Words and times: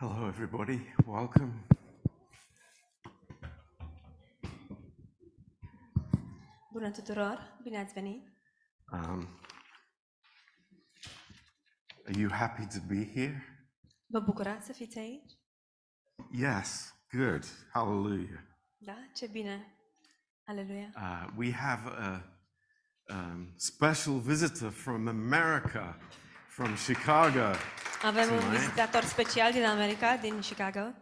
Hello, 0.00 0.28
everybody. 0.28 0.80
Welcome. 1.06 1.66
Bună 6.72 6.90
tuturor, 6.90 7.58
bine 7.62 7.78
ați 7.78 7.92
venit. 7.92 8.22
Um, 8.92 9.28
are 12.06 12.18
you 12.18 12.30
happy 12.32 12.66
to 12.66 12.78
be 12.86 13.10
here? 13.12 13.42
Vă 14.06 14.20
bucurați 14.20 14.66
să 14.66 14.72
fiți 14.72 14.98
aici? 14.98 15.32
Yes. 16.30 16.94
Good. 17.10 17.44
Hallelujah. 17.72 18.40
Da? 18.76 18.96
Ce 19.14 19.26
bine. 19.26 19.76
Aleluia. 20.44 20.92
Uh, 20.96 21.26
we 21.36 21.52
have 21.52 21.88
a 21.88 22.22
um, 23.14 23.54
special 23.56 24.18
visitor 24.18 24.70
from 24.70 25.08
America, 25.08 25.98
from 26.58 26.76
Chicago. 26.76 27.54
Avem 28.02 28.30
un 28.30 28.38
Tonight. 28.38 28.58
vizitator 28.58 29.04
special 29.04 29.52
din 29.52 29.64
America, 29.64 30.16
din 30.16 30.40
Chicago. 30.40 30.94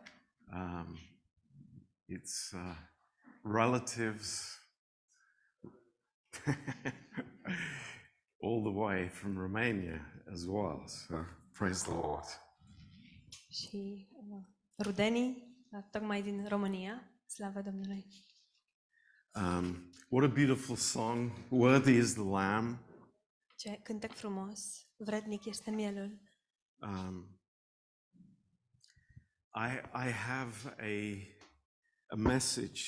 Um, 0.53 0.99
it's 2.07 2.53
uh, 2.53 2.77
relatives 3.43 4.59
all 8.43 8.63
the 8.63 8.73
way 8.73 9.09
from 9.09 9.39
Romania 9.39 10.01
as 10.33 10.45
well. 10.47 10.83
So 10.87 11.25
praise 11.53 11.83
the 11.85 11.95
Lord. 11.95 12.25
Și 13.51 14.09
uh, 14.13 14.43
rudenii, 14.77 15.57
uh, 15.71 15.83
tocmai 15.91 16.23
din 16.23 16.47
România. 16.49 17.11
Slavă 17.27 17.61
Domnului. 17.61 18.07
Um, 19.35 19.91
what 20.09 20.31
a 20.31 20.33
beautiful 20.33 20.77
song. 20.77 21.31
Worthy 21.49 21.97
is 21.97 22.13
the 22.13 22.23
Lamb. 22.23 22.79
Ce 23.57 23.81
cântec 23.83 24.13
frumos. 24.13 24.86
Vrednic 24.97 25.45
este 25.45 25.71
mielul. 25.71 26.21
Um, 26.81 27.41
I, 29.55 29.81
I 30.09 30.11
have 30.11 30.77
a, 30.79 31.17
a 32.07 32.17
message 32.17 32.83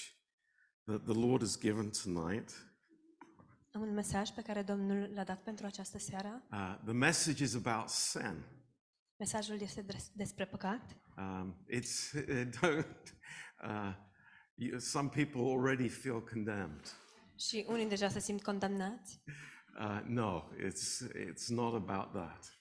that 0.84 1.05
the 1.05 1.15
Lord 1.15 1.41
has 1.41 1.59
given 1.59 1.91
tonight. 1.91 2.50
Am 3.73 3.81
un 3.81 3.92
mesaj 3.95 4.31
pe 4.31 4.42
care 4.42 4.62
Domnul 4.62 5.12
l-a 5.15 5.25
dat 5.25 5.42
pentru 5.42 5.67
această 5.67 5.98
seară. 5.98 6.47
Uh, 6.53 6.78
the 6.84 6.92
message 6.92 7.42
is 7.42 7.55
about 7.55 7.89
sin. 7.89 8.45
Mesajul 9.19 9.61
este 9.61 9.83
des- 9.83 10.11
despre 10.15 10.47
păcat. 10.47 10.97
Um, 11.17 11.67
it's 11.70 12.12
don't, 12.61 13.17
uh, 13.65 13.95
you, 14.55 14.78
some 14.78 15.09
people 15.09 15.41
already 15.41 15.89
feel 15.89 16.22
condemned. 16.22 16.87
Și 17.39 17.65
unii 17.69 17.89
deja 17.89 18.09
se 18.09 18.19
simt 18.20 18.43
condamnați. 18.43 19.22
Uh, 19.81 20.01
no, 20.07 20.51
it's 20.57 21.01
it's 21.15 21.48
not 21.48 21.75
about 21.89 22.12
that. 22.12 22.53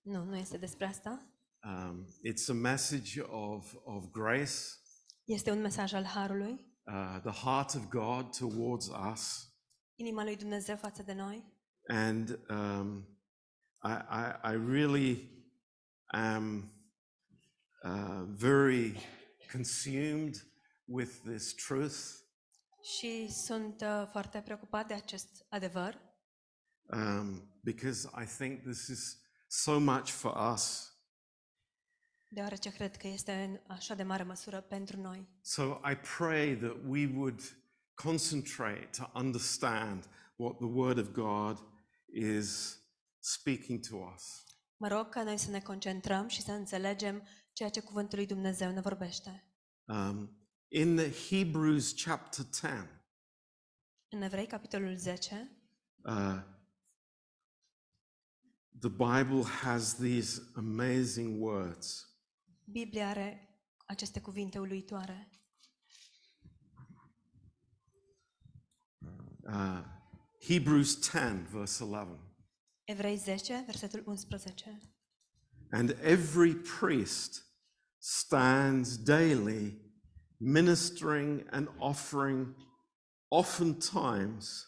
Nu, 0.00 0.24
nu 0.24 0.36
este 0.36 0.58
despre 0.58 0.86
asta. 0.86 1.28
Um, 1.64 2.06
it's 2.24 2.48
a 2.48 2.52
message 2.52 3.20
of 3.20 3.74
of 3.84 4.04
grace, 4.10 4.54
Este 5.24 5.50
un 5.50 5.60
mesaj 5.60 5.92
al 5.92 6.04
Harului, 6.04 6.52
uh, 6.86 7.20
the 7.22 7.44
heart 7.44 7.74
of 7.74 7.88
God 7.88 8.36
towards 8.36 8.86
us, 9.12 9.48
inima 9.94 10.24
lui 10.24 10.36
Dumnezeu 10.36 10.76
față 10.76 11.02
de 11.02 11.12
noi. 11.12 11.52
and 11.88 12.38
um, 12.50 13.08
I, 13.82 13.92
I, 14.10 14.52
I 14.52 14.56
really 14.70 15.30
am 16.06 16.72
uh, 17.84 18.24
very 18.26 18.96
consumed 19.52 20.34
with 20.84 21.10
this 21.24 21.54
truth. 21.54 21.96
Și 22.82 23.28
sunt 23.32 23.80
uh, 23.80 24.08
foarte 24.10 24.40
preocupat 24.40 24.86
de 24.86 24.94
acest 24.94 25.46
adevăr, 25.48 26.00
um, 26.92 27.42
because 27.62 28.08
I 28.22 28.24
think 28.24 28.62
this 28.62 28.88
is 28.88 29.18
so 29.48 29.78
much 29.78 30.10
for 30.10 30.52
us. 30.54 30.94
deoarece 32.34 32.70
cred 32.70 32.96
că 32.96 33.06
este 33.06 33.32
în 33.32 33.74
așa 33.74 33.94
de 33.94 34.02
mare 34.02 34.22
măsură 34.22 34.60
pentru 34.60 35.00
noi. 35.00 35.28
So 35.40 35.62
I 35.62 35.94
pray 36.18 36.56
that 36.56 36.76
we 36.86 37.10
would 37.14 37.40
concentrate 37.94 38.88
to 38.96 39.10
understand 39.14 40.08
what 40.36 40.56
the 40.56 40.66
Word 40.66 40.98
of 40.98 41.08
God 41.08 41.58
is 42.12 42.78
speaking 43.18 43.86
to 43.88 43.96
us. 44.14 44.44
Mă 44.76 44.88
rog 44.88 45.08
ca 45.08 45.22
noi 45.22 45.38
să 45.38 45.50
ne 45.50 45.60
concentrăm 45.60 46.28
și 46.28 46.42
să 46.42 46.52
înțelegem 46.52 47.22
ceea 47.52 47.68
ce 47.68 47.80
Cuvântul 47.80 48.18
lui 48.18 48.26
Dumnezeu 48.26 48.70
ne 48.70 48.80
vorbește. 48.80 49.44
Um, 49.84 50.38
in 50.68 50.96
the 50.96 51.10
Hebrews 51.28 51.92
chapter 52.04 52.44
10, 52.52 52.88
În 54.08 54.22
Evrei, 54.22 54.46
capitolul 54.46 54.96
10, 54.96 55.50
uh, 56.02 56.42
the 58.80 58.90
Bible 58.90 59.44
has 59.44 59.94
these 59.94 60.40
amazing 60.56 61.40
words. 61.40 62.06
Biblia 62.66 63.06
are 63.06 63.40
aceste 63.86 64.20
cuvinte 64.20 64.58
uluitoare. 64.58 65.28
Uh, 69.46 69.82
Hebrews 70.38 70.96
10, 70.96 71.46
verse 71.50 71.80
11. 71.80 72.18
Evrei 72.86 73.16
10, 73.16 73.64
versetul 73.66 74.02
11. 74.04 74.80
And 75.72 75.94
every 76.02 76.54
priest 76.54 77.42
stands 77.98 78.98
daily 78.98 79.76
ministering 80.40 81.44
and 81.52 81.68
offering 81.80 82.54
oftentimes 83.30 84.66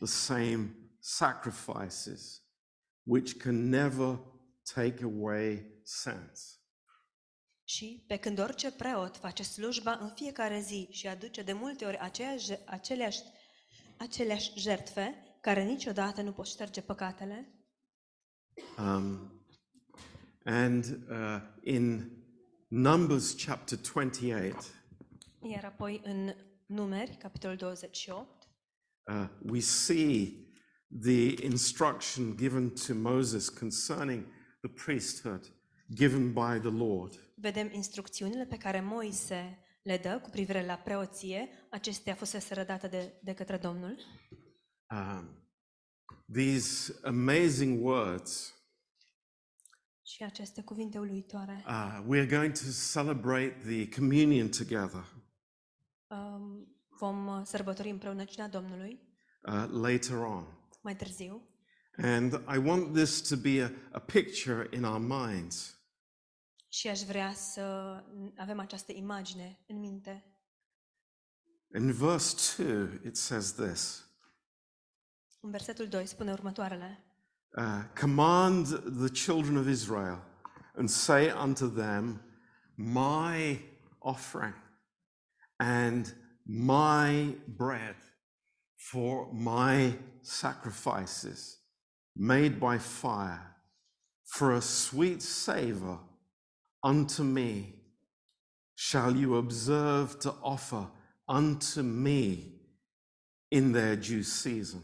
the 0.00 0.06
same 0.06 0.74
sacrifices, 1.00 2.42
which 3.06 3.36
can 3.36 3.68
never 3.68 4.18
take 4.74 5.04
away 5.04 5.80
sins. 5.82 6.60
Și 7.64 8.04
pe 8.06 8.16
când 8.16 8.38
orice 8.38 8.72
preot 8.72 9.16
face 9.16 9.42
slujba 9.42 9.98
în 10.00 10.10
fiecare 10.14 10.60
zi 10.60 10.88
și 10.90 11.06
aduce 11.06 11.42
de 11.42 11.52
multe 11.52 11.84
ori 11.84 11.98
aceeași, 11.98 12.50
aceleași, 12.66 13.20
aceleași 13.98 14.52
jertfe, 14.58 15.14
care 15.40 15.62
niciodată 15.64 16.22
nu 16.22 16.32
pot 16.32 16.46
șterge 16.46 16.80
păcatele, 16.80 17.56
Um, 18.78 19.30
and 20.44 20.84
uh, 21.10 21.40
in 21.62 22.10
Numbers 22.68 23.34
chapter 23.44 23.78
28, 23.78 24.64
iar 25.42 25.64
apoi 25.64 26.00
în 26.04 26.34
Numeri, 26.66 27.16
capitolul 27.16 27.56
28, 27.56 28.48
uh, 29.04 29.28
we 29.50 29.60
see 29.60 30.45
the 31.02 31.44
instruction 31.44 32.36
given 32.36 32.70
to 32.70 32.94
Moses 32.94 33.48
concerning 33.48 34.26
the 34.60 34.70
priesthood 34.84 35.52
given 35.94 36.32
by 36.32 36.58
the 36.60 36.70
Lord. 36.70 37.20
vedem 37.34 37.70
instrucțiunile 37.72 38.44
pe 38.46 38.56
care 38.58 38.80
Moise 38.80 39.58
le 39.82 39.96
dă 39.98 40.18
cu 40.22 40.30
privire 40.30 40.64
la 40.66 40.74
preoție, 40.74 41.48
acestea 41.70 42.14
fusese 42.14 42.54
rădate 42.54 42.86
de, 42.88 43.12
de 43.22 43.34
către 43.34 43.56
Domnul. 43.56 43.96
Um, 44.90 45.28
these 46.32 46.94
amazing 47.04 47.84
words, 47.84 48.50
Și 50.02 50.22
aceste 50.22 50.62
cuvinte 50.62 50.98
uluitoare. 50.98 51.64
uh, 51.66 52.04
we 52.06 52.18
are 52.18 52.26
going 52.36 52.52
to 52.52 52.64
celebrate 52.92 53.56
the 53.64 53.88
communion 53.88 54.48
together 54.48 55.04
Um, 56.08 56.76
vom 56.98 57.26
uh, 57.26 57.40
sărbători 57.44 57.90
împreună 57.90 58.24
cina 58.24 58.48
Domnului 58.48 59.00
uh, 59.42 59.64
later 59.70 60.16
on. 60.16 60.44
Mai 60.86 60.96
târziu. 60.96 61.48
And 61.96 62.32
I 62.32 62.58
want 62.58 62.94
this 62.94 63.20
to 63.28 63.36
be 63.36 63.62
a, 63.62 63.70
a 63.92 63.98
picture 63.98 64.68
in 64.72 64.84
our 64.84 65.00
minds. 65.00 65.78
Și 66.68 66.88
aș 66.88 67.00
vrea 67.00 67.32
să 67.32 67.62
avem 68.36 68.58
această 68.60 68.92
imagine 68.92 69.58
în 69.66 69.78
minte. 69.78 70.24
In 71.74 71.92
verse 71.92 72.62
2, 72.62 73.00
it 73.04 73.16
says 73.16 73.52
this 73.54 74.04
În 75.40 75.50
versetul 75.50 75.88
2 75.88 76.06
spune 76.06 76.32
următoarele. 76.32 77.04
uh, 77.56 77.84
Command 78.00 78.66
the 79.06 79.24
children 79.24 79.56
of 79.56 79.66
Israel 79.66 80.22
and 80.74 80.88
say 80.88 81.32
unto 81.42 81.66
them, 81.68 82.20
My 82.74 83.64
offering 83.98 84.54
and 85.56 86.16
my 86.42 87.38
bread 87.56 87.96
for 88.76 89.28
my 89.32 89.98
sacrifices 90.20 91.58
made 92.14 92.58
by 92.58 92.78
fire 92.78 93.56
for 94.24 94.52
a 94.52 94.60
sweet 94.60 95.22
savor 95.22 95.98
unto 96.82 97.22
me 97.22 97.74
shall 98.74 99.16
you 99.16 99.36
observe 99.36 100.18
to 100.20 100.34
offer 100.42 100.86
unto 101.28 101.82
me 101.82 102.52
in 103.50 103.72
their 103.72 103.96
due 103.96 104.22
season. 104.22 104.82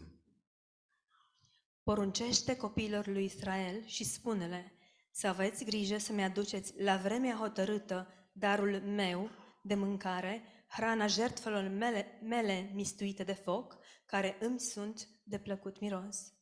Poruncește 1.83 2.57
copiilor 2.57 3.07
lui 3.07 3.25
Israel 3.25 3.85
și 3.87 4.05
spune-le 4.05 4.73
să 5.11 5.27
aveți 5.27 5.65
grijă 5.65 5.99
să-mi 5.99 6.23
aduceți 6.23 6.83
la 6.83 6.97
vremea 6.97 7.37
hotărâtă 7.37 8.09
darul 8.33 8.81
meu 8.81 9.31
de 9.63 9.75
mâncare, 9.75 10.43
hrana 10.69 11.07
jertfelor 11.07 11.69
mele, 11.69 12.19
mele 12.23 12.71
mistuite 12.75 13.25
de 13.25 13.33
foc, 13.33 13.79
care 14.13 14.37
îmi 14.41 14.61
sunt 14.61 15.09
de 15.23 15.39
plăcut 15.39 15.81
miros. 15.81 16.33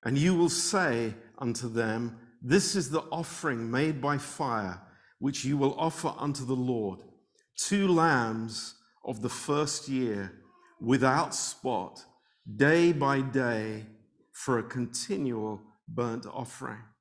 And 0.00 0.16
you 0.16 0.36
will 0.36 0.48
say 0.48 1.14
unto 1.40 1.68
them, 1.68 2.20
This 2.48 2.72
is 2.72 2.88
the 2.88 3.04
offering 3.08 3.70
made 3.70 3.92
by 3.92 4.18
fire, 4.18 4.80
which 5.18 5.42
you 5.42 5.58
will 5.58 5.74
offer 5.76 6.14
unto 6.20 6.44
the 6.44 6.72
Lord, 6.72 7.00
two 7.68 7.94
lambs 7.94 8.76
of 9.02 9.18
the 9.20 9.28
first 9.28 9.86
year, 9.88 10.32
without 10.80 11.32
spot, 11.32 12.06
day 12.42 12.92
by 12.92 13.22
day, 13.30 13.86
for 14.30 14.58
a 14.58 14.62
continual 14.62 15.60
burnt 15.84 16.24
offering. 16.24 16.96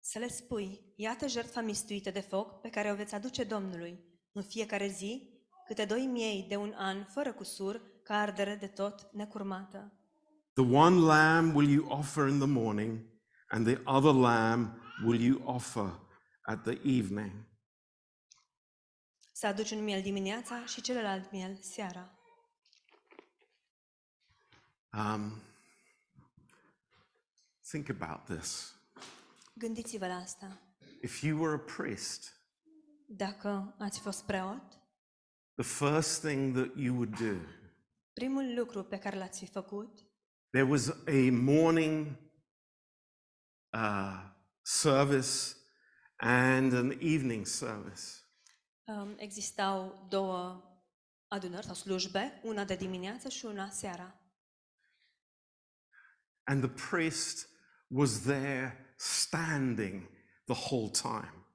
Să 0.00 0.18
le 0.18 0.28
spui, 0.28 0.92
iată 0.96 1.28
jertfa 1.28 1.60
mistuită 1.60 2.10
de 2.10 2.20
foc 2.20 2.60
pe 2.60 2.70
care 2.70 2.92
o 2.92 2.94
veți 2.94 3.14
aduce 3.14 3.44
Domnului, 3.44 4.04
în 4.32 4.42
fiecare 4.42 4.88
zi, 4.88 5.28
câte 5.66 5.84
doi 5.84 6.06
miei 6.06 6.46
de 6.48 6.56
un 6.56 6.72
an, 6.76 7.04
fără 7.04 7.32
cusur, 7.32 7.93
ca 8.04 8.14
ardere 8.14 8.54
de 8.54 8.66
tot 8.66 9.08
necurmată. 9.12 9.92
The 10.52 10.64
one 10.64 10.96
lamb 10.96 11.54
will 11.54 11.68
you 11.68 11.88
offer 11.88 12.28
in 12.28 12.38
the 12.38 12.46
morning, 12.46 13.00
and 13.48 13.66
the 13.66 13.80
other 13.84 14.12
lamb 14.12 14.82
will 15.04 15.20
you 15.20 15.40
offer 15.44 16.00
at 16.42 16.62
the 16.62 16.80
evening. 16.98 17.32
Să 19.32 19.46
aduci 19.46 19.70
un 19.70 19.84
miel 19.84 20.02
dimineața 20.02 20.64
și 20.64 20.80
celălalt 20.80 21.30
miel 21.30 21.58
seara. 21.60 22.18
Um, 24.92 25.42
think 27.70 27.88
about 27.88 28.24
this. 28.24 28.74
Gândiți-vă 29.54 30.06
la 30.06 30.14
asta. 30.14 30.58
If 31.02 31.22
you 31.22 31.40
were 31.40 31.54
a 31.54 31.58
priest, 31.58 32.32
Dacă 33.06 33.74
ați 33.78 34.00
fost 34.00 34.24
preot, 34.24 34.80
the 35.54 35.64
first 35.64 36.20
thing 36.20 36.56
that 36.56 36.76
you 36.76 36.94
would 36.94 37.18
do, 37.18 37.36
primul 38.14 38.54
lucru 38.54 38.84
pe 38.84 38.98
care 38.98 39.16
l-ați 39.16 39.38
fi 39.38 39.46
făcut 39.46 39.98
there 40.50 40.66
was 40.66 40.88
a 41.06 41.30
morning 41.30 42.16
uh, 43.72 44.30
service 44.62 45.56
and 46.16 46.72
an 46.72 46.98
evening 47.00 47.46
service. 47.46 48.02
um, 48.86 49.14
existau 49.18 50.06
două 50.08 50.62
adunări 51.28 51.66
sau 51.66 51.74
slujbe, 51.74 52.40
una 52.42 52.64
de 52.64 52.74
dimineață 52.74 53.28
și 53.28 53.44
una 53.44 53.70
seara. 53.70 54.18
And 56.44 56.62
the 56.62 56.88
priest 56.90 57.48
was 57.86 58.20
there 58.20 58.94
standing 58.96 60.10
the 60.44 60.54
whole 60.54 60.90
time. 60.90 61.46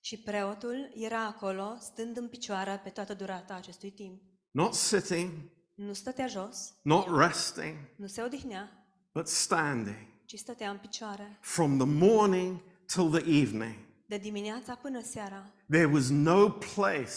Și 0.00 0.18
preotul 0.18 0.90
era 0.94 1.24
acolo, 1.24 1.76
stând 1.80 2.16
în 2.16 2.28
picioare 2.28 2.80
pe 2.84 2.90
toată 2.90 3.14
durata 3.14 3.54
acestui 3.54 3.90
timp. 3.90 4.22
Not 4.50 4.74
sitting, 4.74 5.50
Nu 5.74 5.92
stătea 5.92 6.26
jos, 6.26 6.74
not 6.82 7.06
resting, 7.16 7.76
nu 7.96 8.06
se 8.06 8.22
odihnea, 8.22 8.86
but 9.12 9.28
standing 9.28 10.12
ci 10.24 10.38
stătea 10.38 10.70
în 10.70 10.78
picioare. 10.78 11.38
from 11.40 11.78
the 11.78 11.86
morning 11.86 12.60
till 12.86 13.10
the 13.10 13.40
evening. 13.40 13.74
De 14.06 14.16
dimineața 14.16 14.74
până 14.74 15.02
seara. 15.02 15.52
There 15.70 15.86
was 15.86 16.08
no 16.08 16.50
place 16.50 17.14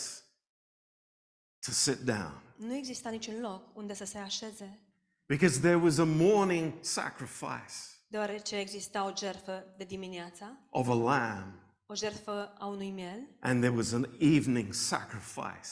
to 1.60 1.72
sit 1.72 1.98
down 1.98 2.42
Nu 2.56 2.76
exista 2.76 3.10
niciun 3.10 3.40
loc 3.40 3.76
unde 3.76 3.94
să 3.94 4.06
se 4.06 4.18
așeze, 4.18 4.80
because 5.26 5.60
there 5.60 5.76
was 5.76 5.98
a 5.98 6.04
morning 6.06 6.74
sacrifice 6.82 7.74
deoarece 8.08 8.56
exista 8.56 9.06
o 9.06 9.12
jertfă 9.18 9.74
de 9.78 9.84
dimineața, 9.84 10.58
of 10.70 10.90
a 10.90 10.94
lamb 10.94 11.54
o 11.86 11.96
jertfă 11.96 12.54
a 12.60 12.66
unui 12.66 12.92
miel 12.92 13.28
and 13.40 13.62
there 13.62 13.76
was 13.76 13.92
an 13.92 14.16
evening 14.20 14.74
sacrifice 14.74 15.70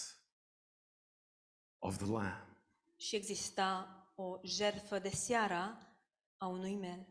of 1.80 1.98
the 1.98 2.06
lamb. 2.06 2.45
Și 3.08 3.16
exista 3.16 3.88
o 4.16 4.40
jertfă 4.44 5.00
de 5.00 5.10
seara 5.10 5.78
a 6.38 6.46
unui 6.48 6.76
miel. 6.76 7.08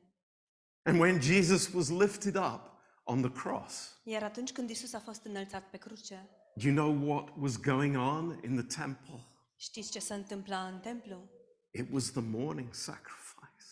And 0.83 1.01
when 1.01 1.21
Jesus 1.21 1.73
was 1.73 1.89
lifted 1.89 2.35
up 2.37 2.61
on 3.05 3.21
the 3.21 3.31
cross, 3.33 3.99
Iar 4.03 4.23
atunci 4.23 4.53
când 4.53 4.71
Isus 4.71 4.93
a 4.93 5.01
fost 5.01 5.25
înălțat 5.25 5.71
pe 5.71 5.77
cruce, 5.77 6.29
do 6.55 6.69
you 6.69 6.75
know 6.75 7.11
what 7.11 7.35
was 7.41 7.57
going 7.61 7.97
on 7.97 8.41
in 8.45 8.57
the 8.57 8.83
temple? 8.83 9.21
știți 9.57 9.91
ce 9.91 9.99
se 9.99 10.15
întâmpla 10.15 10.67
în 10.67 10.79
templu? 10.79 11.29
It 11.71 11.89
was 11.93 12.11
the 12.11 12.21
morning 12.21 12.75
sacrifice, 12.75 13.67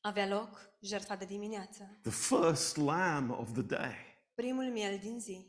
Avea 0.00 0.26
loc 0.28 0.70
jertfa 0.80 1.16
de 1.16 1.24
dimineață, 1.24 1.98
the 2.02 2.10
first 2.10 2.76
lamb 2.76 3.30
of 3.30 3.52
the 3.52 3.62
day. 3.62 3.94
primul 4.34 4.64
miel 4.64 4.98
din 4.98 5.20
zi. 5.20 5.46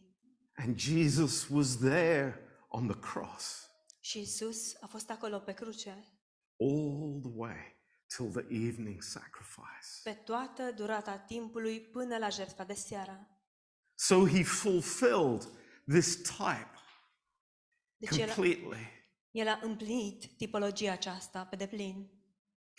And 0.55 0.77
Jesus 0.77 1.47
was 1.49 1.77
there 1.77 2.39
on 2.67 2.87
the 2.87 2.99
cross 2.99 3.69
Și 4.03 4.19
Isus 4.19 4.75
a 4.81 4.87
fost 4.87 5.09
acolo 5.09 5.39
pe 5.39 5.53
cruce 5.53 5.89
all 6.59 7.19
the 7.21 7.31
way 7.33 7.75
till 8.07 8.31
the 8.31 8.55
evening 8.67 9.01
sacrifice. 9.01 9.87
pe 10.03 10.11
toată 10.11 10.71
durata 10.71 11.17
timpului 11.17 11.81
până 11.81 12.17
la 12.17 12.29
jertfa 12.29 12.63
de 12.63 12.73
seară. 12.73 13.27
So 13.95 14.27
he 14.27 14.43
fulfilled 14.43 15.49
this 15.87 16.15
type 16.15 16.69
Deci 17.97 18.17
el, 18.17 18.25
completely. 18.33 18.89
el 19.31 19.47
a 19.47 19.59
împlinit 19.63 20.25
tipologia 20.37 20.91
aceasta 20.91 21.45
pe 21.45 21.55
deplin. 21.55 22.09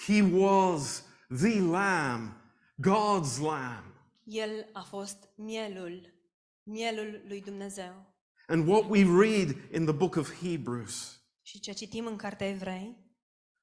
He 0.06 0.22
was 0.22 1.04
the 1.28 1.60
lamb, 1.60 2.32
God's 2.76 3.38
lamb. 3.40 3.94
El 4.24 4.70
a 4.72 4.82
fost 4.82 5.28
mielul, 5.36 6.14
mielul 6.62 7.22
lui 7.26 7.40
Dumnezeu. 7.40 8.11
And 8.46 8.68
what 8.68 8.84
we 8.88 9.04
read 9.04 9.56
in 9.72 9.84
the 9.84 9.94
book 9.94 10.16
of 10.16 10.32
Hebrews, 10.42 11.20
Și 11.42 11.60
ce 11.60 11.72
citim 11.72 12.06
în 12.06 12.16
cartea 12.16 12.48
Evrei, 12.48 12.96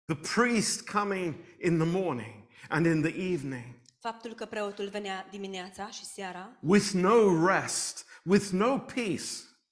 the 0.06 0.16
priest 0.36 0.90
coming 0.90 1.36
in 1.62 1.78
the 1.78 1.88
morning 1.88 2.48
and 2.70 2.86
in 2.86 3.02
the 3.02 3.32
evening. 3.32 3.78
Faptul 4.00 4.34
că 4.34 4.46
preotul 4.46 4.88
venea 4.90 5.28
dimineața 5.32 5.90
și 5.90 6.06
seara. 6.06 6.58
With 6.62 6.90
no 6.94 7.46
rest, 7.48 8.06
with 8.24 8.46
no 8.52 8.78
peace, 8.78 9.24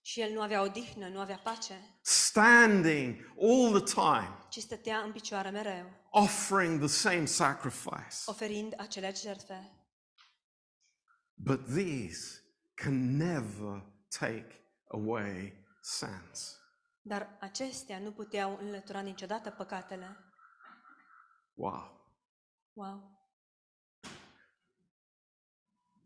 și 0.02 0.22
el 0.22 0.34
nu 0.34 0.42
avea 0.42 0.62
odihnă, 0.62 1.08
nu 1.08 1.20
avea 1.20 1.38
pace, 1.44 2.00
standing 2.02 3.16
all 3.42 3.82
the 3.82 3.94
time, 3.94 4.38
ci 4.50 4.60
stătea 4.60 4.98
în 4.98 5.12
picioare 5.12 5.50
mereu, 5.50 5.86
offering 6.10 6.80
the 6.80 6.88
same 6.88 7.26
sacrifice. 7.26 8.16
oferind 8.26 8.74
aceleași 8.78 9.22
jertfe. 9.22 9.72
But 11.34 11.66
these 11.66 12.42
can 12.74 13.18
never 13.18 13.84
take 14.20 14.48
away 14.88 15.66
sins. 15.82 16.60
Dar 17.02 17.38
acestea 17.40 18.00
nu 18.00 18.12
puteau 18.12 18.58
înlătura 18.62 19.02
niciodată 19.02 19.50
păcatele. 19.50 20.18
Wow. 21.54 22.12
Wow! 22.74 23.16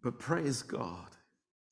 But 0.02 0.18
praise 0.18 0.66
God 0.68 1.26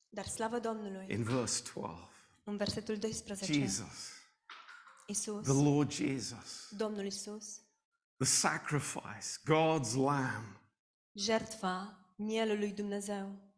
Dar 0.08 0.24
slavă 0.26 0.58
Domnului! 0.58 1.06
in 1.08 1.22
verse 1.22 1.62
12. 1.74 2.08
În 2.44 2.56
versetul 2.56 2.98
12, 2.98 3.52
Jesus, 3.52 4.10
Isus, 5.06 5.44
the 5.44 5.62
Lord 5.62 5.90
Jesus, 5.90 6.68
Domnul 6.76 7.04
Isus, 7.04 7.60
the 8.16 8.26
sacrifice, 8.26 9.26
God's 9.44 9.94
lamb. 9.94 10.60
jertfa 11.12 11.98
mielul 12.16 12.58
lui 12.58 12.72
Dumnezeu. 12.72 13.49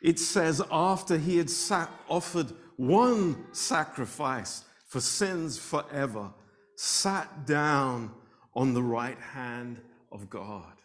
It 0.00 0.18
says, 0.18 0.62
after 0.70 1.18
he 1.18 1.38
had 1.38 1.50
sa- 1.50 1.88
offered 2.08 2.52
one 2.76 3.52
sacrifice 3.52 4.64
for 4.86 5.00
sins 5.00 5.58
forever, 5.58 6.32
sat 6.76 7.46
down 7.46 8.14
on 8.54 8.74
the 8.74 8.82
right 8.82 9.18
hand 9.18 9.80
of 10.12 10.30
God. 10.30 10.80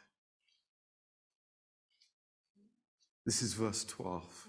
This 3.25 3.41
is 3.41 3.53
verse 3.53 3.85
12 3.85 4.47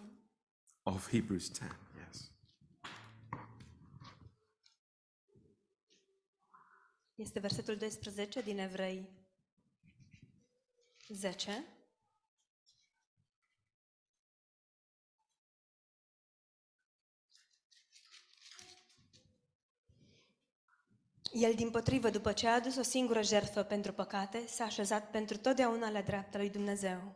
of 0.87 1.07
Hebrews 1.09 1.51
10. 1.51 1.69
Yes. 1.97 2.31
Este 7.17 7.41
versetul 7.41 7.77
12 7.77 8.45
din 8.45 8.59
Evrei 8.59 9.09
10. 11.09 11.74
El, 21.35 21.55
din 21.55 21.71
potrivă, 21.71 22.11
după 22.11 22.33
ce 22.33 22.49
a 22.49 22.55
adus 22.55 22.77
o 22.77 22.83
singură 22.83 23.23
jertfă 23.23 23.63
pentru 23.63 23.93
păcate, 23.93 24.47
s-a 24.47 24.65
așezat 24.65 25.11
pentru 25.11 25.37
totdeauna 25.37 25.91
la 25.91 26.03
dreapta 26.03 26.39
lui 26.39 26.51
Dumnezeu. 26.51 27.15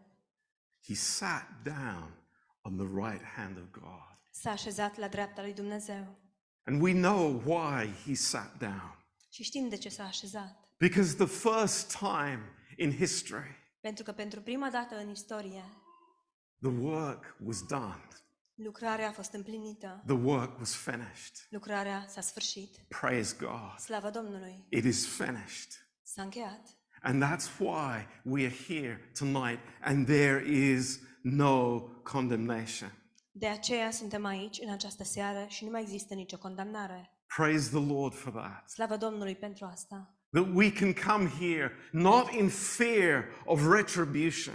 He 0.86 0.94
sat 0.94 1.48
down 1.62 2.26
on 2.62 2.76
the 2.76 3.08
right 3.08 3.24
hand 3.36 3.56
of 3.56 3.70
God. 3.70 4.18
S-a 4.30 4.50
așezat 4.50 4.96
la 4.96 5.08
dreapta 5.08 5.42
lui 5.42 5.52
Dumnezeu. 5.52 6.16
And 6.64 6.82
we 6.82 6.92
know 6.92 7.42
why 7.44 7.92
he 8.06 8.14
sat 8.14 8.58
down. 8.58 9.04
Și 9.28 9.42
știm 9.42 9.68
de 9.68 9.76
ce 9.76 9.88
s-a 9.88 10.04
așezat. 10.04 10.68
Because 10.76 11.14
the 11.14 11.26
first 11.26 11.96
time 11.98 12.40
in 12.76 12.96
history, 12.96 13.56
Pentru 13.80 14.04
că 14.04 14.12
pentru 14.12 14.40
prima 14.40 14.70
dată 14.70 14.98
în 14.98 15.10
istorie, 15.10 15.64
the 16.60 16.70
work 16.70 17.36
was 17.44 17.62
done, 17.62 18.08
lucrarea 18.62 19.08
a 19.08 19.12
fost 19.12 19.32
împlinită. 19.32 20.02
the 20.06 20.16
work 20.16 20.58
was 20.58 20.74
finished. 20.74 21.46
Lucrarea 21.50 22.04
s-a 22.08 22.20
sfârșit. 22.20 22.76
Praise 22.88 23.36
God. 23.38 23.78
Slavă 23.78 24.10
Domnului! 24.10 24.66
It 24.70 24.84
is 24.84 25.06
finished. 25.06 25.70
S-a 26.02 26.22
încheiat. 26.22 26.76
And 27.02 27.22
that's 27.22 27.58
why 27.58 28.06
we 28.24 28.44
are 28.46 28.54
here 28.68 29.10
tonight, 29.18 29.58
and 29.80 30.06
there 30.06 30.48
is 30.48 31.00
no 31.22 31.80
condemnation. 32.02 32.92
De 33.30 33.46
aceea 33.46 33.90
suntem 33.90 34.24
aici 34.24 34.58
în 34.60 34.70
această 34.70 35.04
seară 35.04 35.46
și 35.48 35.64
nu 35.64 35.70
mai 35.70 35.82
există 35.82 36.14
nicio 36.14 36.38
condamnare. 36.38 37.10
Praise 37.36 37.68
the 37.68 37.86
Lord 37.92 38.14
for 38.14 38.32
that. 38.32 38.68
Slavă 38.70 38.96
Domnului 38.96 39.34
pentru 39.34 39.64
asta. 39.64 40.14
That 40.30 40.46
we 40.54 40.72
can 40.72 40.92
come 40.92 41.28
here 41.38 41.72
not 41.92 42.30
in 42.30 42.48
fear 42.48 43.24
of 43.44 43.72
retribution, 43.72 44.54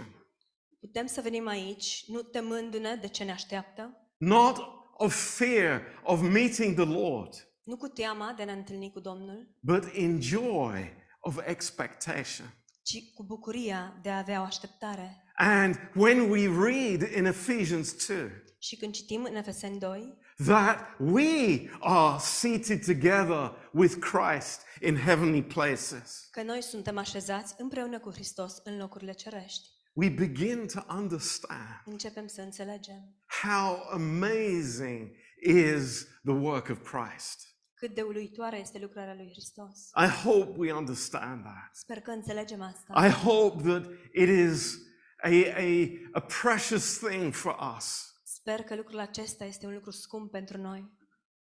Putem 0.84 1.06
să 1.06 1.20
venim 1.20 1.46
aici, 1.46 2.04
nu 2.06 2.22
temându-ne 2.22 2.94
de 2.94 3.08
ce 3.08 3.24
ne 3.24 3.30
așteaptă, 3.32 4.08
not 4.16 4.56
of 4.96 5.36
fear 5.36 5.82
of 6.02 6.20
meeting 6.20 6.74
the 6.74 6.84
Lord, 6.84 7.48
nu 7.62 7.76
cu 7.76 7.88
teama 7.88 8.32
de 8.36 8.42
a 8.42 8.44
ne 8.44 8.52
întâlni 8.52 8.90
cu 8.92 9.00
Domnul, 9.00 9.48
but 9.60 9.84
in 9.94 10.20
joy 10.20 10.92
of 11.20 11.38
expectation. 11.46 12.46
ci 12.82 13.12
cu 13.14 13.22
bucuria 13.24 13.98
de 14.02 14.10
a 14.10 14.18
avea 14.18 14.40
o 14.40 14.44
așteptare. 14.44 15.24
And 15.36 15.90
when 15.94 16.30
we 16.30 16.46
read 16.46 17.02
in 17.16 17.24
Ephesians 17.24 18.06
2 18.06 18.16
Și 18.58 18.76
când 18.76 18.92
citim 18.94 19.24
în 19.24 19.34
Efeseni 19.36 19.78
2, 19.78 20.18
that 20.46 20.78
we 20.98 21.68
are 21.80 22.18
seated 22.18 22.84
together 22.84 23.52
with 23.72 23.94
Christ 23.94 24.60
in 24.80 24.96
heavenly 24.96 25.42
places, 25.42 26.28
că 26.30 26.42
noi 26.42 26.62
suntem 26.62 26.98
așezați 26.98 27.54
împreună 27.58 27.98
cu 27.98 28.10
Hristos 28.12 28.60
în 28.64 28.78
locurile 28.78 29.12
cerești, 29.12 29.68
we 29.96 30.08
begin 30.08 30.66
to 30.66 30.80
understand 30.88 31.82
începem 31.84 32.26
să 32.26 32.40
înțelegem 32.40 33.14
how 33.42 33.88
amazing 33.90 35.10
is 35.40 36.06
the 36.24 36.32
work 36.32 36.68
of 36.68 36.78
Christ. 36.90 37.48
cât 37.74 37.94
de 37.94 38.02
uluitoare 38.02 38.58
este 38.58 38.78
lucrarea 38.78 39.14
lui 39.14 39.28
Hristos. 39.30 39.90
I 40.04 40.08
hope 40.08 40.54
we 40.56 40.72
understand 40.72 41.42
that. 41.42 41.70
Sper 41.72 42.00
că 42.00 42.10
înțelegem 42.10 42.60
asta. 42.60 43.06
I 43.06 43.10
hope 43.10 43.62
that 43.62 43.84
it 44.12 44.28
is 44.28 44.78
a, 45.22 45.28
a, 45.56 45.88
a 46.12 46.20
precious 46.42 46.98
thing 46.98 47.32
for 47.32 47.56
us. 47.76 48.12
Sper 48.24 48.62
că 48.62 48.74
lucrul 48.74 48.98
acesta 48.98 49.44
este 49.44 49.66
un 49.66 49.72
lucru 49.72 49.90
scump 49.90 50.30
pentru 50.30 50.60
noi. 50.60 50.92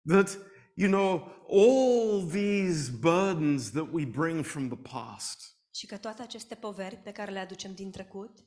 That, 0.07 0.37
you 0.73 0.89
know, 0.89 1.27
all 1.49 2.27
these 2.29 2.91
burdens 2.91 3.71
that 3.71 3.87
we 3.91 4.05
bring 4.05 4.45
from 4.45 4.67
the 4.67 4.77
past, 4.77 5.58
Și 5.79 5.85
că 5.85 5.97
toate 5.97 6.21
aceste 6.21 6.55
poveri 6.55 6.95
pe 6.95 7.11
care 7.11 7.31
le 7.31 7.39
aducem 7.39 7.73
din 7.73 7.91
trecut, 7.91 8.37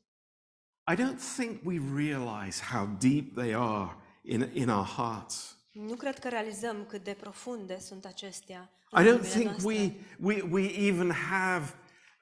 I 0.92 0.94
don't 0.94 1.18
think 1.36 1.60
we 1.64 1.80
realize 1.94 2.62
how 2.72 2.86
deep 2.86 3.34
they 3.34 3.54
are 3.54 3.96
in, 4.22 4.50
in 4.52 4.68
our 4.68 4.86
hearts. 4.86 5.56
nu 5.72 5.94
cred 5.94 6.18
că 6.18 6.28
realizăm 6.28 6.84
cât 6.86 7.04
de 7.04 7.16
profunde 7.20 7.78
sunt 7.78 8.04
acestea 8.04 8.70
I 8.90 9.00
în 9.00 9.04
don't 9.04 9.08
inimile 9.08 9.28
think 9.28 9.44
noastre. 9.44 9.66
we, 9.66 9.94
we, 10.18 10.42
we 10.50 10.86
even 10.86 11.10
have 11.10 11.74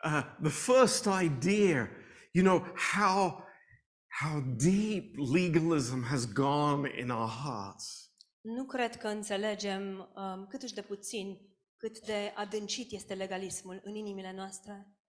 uh, 0.05 0.23
the 0.43 0.73
first 0.73 1.09
idea, 1.23 1.91
you 2.33 2.45
know, 2.45 2.67
how, 2.95 3.45
how 4.21 4.41
deep 4.41 5.17
legalism 5.33 6.03
has 6.03 6.33
gone 6.33 6.91
in 7.01 7.11
our 7.11 7.29
hearts. 7.29 8.13
Nu 8.41 8.65
cred 8.65 8.97
că 8.97 9.09
înțelegem 9.09 10.11
um, 10.15 10.47
cât 10.47 10.73
de 10.73 10.83
puțin 10.83 11.51
cât 11.77 12.01
de 12.01 12.33
adâncit 12.35 12.93
este 12.93 13.15
legalismul 13.15 13.81
în 13.85 13.95
inimile 13.95 14.33
noastre. 14.33 15.00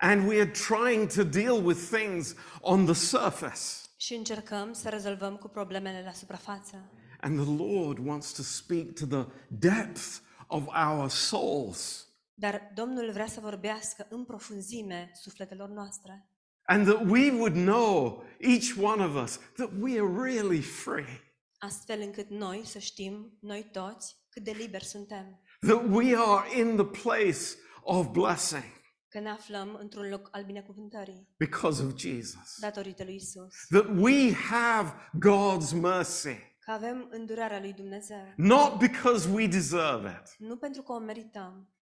And 0.00 0.28
we 0.28 0.40
are 0.40 0.50
trying 0.50 1.08
to 1.08 1.24
deal 1.24 1.60
with 1.60 1.90
things 1.90 2.34
on 2.60 2.84
the 2.84 2.94
surface. 2.94 3.88
Și 3.96 4.14
încercăm 4.14 4.72
să 4.72 4.88
rezolvăm 4.88 5.36
cu 5.36 5.48
problemele 5.48 6.02
la 6.04 6.12
suprafață. 6.12 6.90
And 7.20 7.38
the 7.38 7.64
Lord 7.64 7.98
wants 8.06 8.32
to 8.32 8.42
speak 8.42 8.92
to 8.92 9.06
the 9.06 9.26
depth 9.48 10.18
of 10.46 10.66
our 10.88 11.08
souls. 11.08 12.08
Dar 12.34 12.70
Domnul 12.74 13.10
vrea 13.12 13.26
să 13.26 13.40
vorbească 13.40 14.06
în 14.10 14.24
profunzime 14.24 15.10
sufletelor 15.14 15.68
noastre. 15.68 16.28
And 16.62 16.86
that 16.86 17.10
we 17.10 17.30
would 17.30 17.54
know, 17.54 18.24
each 18.40 18.76
one 18.82 19.04
of 19.04 19.22
us, 19.22 19.38
that 19.56 19.70
we 19.80 20.00
are 20.00 20.22
really 20.22 20.60
free. 20.60 21.20
Astfel 21.58 22.00
încât 22.00 22.28
noi 22.28 22.62
să 22.64 22.78
știm, 22.78 23.38
noi 23.40 23.68
toți, 23.72 24.16
cât 24.28 24.42
de 24.42 24.50
liberi 24.50 24.84
suntem. 24.84 25.40
That 25.60 25.84
we 25.90 26.16
are 26.16 26.60
in 26.60 26.76
the 26.76 27.02
place 27.02 27.40
of 27.82 28.10
blessing 28.10 28.77
Că 29.08 29.20
ne 29.20 29.28
aflăm 29.30 29.74
într-un 29.80 30.08
loc 30.08 30.28
al 30.30 30.44
binecuvântării, 30.44 31.28
because 31.38 31.82
of 31.84 31.96
Jesus. 31.96 32.58
datorită 32.60 33.04
lui 33.04 33.14
Isus. 33.14 33.54
That 33.68 33.86
we 33.96 34.32
have 34.32 34.92
God's 35.26 35.70
mercy, 35.80 36.36
Că 36.60 36.70
avem 36.70 37.08
îndurarea 37.10 37.60
lui 37.60 37.72
Dumnezeu. 37.72 38.32
not 38.36 38.78
because 38.78 39.28
we 39.30 39.46
deserve 39.46 40.20
it, 40.22 40.34
Nu 40.48 40.56
pentru 40.56 40.82
că 40.82 40.92
o 40.92 40.98
merităm, 40.98 41.72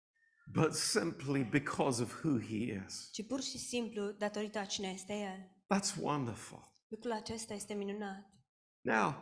but 0.53 0.75
simply 0.75 1.43
because 1.45 2.03
of 2.03 2.25
who 2.25 2.39
He 2.41 2.83
is. 2.87 3.09
ci 3.13 3.27
pur 3.27 3.41
și 3.41 3.59
simplu 3.59 4.11
datorită 4.11 4.59
a 4.59 4.65
cine 4.65 4.89
este 4.89 5.13
El. 5.13 5.51
That's 5.79 5.95
wonderful. 6.01 6.75
Lucrul 6.89 7.13
acesta 7.13 7.55
este 7.55 7.75
minunat. 7.75 8.31
Now, 8.81 9.15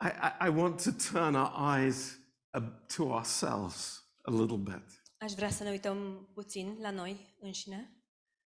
I, 0.00 0.06
I, 0.06 0.46
I 0.46 0.48
want 0.58 0.82
to 0.82 0.90
turn 1.12 1.34
our 1.34 1.76
eyes 1.78 2.18
uh, 2.58 2.62
to 2.96 3.02
ourselves 3.04 4.02
a 4.22 4.30
little 4.30 4.56
bit. 4.56 5.01
Aș 5.22 5.32
vrea 5.32 5.50
să 5.50 5.62
ne 5.62 5.70
uităm 5.70 6.28
puțin 6.34 6.76
la 6.80 6.90
noi 6.90 7.36
înșine 7.40 7.96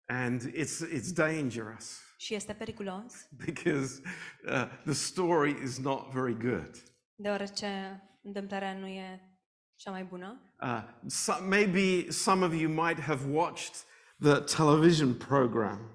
And 0.07 0.43
it's, 0.43 0.93
it's 0.95 1.13
dangerous 1.15 2.01
și 2.19 2.35
este 2.35 2.53
periculos, 2.53 3.13
because 3.47 4.01
uh, 4.49 4.69
the 4.85 4.93
story 4.93 5.63
is 5.63 5.79
not 5.79 6.13
very 6.13 6.37
good. 6.39 6.71
deoarece 7.15 8.01
întâmplarea 8.23 8.73
nu 8.79 8.87
e 8.87 9.21
cea 9.77 9.91
mai 9.91 10.05
bună. 10.05 10.41
Uh, 10.63 10.83
so, 11.07 11.33
maybe 11.49 12.11
some 12.11 12.45
of 12.45 12.55
you 12.55 12.73
might 12.73 13.01
have 13.01 13.31
watched 13.31 13.75
the 14.21 14.41
television 14.57 15.15
program, 15.15 15.91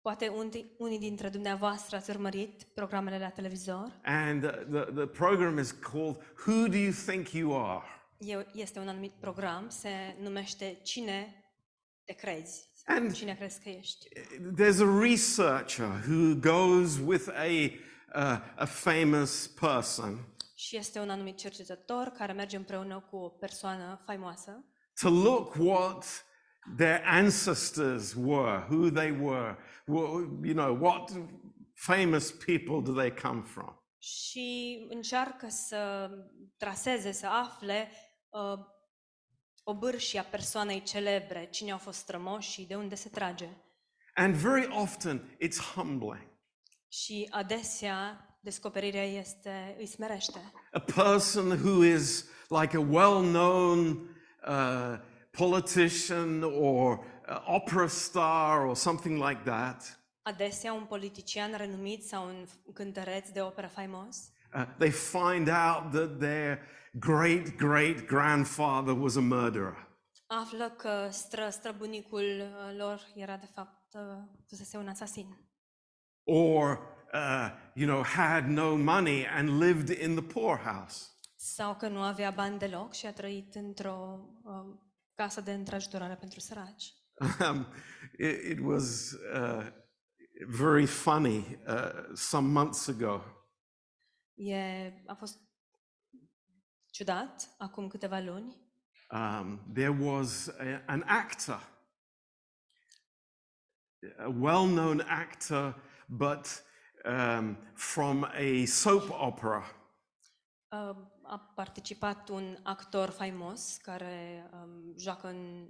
Poate 0.00 0.28
unii, 0.28 0.74
unii 0.78 0.98
dintre 0.98 1.28
dumneavoastră 1.28 1.96
ați 1.96 2.10
urmărit 2.10 2.62
programele 2.62 3.18
la 3.18 3.28
televizor. 3.28 4.00
and 4.04 4.42
uh, 4.44 4.50
the, 4.50 4.92
the 4.92 5.06
program 5.06 5.58
is 5.58 5.70
called 5.70 6.16
Who 6.46 6.68
Do 6.68 6.76
You 6.76 6.92
Think 7.06 7.28
You 7.32 7.64
Are? 7.70 7.84
E- 8.18 8.46
Este 8.52 8.78
un 8.78 8.88
anumit 8.88 9.12
program, 9.20 9.68
se 9.68 10.16
numește 10.20 10.78
Cine 10.82 11.44
te 12.04 12.12
crezi? 12.12 12.70
And- 12.84 13.12
Cine 13.14 13.34
crezi 13.34 13.60
că 13.62 13.68
ești? 13.68 14.08
There's 14.62 14.80
a 14.80 15.00
researcher 15.00 16.04
who 16.08 16.34
goes 16.40 16.98
with 17.04 17.28
a, 17.28 17.44
uh, 18.14 18.40
a 18.56 18.64
famous 18.64 19.46
person 19.46 20.34
Și 20.54 20.76
este 20.76 20.98
un 21.00 21.10
anumit 21.10 21.36
cercetător 21.36 22.06
care 22.08 22.32
merge 22.32 22.56
împreună 22.56 23.06
cu 23.10 23.16
o 23.16 23.28
persoană 23.28 24.02
faimoasă 24.06 24.64
to 25.00 25.08
look 25.10 25.54
what 25.58 26.24
their 26.76 27.02
ancestors 27.04 28.14
were, 28.14 28.66
who 28.70 28.90
they 28.90 29.10
were, 29.20 29.56
wh- 29.86 30.44
you 30.44 30.54
know, 30.54 30.78
what 30.80 31.12
famous 31.74 32.30
people 32.32 32.92
do 32.92 32.92
they 33.00 33.14
come 33.14 33.42
from. 33.42 33.80
și 33.98 34.86
încearcă 34.88 35.46
să 35.48 36.10
traseze, 36.56 37.12
să 37.12 37.26
afle 37.26 37.88
uh, 38.36 38.58
obârșia 39.64 40.22
persoanei 40.22 40.82
celebre, 40.82 41.48
cine 41.50 41.70
au 41.70 41.78
fost 41.78 41.98
strămoșii, 41.98 42.66
de 42.66 42.74
unde 42.74 42.94
se 42.94 43.08
trage. 43.08 43.48
And 44.14 44.34
very 44.34 44.68
often 44.70 45.36
it's 45.44 45.72
humbling. 45.74 46.26
Și 46.88 47.28
adesea 47.30 48.20
descoperirea 48.40 49.04
este, 49.04 49.76
îi 49.78 49.86
smerește. 49.86 50.52
A 50.72 50.80
person 50.80 51.50
who 51.50 51.84
is 51.84 52.24
like 52.48 52.76
a 52.76 52.80
well 52.80 53.22
known 53.22 53.88
uh, 54.46 54.98
politician 55.30 56.42
or 56.42 56.98
uh, 57.28 57.42
opera 57.46 57.86
star 57.86 58.66
or 58.66 58.76
something 58.76 59.28
like 59.28 59.40
that. 59.44 60.00
Adesea 60.22 60.72
un 60.72 60.84
politician 60.84 61.54
renumit 61.56 62.04
sau 62.04 62.26
un 62.26 62.46
cântăreț 62.72 63.28
de 63.28 63.40
operă 63.40 63.66
faimos 63.66 64.16
Uh, 64.56 64.62
they 64.78 64.90
find 64.90 65.48
out 65.48 65.92
that 65.92 66.18
their 66.18 66.60
great 66.98 67.56
great 67.56 68.06
grandfather 68.06 68.94
was 68.94 69.16
a 69.16 69.20
murderer. 69.20 69.88
află 70.26 70.70
că 70.78 71.08
stră, 71.10 71.48
străbunicul 71.50 72.22
uh, 72.40 72.76
lor 72.78 73.00
era 73.14 73.36
de 73.36 73.48
fapt, 73.54 73.94
uh, 73.94 74.00
fusese 74.48 74.76
un 74.76 74.88
asasin. 74.88 75.36
or 76.24 76.78
uh, 77.12 77.50
you 77.74 77.86
know 77.88 78.02
had 78.02 78.44
no 78.46 78.76
money 78.76 79.26
and 79.26 79.58
lived 79.60 79.88
in 80.00 80.14
the 80.14 80.22
poorhouse 80.40 81.06
Sau 81.36 81.74
că 81.76 81.88
nu 81.88 82.00
avea 82.02 82.30
bani 82.30 82.58
deloc 82.58 82.92
și 82.94 83.06
a 83.06 83.12
trăit 83.12 83.54
într-o 83.54 84.18
uh, 84.42 84.74
casă 85.14 85.40
de 85.40 85.52
întrajutorare 85.52 86.14
pentru 86.14 86.40
săraci. 86.40 86.94
um, 87.50 87.66
it, 88.18 88.42
it 88.50 88.58
was 88.62 89.12
uh, 89.34 89.66
very 90.46 90.86
funny 90.86 91.58
uh, 91.66 92.14
some 92.14 92.48
months 92.48 92.88
ago 92.88 93.20
E, 94.36 94.92
a 95.06 95.14
fost 95.14 95.38
ciudat, 96.90 97.54
acum 97.58 97.88
câteva 97.88 98.20
luni, 98.20 98.56
um, 99.10 99.72
there 99.72 99.96
was 100.00 100.48
a, 100.48 100.82
an 100.86 101.02
actor 101.06 101.74
a 104.18 104.30
well-known 104.30 105.00
actor 105.00 105.74
but 106.08 106.62
um, 107.04 107.56
from 107.74 108.26
a 108.34 108.66
soap 108.66 109.10
opera. 109.10 109.64
Uh, 110.68 110.94
a 111.22 111.38
participat 111.54 112.28
un 112.28 112.58
actor 112.62 113.10
faimos 113.10 113.76
care 113.82 114.50
um, 114.52 114.94
joacă 114.98 115.28
în 115.28 115.68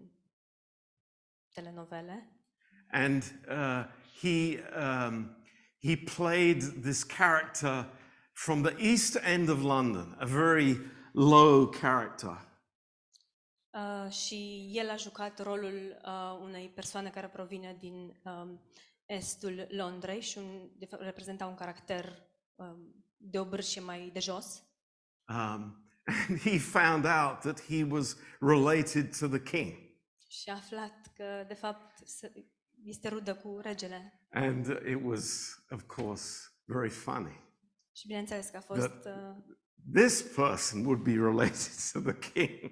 telenovele. 1.55 2.31
And 2.91 3.23
uh, 3.49 3.85
he 4.21 4.63
um, 4.77 5.37
he 5.79 5.97
played 5.97 6.63
this 6.83 7.05
character 7.05 7.89
from 8.37 8.63
the 8.63 8.75
East 8.79 9.17
End 9.23 9.49
of 9.49 9.63
London, 9.63 10.15
a 10.19 10.27
very 10.27 10.79
low 11.13 11.67
character. 11.67 12.39
Uh, 13.71 14.11
și 14.11 14.71
el 14.75 14.91
a 14.91 14.97
jucat 14.97 15.43
rolul 15.43 16.01
uh, 16.05 16.39
unei 16.41 16.69
persoane 16.69 17.11
care 17.11 17.29
provine 17.29 17.77
din 17.79 18.21
um, 18.23 18.61
estul 19.07 19.67
Londrei 19.71 20.21
și 20.21 20.39
un, 20.39 20.71
de 20.79 20.87
fapt, 20.87 21.03
reprezenta 21.03 21.47
un 21.47 21.55
caracter 21.55 22.13
um, 22.55 23.05
de 23.17 23.39
obârșie 23.39 23.81
mai 23.81 24.11
de 24.13 24.21
jos. 24.21 24.63
Um, 25.29 25.89
and 26.29 26.39
he 26.41 26.59
found 26.59 27.05
out 27.05 27.41
that 27.41 27.61
he 27.61 27.85
was 27.85 28.17
related 28.41 29.19
to 29.19 29.29
the 29.29 29.43
king. 29.43 29.73
Și 30.29 30.49
a 30.49 30.55
aflat 30.55 31.13
că, 31.15 31.45
de 31.49 31.55
fapt, 31.55 32.07
se- 32.07 32.33
este 32.85 33.09
rudă 33.09 33.35
cu 33.35 33.59
regele. 33.63 34.21
And 34.31 34.67
it 34.67 34.99
was, 35.03 35.57
of 35.71 35.83
course, 35.87 36.49
very 36.65 36.91
funny. 36.91 37.45
Și 37.97 38.07
bineînțeles 38.07 38.49
că 38.49 38.57
a 38.57 38.61
fost 38.61 39.03
Da. 39.03 39.11
uh, 39.11 39.55
This 39.95 40.23
person 40.23 40.85
would 40.85 41.03
be 41.03 41.13
related 41.13 41.93
to 41.93 42.01
the 42.01 42.19
king. 42.33 42.71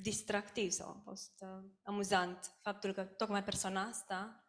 distractiv 0.00 0.70
sau 0.70 0.88
a 0.88 1.00
fost 1.04 1.32
uh, 1.40 1.70
amuzant 1.82 2.50
faptul 2.62 2.92
că 2.92 3.02
tocmai 3.02 3.44
persoana 3.44 3.82
asta 3.82 4.46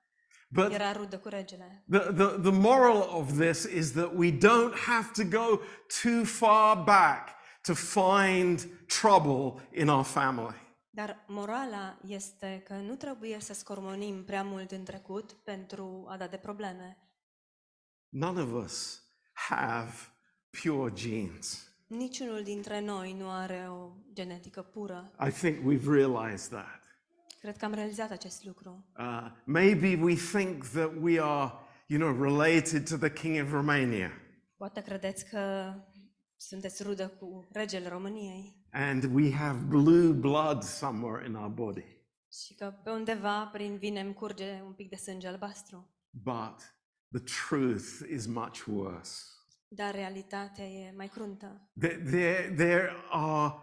But 0.49 0.71
era 0.71 0.91
rudă 0.91 1.19
cu 1.19 1.27
regele. 1.27 1.83
the, 1.89 1.99
the, 1.99 2.25
the 2.41 2.51
moral 2.51 2.97
of 3.09 3.37
this 3.39 3.63
is 3.63 3.91
that 3.91 4.11
we 4.15 4.31
don't 4.37 4.75
have 4.85 5.11
to 5.23 5.23
go 5.37 5.59
too 6.03 6.23
far 6.25 6.83
back 6.83 7.29
to 7.61 7.73
find 7.73 8.85
trouble 8.85 9.69
in 9.71 9.87
our 9.87 10.03
family. 10.03 10.61
Dar 10.89 11.25
morala 11.27 11.99
este 12.07 12.61
că 12.65 12.73
nu 12.73 12.95
trebuie 12.95 13.39
să 13.39 13.53
scormonim 13.53 14.23
prea 14.23 14.43
mult 14.43 14.71
în 14.71 14.83
trecut 14.83 15.31
pentru 15.31 16.05
a 16.09 16.17
da 16.17 16.27
de 16.27 16.37
probleme. 16.37 16.97
None 18.09 18.41
of 18.41 18.63
us 18.65 19.03
have 19.33 19.93
pure 20.61 20.93
genes. 20.93 21.67
Niciunul 21.87 22.43
dintre 22.43 22.79
noi 22.81 23.13
nu 23.13 23.29
are 23.29 23.67
o 23.69 23.91
genetică 24.13 24.61
pură. 24.61 25.11
I 25.27 25.31
think 25.31 25.57
we've 25.57 25.87
realized 25.87 26.49
that. 26.49 26.81
Cred 27.39 27.57
că 27.57 27.65
am 27.65 27.73
realizat 27.73 28.11
acest 28.11 28.45
lucru. 28.45 28.85
Uh, 28.97 29.31
maybe 29.45 29.99
we 30.01 30.15
think 30.15 30.65
that 30.65 30.91
we 31.01 31.21
are, 31.21 31.51
you 31.87 31.99
know, 31.99 32.21
related 32.23 32.89
to 32.89 32.97
the 32.97 33.11
king 33.11 33.43
of 33.45 33.51
Romania. 33.51 34.11
Poate 34.57 34.81
credeți 34.81 35.29
că 35.29 35.73
sunteți 36.35 36.83
rudă 36.83 37.07
cu 37.07 37.47
regele 37.51 37.87
României 37.87 38.61
and 38.71 39.03
we 39.13 39.31
have 39.31 39.59
blue 39.67 40.11
blood 40.11 40.63
somewhere 40.63 41.25
in 41.27 41.35
our 41.35 41.49
body. 41.49 41.85
și 42.45 42.53
că 42.53 42.73
pe 42.83 42.89
undeva 42.89 43.45
prin 43.45 43.77
vine 43.77 43.99
îmi 43.99 44.13
curge 44.13 44.61
un 44.65 44.73
pic 44.73 44.89
de 44.89 44.95
sânge 44.95 45.27
albastru. 45.27 45.89
But 46.09 46.75
the 47.11 47.23
truth 47.49 47.85
is 48.09 48.25
much 48.25 48.65
worse. 48.67 49.32
Dar 49.75 49.93
realitatea 49.93 50.65
e 50.65 50.91
mai 50.95 51.07
cruntă. 51.07 51.71
There, 51.79 51.97
there, 51.97 52.53
there 52.55 52.91
are 53.09 53.53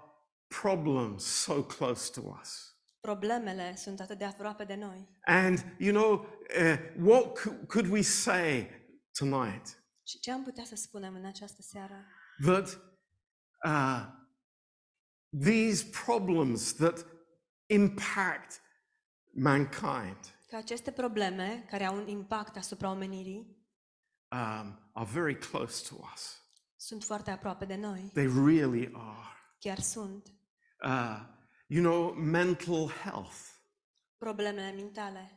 problems 0.63 1.25
so 1.25 1.63
close 1.63 2.21
to 2.21 2.21
us. 2.41 2.75
Problemele 3.01 3.77
sunt 3.77 4.01
atât 4.01 4.19
de 4.19 4.25
aproape 4.25 4.65
de 4.65 4.75
noi. 4.75 5.09
And, 5.25 5.75
you 5.79 5.93
know, 5.93 6.13
uh, 6.61 7.07
what 7.07 7.39
cou- 7.39 7.65
could 7.67 7.91
we 7.91 8.03
say 8.03 8.71
tonight? 9.19 9.85
Și 10.07 10.19
ce 10.19 10.33
am 10.33 10.43
putea 10.43 10.65
să 10.65 10.77
spunem 10.77 11.15
în 11.15 11.25
această 11.25 11.63
seară? 11.63 12.07
That 12.43 12.81
uh, 13.65 14.07
these 15.41 15.87
problems 16.05 16.75
that 16.75 17.07
impact 17.67 18.61
mankind 19.33 20.19
Că 20.49 20.57
aceste 20.57 20.91
probleme 20.91 21.65
care 21.69 21.85
au 21.85 21.97
un 21.97 22.09
impact 22.09 22.57
asupra 22.57 22.91
omenirii 22.91 23.60
um, 24.33 24.91
are 24.93 25.09
very 25.13 25.39
close 25.39 25.89
to 25.89 25.95
us. 26.15 26.45
sunt 26.77 27.05
foarte 27.05 27.31
aproape 27.31 27.65
de 27.65 27.77
noi. 27.77 28.11
They 28.13 28.27
really 28.27 28.91
are. 28.93 29.37
Chiar 29.59 29.79
sunt. 29.79 30.33
uh, 30.85 31.21
you 31.67 31.83
know, 31.83 32.13
mental 32.13 32.89
health. 33.03 33.37
Problemele 34.19 34.71
mentale 34.73 35.35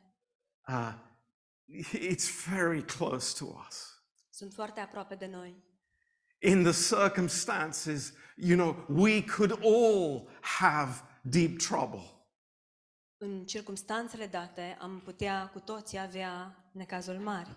Uh, 0.67 0.93
it's 1.93 2.47
very 2.49 2.83
close 2.83 3.37
to 3.37 3.45
us. 3.67 4.03
sunt 4.29 4.53
foarte 4.53 4.79
aproape 4.79 5.15
de 5.15 5.25
noi. 5.25 5.63
In 6.39 6.63
the 6.63 6.71
circumstances, 6.95 8.13
you 8.35 8.57
know, 8.57 8.85
we 8.87 9.23
could 9.23 9.59
all 9.63 10.29
have 10.41 11.01
deep 11.21 11.57
trouble. 11.57 12.11
În 13.17 13.45
circumstanțele 13.45 14.27
date 14.27 14.77
am 14.81 14.99
putea 14.99 15.49
cu 15.49 15.59
toții 15.59 15.99
avea 15.99 16.55
necazuri 16.71 17.17
mari. 17.17 17.55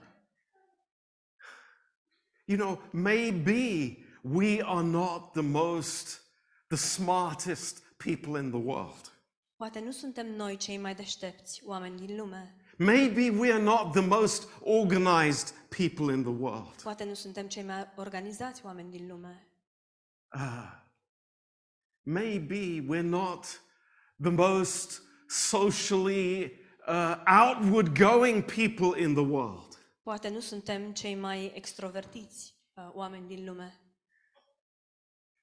You 2.49 2.57
know, 2.57 2.79
maybe 2.93 4.05
we 4.23 4.63
are 4.63 4.85
not 4.85 5.35
the 5.35 5.43
most, 5.43 6.21
the 6.69 6.77
smartest 6.77 7.83
people 7.99 8.37
in 8.37 8.51
the 8.51 8.59
world. 8.59 9.13
Poate 9.57 9.81
nu 9.81 9.91
suntem 9.91 10.27
noi 10.37 10.57
cei 10.57 10.79
mai 10.79 10.95
deștepți 10.95 11.63
oameni 11.65 12.07
din 12.07 12.17
lume. 12.17 12.55
Maybe 12.79 13.31
we 13.31 13.53
are 13.53 13.63
not 13.63 13.93
the 13.93 14.01
most 14.01 14.49
organized 14.61 15.55
people 15.69 16.13
in 16.13 16.23
the 16.23 16.33
world. 16.39 16.83
Poate 16.83 17.05
nu 17.05 17.15
suntem 17.15 17.47
cei 17.47 17.63
mai 17.63 17.93
organizați 17.97 18.61
oameni 18.65 18.91
din 18.91 19.07
lume. 19.09 19.47
Uh, 20.35 20.73
maybe 22.03 22.85
we're 22.89 23.09
not 23.09 23.61
the 24.23 24.31
most 24.31 25.03
socially 25.27 26.53
uh, 26.87 27.17
outward 27.27 27.99
going 27.99 28.45
people 28.45 29.03
in 29.03 29.15
the 29.15 29.25
world. 29.25 29.66
Poate 30.07 30.29
nu 30.29 30.41
suntem 30.41 30.93
cei 30.93 31.15
mai 31.15 31.53
extrovertiți 31.55 32.55
uh, 32.75 32.91
oameni 32.93 33.27
din 33.27 33.45
lume. 33.45 33.81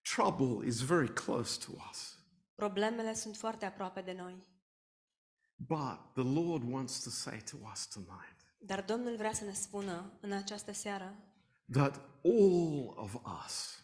Trouble 0.01 0.67
is 0.67 0.79
very 0.79 1.13
close 1.13 1.65
to 1.65 1.71
us. 1.89 2.17
Problemele 2.55 3.13
sunt 3.13 3.35
foarte 3.35 3.65
aproape 3.65 4.01
de 4.01 4.11
noi. 4.11 4.47
But 5.55 6.13
the 6.13 6.41
Lord 6.41 6.71
wants 6.71 7.03
to 7.03 7.09
say 7.09 7.41
to 7.51 7.57
us 7.71 7.87
tonight 7.87 8.35
Dar 8.57 8.81
Domnul 8.81 9.15
vrea 9.15 9.33
să 9.33 9.43
ne 9.43 9.53
spună 9.53 10.17
în 10.21 10.31
această 10.31 10.71
seară 10.71 11.15
that 11.71 11.95
all 12.23 12.93
of 12.95 13.15
us, 13.45 13.83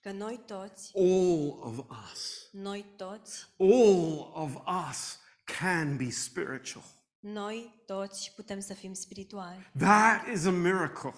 că 0.00 0.12
noi 0.12 0.40
toți, 0.46 0.92
all 0.96 1.58
of 1.60 1.78
us, 2.12 2.48
noi 2.52 2.84
toți, 2.96 3.48
all 3.58 4.30
of 4.32 4.54
us 4.88 5.18
can 5.44 5.96
be 5.96 6.10
spiritual. 6.10 6.84
Noi 7.22 7.82
toți 7.86 8.32
putem 8.36 8.60
să 8.60 8.74
fim 8.74 8.92
spirituali. 8.92 9.70
That 9.78 10.26
is 10.26 10.44
a 10.44 10.50
miracle. 10.50 11.14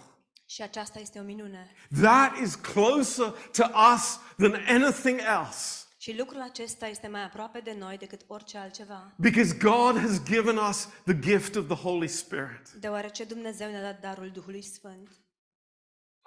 Și 0.46 0.62
aceasta 0.62 0.98
este 0.98 1.18
o 1.18 1.22
minune. 1.22 1.72
That 2.00 2.36
is 2.38 2.54
closer 2.54 3.30
to 3.52 3.64
us 3.94 4.18
than 4.36 4.64
anything 4.68 5.20
else. 5.20 5.84
Și 5.98 6.16
lucrul 6.18 6.40
acesta 6.40 6.86
este 6.86 7.08
mai 7.08 7.24
aproape 7.24 7.60
de 7.60 7.72
noi 7.78 7.96
decât 7.98 8.24
orice 8.26 8.58
altceva. 8.58 9.14
Because 9.18 9.56
God 9.56 9.98
has 9.98 10.22
given 10.22 10.56
us 10.56 10.88
the 11.04 11.18
gift 11.18 11.54
of 11.54 11.66
the 11.66 11.76
Holy 11.76 12.08
Spirit. 12.08 12.70
Deoarece 12.70 13.24
Dumnezeu 13.24 13.70
ne-a 13.70 13.82
dat 13.82 14.00
darul 14.00 14.30
Duhului 14.30 14.62
Sfânt. 14.62 15.08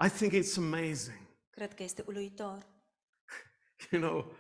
I 0.06 0.10
think 0.10 0.34
it's 0.34 0.58
amazing. 0.58 1.20
Cred 1.50 1.74
că 1.74 1.84
este 1.84 2.04
uluitor. 2.08 2.66
You 3.92 4.02
know, 4.02 4.36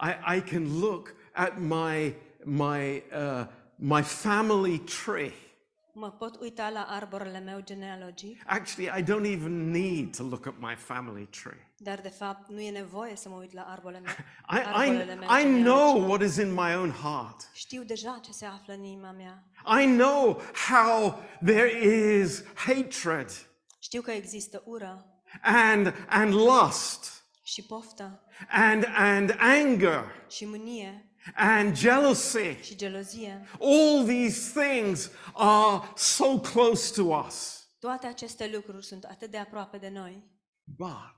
I, 0.00 0.36
I 0.36 0.40
can 0.40 0.78
look 0.80 1.14
at 1.32 1.58
my, 1.58 2.14
my, 2.44 3.02
uh, 3.12 3.46
my 3.82 4.02
family 4.02 4.78
tree. 4.78 5.32
Mă 5.92 6.10
pot 6.10 6.40
uita 6.40 6.68
la 6.68 6.86
arborele 6.88 7.38
meu 7.38 7.60
genealogic, 7.64 8.42
Actually, 8.46 9.00
I 9.00 9.02
don't 9.02 9.26
even 9.32 9.70
need 9.70 10.16
to 10.16 10.22
look 10.22 10.46
at 10.46 10.54
my 10.58 10.74
family 10.76 11.26
tree. 11.26 11.66
dar 11.76 12.00
de 12.00 12.08
fapt 12.08 12.48
nu 12.50 12.60
e 12.60 12.70
nevoie 12.70 13.16
să 13.16 13.28
mă 13.28 13.34
uit 13.34 13.52
la 13.52 13.62
arborele 13.62 14.00
meu. 14.00 14.12
I, 14.58 14.62
arborele 14.64 15.12
I, 15.12 15.16
meu 15.16 15.28
I 15.38 15.42
genealogic. 15.42 15.64
know 15.64 16.08
what 16.08 16.22
is 16.22 16.36
in 16.36 16.52
my 16.52 16.74
own 16.74 16.90
heart. 16.90 17.48
Știu 17.52 17.82
deja 17.82 18.20
ce 18.24 18.32
se 18.32 18.44
află 18.44 18.72
în 18.74 18.82
inima 18.84 19.10
mea. 19.10 19.44
I 19.82 19.86
know 19.86 20.40
how 20.68 21.22
there 21.44 21.88
is 22.20 22.42
hatred 22.54 23.30
Știu 23.78 24.02
că 24.02 24.10
există 24.10 24.62
ură 24.64 25.04
and, 25.42 25.94
and 26.08 26.32
lust 26.32 27.24
și 27.42 27.62
poftă 27.62 28.22
and, 28.50 28.86
and 28.96 29.36
anger 29.38 30.04
și 30.28 30.44
mânie 30.46 31.09
and 31.34 31.76
jealousy. 31.76 32.58
și 32.62 32.76
gelozie. 32.76 33.46
All 33.60 34.04
these 34.06 34.60
things 34.60 35.10
are 35.32 35.92
so 35.96 36.38
close 36.38 37.02
to 37.02 37.02
us. 37.26 37.64
Toate 37.78 38.06
aceste 38.06 38.50
lucruri 38.54 38.84
sunt 38.86 39.04
atât 39.04 39.30
de 39.30 39.38
aproape 39.38 39.78
de 39.78 39.88
noi. 39.88 40.24
But, 40.64 41.14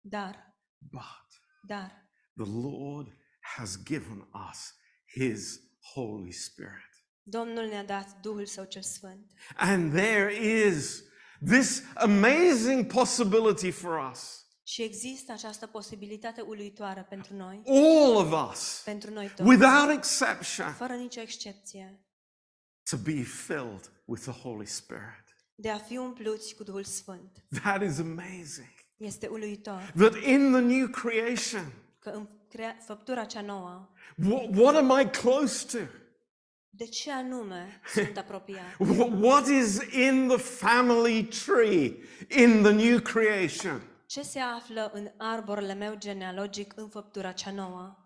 Dar, 0.00 0.56
but, 0.78 1.26
dar, 1.66 2.08
the 2.36 2.50
Lord 2.50 3.08
has 3.40 3.76
given 3.84 4.28
us 4.50 4.74
His 5.06 5.60
Holy 5.94 6.32
Spirit. 6.32 6.90
Domnul 7.22 7.64
ne-a 7.64 7.84
dat 7.84 8.20
Duhul 8.20 8.46
Său 8.46 8.64
cel 8.64 8.82
Sfânt. 8.82 9.30
And 9.56 9.92
there 9.92 10.32
is 10.32 11.02
this 11.44 11.82
amazing 11.94 12.92
possibility 12.92 13.70
for 13.70 14.10
us, 14.10 14.45
Și 14.68 14.82
există 14.82 15.32
această 15.32 15.66
posibilitate 15.66 16.40
uluitoare 16.40 17.06
pentru 17.08 17.34
noi, 17.34 17.62
all 17.66 18.14
of 18.16 18.50
us, 18.52 18.82
pentru 18.84 19.10
noi 19.10 19.26
toți, 19.36 19.42
without 19.48 19.90
exception, 19.90 20.72
fără 20.72 20.92
nicio 20.94 21.20
excepție, 21.20 22.00
to 22.90 22.96
be 22.96 23.22
filled 23.22 23.90
with 24.04 24.22
the 24.22 24.30
Holy 24.32 24.66
Spirit. 24.66 25.24
de 25.54 25.70
a 25.70 25.78
fi 25.78 25.96
umpluți 25.96 26.54
cu 26.54 26.62
Duhul 26.62 26.84
Sfânt. 26.84 27.44
That 27.62 27.82
is 27.82 27.98
amazing. 27.98 28.74
Este 28.96 29.26
uluitor 29.26 29.92
That 29.96 30.14
in 30.14 30.52
the 30.52 30.60
new 30.60 30.86
creation, 30.88 31.72
că 31.98 32.10
în 32.10 32.28
crea- 32.48 32.76
făptura 32.86 33.24
cea 33.24 33.40
nouă, 33.42 33.88
what, 34.16 34.56
what 34.56 34.74
am 34.74 35.00
I 35.00 35.10
close 35.10 35.78
to? 35.78 35.84
de 36.68 36.84
ce 36.84 37.12
anume 37.12 37.80
sunt 37.94 38.16
apropiat? 38.16 38.72
Wh- 38.74 39.20
What 39.26 39.46
is 39.46 39.80
in 39.92 40.28
the 40.28 40.36
family 40.38 41.24
tree 41.24 41.96
in 42.44 42.62
the 42.62 42.72
new 42.72 43.00
creation? 43.00 43.82
Ce 44.06 44.22
se 44.22 44.38
află 44.38 44.90
în 44.94 45.10
arborele 45.16 45.74
meu 45.74 45.94
genealogic 45.98 46.72
în 46.76 46.88
făptura 46.88 47.32
cea 47.32 47.52
nouă? 47.52 47.96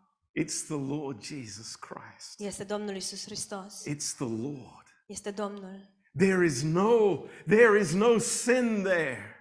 It's 0.41 0.65
the 0.67 0.95
Lord 0.95 1.23
Jesus 1.23 1.75
Christ. 1.75 2.35
Este 2.41 2.65
Domnul 2.65 2.97
Isus 2.97 3.25
Hristos. 3.25 3.83
It's 3.87 4.15
the 4.17 4.29
Lord. 4.43 4.87
Este 5.07 5.31
Domnul. 5.31 5.89
There 6.19 6.45
is 6.45 6.63
no 6.63 7.25
there 7.47 7.81
is 7.81 7.93
no 7.93 8.19
sin 8.19 8.83
there. 8.83 9.35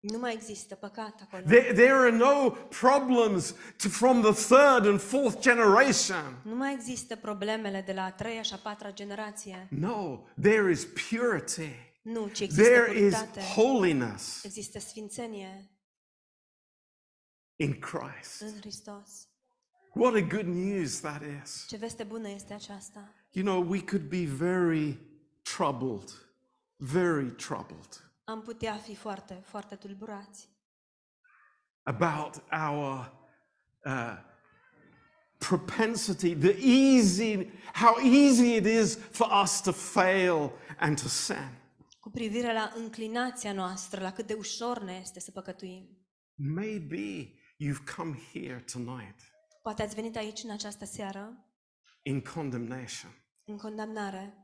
Nu 0.00 0.18
mai 0.18 0.32
există 0.32 0.74
păcat 0.74 1.20
acolo. 1.22 1.42
There, 1.42 1.72
there 1.72 1.92
are 1.92 2.10
no 2.10 2.50
problems 2.80 3.54
to, 3.82 3.88
from 3.88 4.22
the 4.22 4.32
third 4.32 4.86
and 4.86 5.00
fourth 5.00 5.40
generation. 5.40 6.40
Nu 6.44 6.54
mai 6.54 6.72
există 6.72 7.16
problemele 7.16 7.82
de 7.86 7.92
la 7.92 8.04
a 8.04 8.12
treia 8.12 8.42
și 8.42 8.52
a 8.52 8.56
patra 8.56 8.92
generație. 8.92 9.66
No, 9.70 10.18
there 10.40 10.70
is 10.70 10.84
purity. 10.84 11.90
Nu, 12.02 12.28
ci 12.28 12.40
există 12.40 12.62
There 12.62 12.92
is 12.92 13.14
puritate. 13.14 13.40
holiness 13.40 14.44
Există 14.44 14.78
sfințenie 14.78 15.71
in 17.62 17.78
Christ. 17.78 18.40
în 18.40 18.60
Hristos. 18.60 19.26
What 19.94 20.14
a 20.14 20.20
good 20.20 20.46
news 20.46 21.00
that 21.00 21.22
is. 21.42 21.66
Ce 21.68 21.76
veste 21.76 22.02
bună 22.02 22.28
este 22.28 22.54
aceasta. 22.54 23.14
You 23.30 23.44
know, 23.44 23.68
we 23.68 23.80
could 23.84 24.08
be 24.08 24.24
very 24.26 24.98
troubled, 25.42 26.10
very 26.76 27.30
troubled 27.30 28.12
Am 28.24 28.42
putea 28.42 28.76
fi 28.76 28.94
foarte, 28.94 29.42
foarte 29.44 29.74
tulburați 29.74 30.48
about 31.82 32.42
our 32.52 33.12
uh, 33.84 34.16
propensity, 35.38 36.34
the 36.36 36.56
easy, 36.60 37.50
how 37.74 37.96
easy 37.98 38.54
it 38.54 38.66
is 38.66 38.96
for 38.96 39.28
us 39.42 39.60
to 39.60 39.72
fail 39.72 40.52
and 40.78 41.00
to 41.00 41.08
sin. 41.08 41.60
cu 42.00 42.10
privire 42.10 42.52
la 42.52 42.72
înclinația 42.76 43.52
noastră, 43.52 44.00
la 44.00 44.12
cât 44.12 44.26
de 44.26 44.34
ușor 44.34 44.82
ne 44.82 44.98
este 45.00 45.20
să 45.20 45.30
păcătuim. 45.30 45.88
Maybe 46.34 47.32
you've 47.62 47.84
come 47.96 48.18
here 48.32 48.64
tonight 48.72 49.14
Poate 49.62 49.82
ați 49.82 49.94
venit 49.94 50.16
aici 50.16 50.42
în 50.42 50.50
această 50.50 50.84
seară 50.84 51.46
in 52.02 52.20
condemnation. 52.20 53.10
în 53.44 53.56
condamnare 53.56 54.36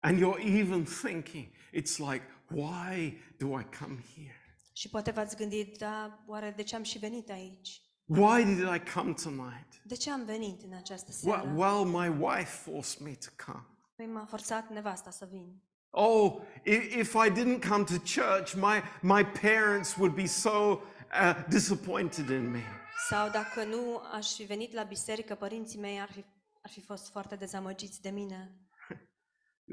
And 0.00 0.18
you're 0.20 0.40
even 0.58 0.84
thinking, 0.84 1.46
it's 1.72 1.98
like, 1.98 2.22
why 2.50 3.18
do 3.38 3.58
I 3.58 3.66
come 3.78 4.02
here? 4.14 4.36
și 4.72 4.88
poate 4.88 5.10
v-ați 5.10 5.36
gândit, 5.36 5.78
da, 5.78 6.24
oare 6.26 6.52
de 6.56 6.62
ce 6.62 6.76
am 6.76 6.82
și 6.82 6.98
venit 6.98 7.30
aici? 7.30 7.80
Why 8.04 8.44
did 8.44 8.58
I 8.74 8.90
come 8.94 9.12
tonight? 9.12 9.82
De 9.84 9.94
ce 9.94 10.10
am 10.10 10.24
venit 10.24 10.62
în 10.62 10.72
această 10.72 11.12
Well, 11.22 11.40
seară? 11.42 11.56
well 11.56 11.84
my 11.84 12.08
wife 12.08 12.70
forced 12.70 13.00
me 13.06 13.14
to 13.14 13.44
come. 13.52 13.66
Păi 13.96 14.06
m-a 14.06 14.24
forțat 14.24 14.70
nevasta 14.70 15.10
să 15.10 15.28
vin. 15.30 15.62
Oh, 15.90 16.40
i- 16.64 16.98
if 16.98 17.14
I 17.26 17.30
didn't 17.30 17.68
come 17.68 17.84
to 17.84 17.94
church, 17.98 18.52
my, 18.54 18.82
my 19.02 19.24
parents 19.24 19.96
would 19.96 20.14
be 20.14 20.26
so 20.26 20.80
uh, 21.12 21.44
disappointed 21.48 22.28
in 22.28 22.50
me. 22.50 22.62
Sau 23.08 23.30
dacă 23.30 23.64
nu 23.64 24.02
aș 24.12 24.34
fi 24.34 24.42
venit 24.42 24.72
la 24.72 24.82
biserică, 24.82 25.34
părinții 25.34 25.78
mei 25.78 26.00
ar 26.00 26.12
fi, 26.12 26.24
ar 26.62 26.70
fi 26.70 26.80
fost 26.80 27.10
foarte 27.10 27.36
dezamăgiți 27.36 28.00
de 28.02 28.10
mine. 28.10 28.56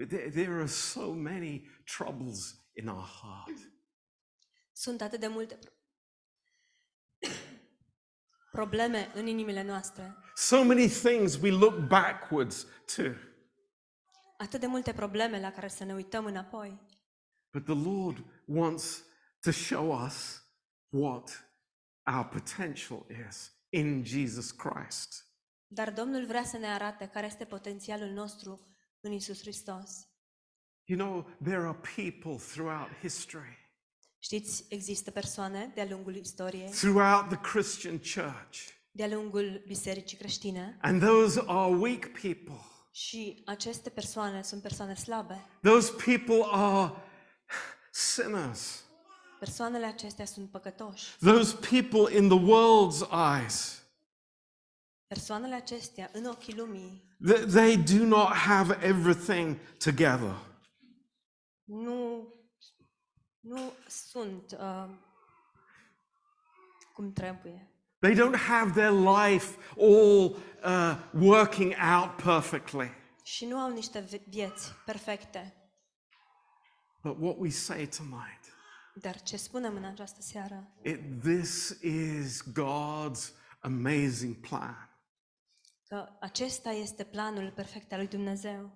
There, 0.07 0.29
there 0.29 0.51
are 0.53 0.65
so 0.65 1.11
many 1.11 1.67
troubles 1.97 2.55
in 2.73 2.87
our 2.87 3.03
heart. 3.21 3.71
Sunt 4.71 5.01
atât 5.01 5.19
de 5.19 5.27
multe 5.27 5.55
pro- 5.55 5.71
probleme 8.51 9.11
în 9.13 9.27
inimile 9.27 9.63
noastre, 9.63 10.15
So 10.35 10.63
many 10.63 10.87
things 10.87 11.35
we 11.41 11.49
look 11.51 11.77
backwards 11.87 12.65
to. 12.95 13.01
atât 14.37 14.59
de 14.59 14.65
multe 14.67 14.93
probleme 14.93 15.39
la 15.39 15.51
care 15.51 15.67
să 15.67 15.83
ne 15.83 15.93
uităm 15.93 16.25
înapoi. 16.25 16.79
But 17.51 17.63
the 17.65 17.89
Lord 17.89 18.23
wants 18.45 19.03
to 19.41 19.51
show 19.51 20.03
us 20.05 20.43
what 20.89 21.47
our 22.15 22.25
potential 22.25 23.05
is 23.29 23.51
in 23.69 24.03
Jesus 24.05 24.51
Christ. 24.51 25.23
Dar 25.67 25.91
Domnul 25.91 26.25
vrea 26.25 26.43
să 26.43 26.57
ne 26.57 26.67
arate 26.67 27.09
care 27.13 27.25
este 27.25 27.45
potențialul 27.45 28.09
nostru 28.09 28.67
în 28.99 29.11
Isus 29.11 29.39
Hristos. 29.41 30.07
You 30.85 30.97
know, 30.99 31.29
there 31.43 31.57
are 31.67 31.79
people 31.95 32.35
throughout 32.53 32.89
history, 33.01 33.57
Știți, 34.21 34.65
există 34.69 35.11
persoane 35.11 35.71
de-a 35.73 35.85
lungul 35.89 36.15
istoriei, 36.15 36.69
throughout 36.69 37.27
the 37.29 37.39
Christian 37.51 37.97
church, 37.97 38.57
de-a 38.91 39.07
lungul 39.07 39.63
bisericii 39.67 40.17
creștine 40.17 40.77
and 40.81 41.01
those 41.01 41.43
are 41.47 41.75
weak 41.75 42.07
people. 42.07 42.59
și 42.91 43.41
aceste 43.45 43.89
persoane 43.89 44.41
sunt 44.41 44.61
persoane 44.61 44.93
slabe. 44.95 45.45
Those 45.61 45.91
people 45.91 46.43
are 46.51 46.91
sinners. 47.91 48.83
Persoanele 49.39 49.85
acestea 49.85 50.25
sunt 50.25 50.49
păcătoși. 50.51 51.17
Those 51.17 51.55
people 51.55 52.15
in 52.17 52.27
the 52.29 52.37
world's 52.39 53.11
eyes, 53.39 53.83
Persoanele 55.07 55.55
acestea, 55.55 56.09
în 56.13 56.25
ochii 56.25 56.55
lumii, 56.55 57.03
th- 57.33 57.45
they 57.51 57.77
do 57.77 58.03
not 58.05 58.27
have 58.33 58.85
everything 58.85 59.57
together. 59.77 60.35
nu, 61.63 62.27
nu 63.39 63.71
sunt 63.87 64.51
uh, 64.59 64.89
cum 66.93 67.13
trebuie. 67.13 67.71
They 67.99 68.15
don't 68.15 68.35
have 68.47 68.71
their 68.71 68.91
life 68.91 69.57
all 69.79 70.35
uh, 70.63 70.97
working 71.13 71.73
out 71.97 72.15
perfectly. 72.23 72.91
Și 73.23 73.45
nu 73.45 73.57
au 73.57 73.69
niște 73.71 73.99
vi- 73.99 74.21
vieți 74.29 74.71
perfecte. 74.85 75.53
But 77.03 77.17
what 77.19 77.35
we 77.37 77.49
say 77.49 77.87
tonight, 77.87 78.38
Dar 79.01 79.21
ce 79.21 79.37
spunem 79.37 79.75
în 79.75 79.83
această 79.83 80.21
seară? 80.21 80.67
it, 80.83 81.21
this 81.21 81.69
is 81.81 82.43
God's 82.51 83.31
amazing 83.59 84.35
plan. 84.35 84.89
Că 85.87 86.09
acesta 86.19 86.69
este 86.69 87.03
planul 87.03 87.51
perfect 87.51 87.91
al 87.91 87.97
lui 87.97 88.07
Dumnezeu. 88.07 88.71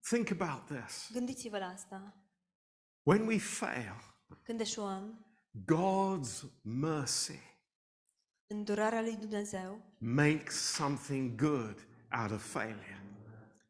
Think 0.00 0.30
about 0.40 0.64
this. 0.66 1.10
Gândiți-vă 1.12 1.58
la 1.58 1.66
asta. 1.66 2.14
When 3.02 3.26
we 3.26 3.38
fail, 3.38 3.94
Când 4.42 4.60
eșuăm, 4.60 5.26
God's 5.64 6.42
mercy 6.62 7.38
îndurarea 8.46 9.00
lui 9.00 9.16
Dumnezeu 9.16 9.82
makes 9.98 10.54
something 10.54 11.34
good 11.40 11.88
out 12.20 12.30
of 12.30 12.50
failure. 12.50 13.02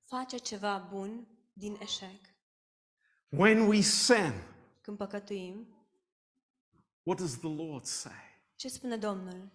face 0.04 0.36
ceva 0.36 0.78
bun 0.90 1.26
din 1.52 1.76
eșec. 1.80 2.20
When 3.28 3.60
we 3.60 3.80
sin, 3.80 4.32
Când 4.88 5.00
păcătuim, 5.00 5.66
what 7.02 7.18
does 7.18 7.38
the 7.38 7.48
Lord 7.48 7.84
say? 7.84 8.40
ce 8.56 8.68
spune 8.68 8.96
Domnul? 8.96 9.50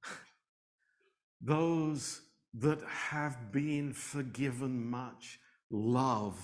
Those 1.54 2.20
that 2.60 2.82
have 2.82 3.48
been 3.50 3.92
forgiven 3.92 4.88
much 4.88 5.38
love 5.66 6.38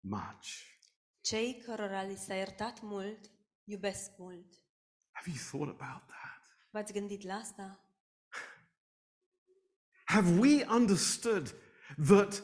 much. 0.00 0.78
Cei 1.20 1.62
cărora 1.64 2.02
li 2.02 2.16
s-a 2.16 2.34
iertat 2.34 2.80
mult, 2.80 3.30
iubesc 3.64 4.10
mult. 4.16 4.54
Have 5.10 5.30
you 5.30 5.38
thought 5.50 5.80
about 5.80 6.06
that? 6.06 6.42
V-ați 6.70 6.92
gândit 6.92 7.22
la 7.22 7.34
asta? 7.34 7.80
Have 10.14 10.38
we 10.38 10.64
understood 10.64 11.54
that 12.06 12.42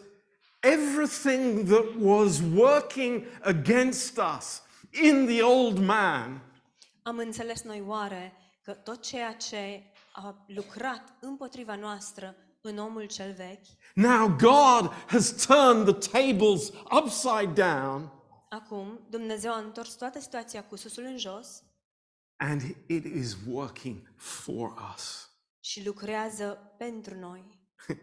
everything 0.73 1.69
that 1.69 1.85
was 2.01 2.41
working 2.55 3.25
against 3.41 4.19
us 4.37 4.63
in 5.03 5.27
the 5.27 5.43
old 5.43 5.79
man 5.79 6.41
Am 7.03 7.19
înțeles 7.19 7.63
noi 7.63 7.83
oare 7.87 8.33
că 8.63 8.73
tot 8.73 9.03
ceea 9.03 9.33
ce 9.33 9.83
a 10.13 10.45
lucrat 10.47 11.15
împotriva 11.21 11.75
noastră 11.77 12.37
în 12.61 12.79
omul 12.79 13.05
cel 13.05 13.33
vechi, 13.33 13.67
Now 13.95 14.29
God 14.29 14.93
has 15.07 15.47
turned 15.47 15.97
the 15.97 16.11
tables 16.23 16.73
upside 17.03 17.53
down 17.63 18.11
acum 18.49 19.01
Dumnezeu 19.11 19.53
a 19.53 19.59
întors 19.59 19.95
toată 19.95 20.21
situația 20.21 20.65
cu 20.65 20.77
susul 20.77 21.05
în 21.05 21.19
jos 21.19 21.63
and 22.37 22.61
it 22.87 23.05
is 23.05 23.37
working 23.49 24.13
for 24.17 24.93
us. 24.95 25.31
și 25.61 25.87
lucrează 25.87 26.75
pentru 26.79 27.15
noi. 27.15 27.59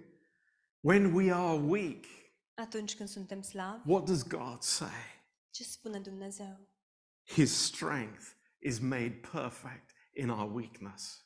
When 0.89 1.13
we 1.13 1.32
are 1.34 1.60
weak, 1.60 2.04
Atunci 2.54 2.96
când 2.96 3.10
suntem 3.10 3.42
slabi, 3.42 3.89
what 3.89 4.06
does 4.06 4.24
God 4.24 4.62
say? 4.62 5.22
ce 5.50 5.63
spune 5.63 6.00
Dumnezeu? 6.00 6.68
His 7.26 7.52
strength 7.52 8.26
is 8.60 8.80
made 8.80 9.20
perfect 9.32 9.92
in 10.13 10.30
our 10.30 10.54
weakness. 10.54 11.26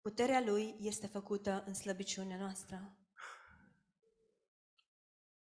Puterea 0.00 0.40
Lui 0.40 0.76
este 0.80 1.06
făcută 1.06 1.64
în 1.66 1.74
slăbiciunea 1.74 2.36
noastră. 2.36 2.96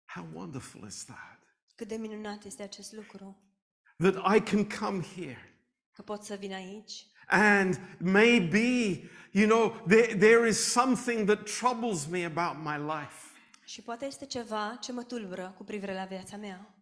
How 0.05 0.29
wonderful 0.33 0.87
is 0.87 1.05
that? 1.05 1.39
Cât 1.75 1.87
de 1.87 1.95
minunat 1.95 2.43
este 2.43 2.63
acest 2.63 2.91
lucru, 2.91 3.43
that 3.97 4.35
I 4.35 4.41
can 4.41 4.69
come 4.69 5.03
here 5.03 5.65
că 5.91 6.01
pot 6.01 6.23
să 6.23 6.35
vin 6.35 6.53
aici 6.53 7.05
and 7.27 7.79
maybe, 7.99 9.09
you 9.31 9.47
know, 9.47 9.81
there, 9.87 10.15
there 10.15 10.45
is 10.45 10.57
something 10.57 11.25
that 11.25 11.47
troubles 11.47 12.07
me 12.07 12.25
about 12.25 12.57
my 12.57 12.77
life. 12.77 13.30
Și 13.65 13.81
poate 13.81 14.05
este 14.05 14.25
ceva 14.25 14.75
ce 14.81 14.91
mă 14.91 15.03
tulbură 15.03 15.53
cu 15.57 15.63
privire 15.63 15.93
la 15.93 16.05
viața 16.05 16.37
mea. 16.37 16.75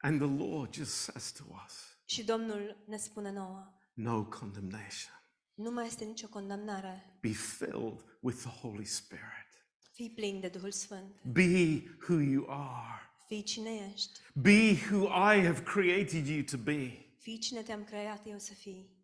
And 0.00 0.20
the 0.20 0.44
Lord 0.46 0.74
just 0.74 0.92
says 0.94 1.32
to 1.32 1.44
us, 1.66 1.98
Și 2.04 2.24
Domnul 2.24 2.84
ne 2.86 2.96
spune 2.96 3.30
nouă, 3.32 3.72
no 3.94 4.24
condemnation. 4.24 5.12
nu 5.54 5.70
mai 5.70 5.86
este 5.86 6.04
nicio 6.04 6.28
condamnare. 6.28 7.18
Be 7.20 7.32
filled 7.32 8.04
with 8.20 8.38
the 8.38 8.48
Holy 8.60 8.84
Spirit. 8.84 9.44
Fii 9.92 10.10
plin 10.10 10.40
de 10.40 10.48
Duhul 10.48 10.70
Sfânt. 10.72 11.22
Be 11.22 11.82
who 12.08 12.20
you 12.20 12.44
are. 12.48 13.00
Fii 13.26 13.42
cine 13.42 13.90
ești. 13.94 14.20
Be 14.34 14.72
who 14.90 15.06
I 15.32 15.44
have 15.44 15.62
created 15.62 16.26
you 16.26 16.42
to 16.42 16.56
be. 16.56 17.06
Fii 17.18 17.38
cine 17.38 17.62
te-am 17.62 17.84
creat 17.84 18.26
eu 18.26 18.38
să 18.38 18.54
fii. 18.54 18.94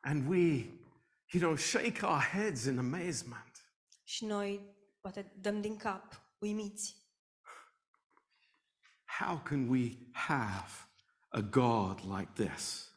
And 0.00 0.28
we, 0.28 0.38
you 1.32 1.42
know, 1.42 1.56
shake 1.56 2.06
our 2.06 2.20
heads 2.20 2.64
in 2.64 2.78
amazement. 2.78 3.63
Și 4.04 4.24
noi 4.24 4.76
poate 5.00 5.32
dăm 5.36 5.60
din 5.60 5.76
cap, 5.76 6.22
uimiți. 6.38 7.02
How 9.18 9.38
can 9.38 9.68
we 9.68 9.90
have 10.12 10.70
a 11.28 11.40
God 11.40 12.00
like 12.00 12.30
this? 12.44 12.92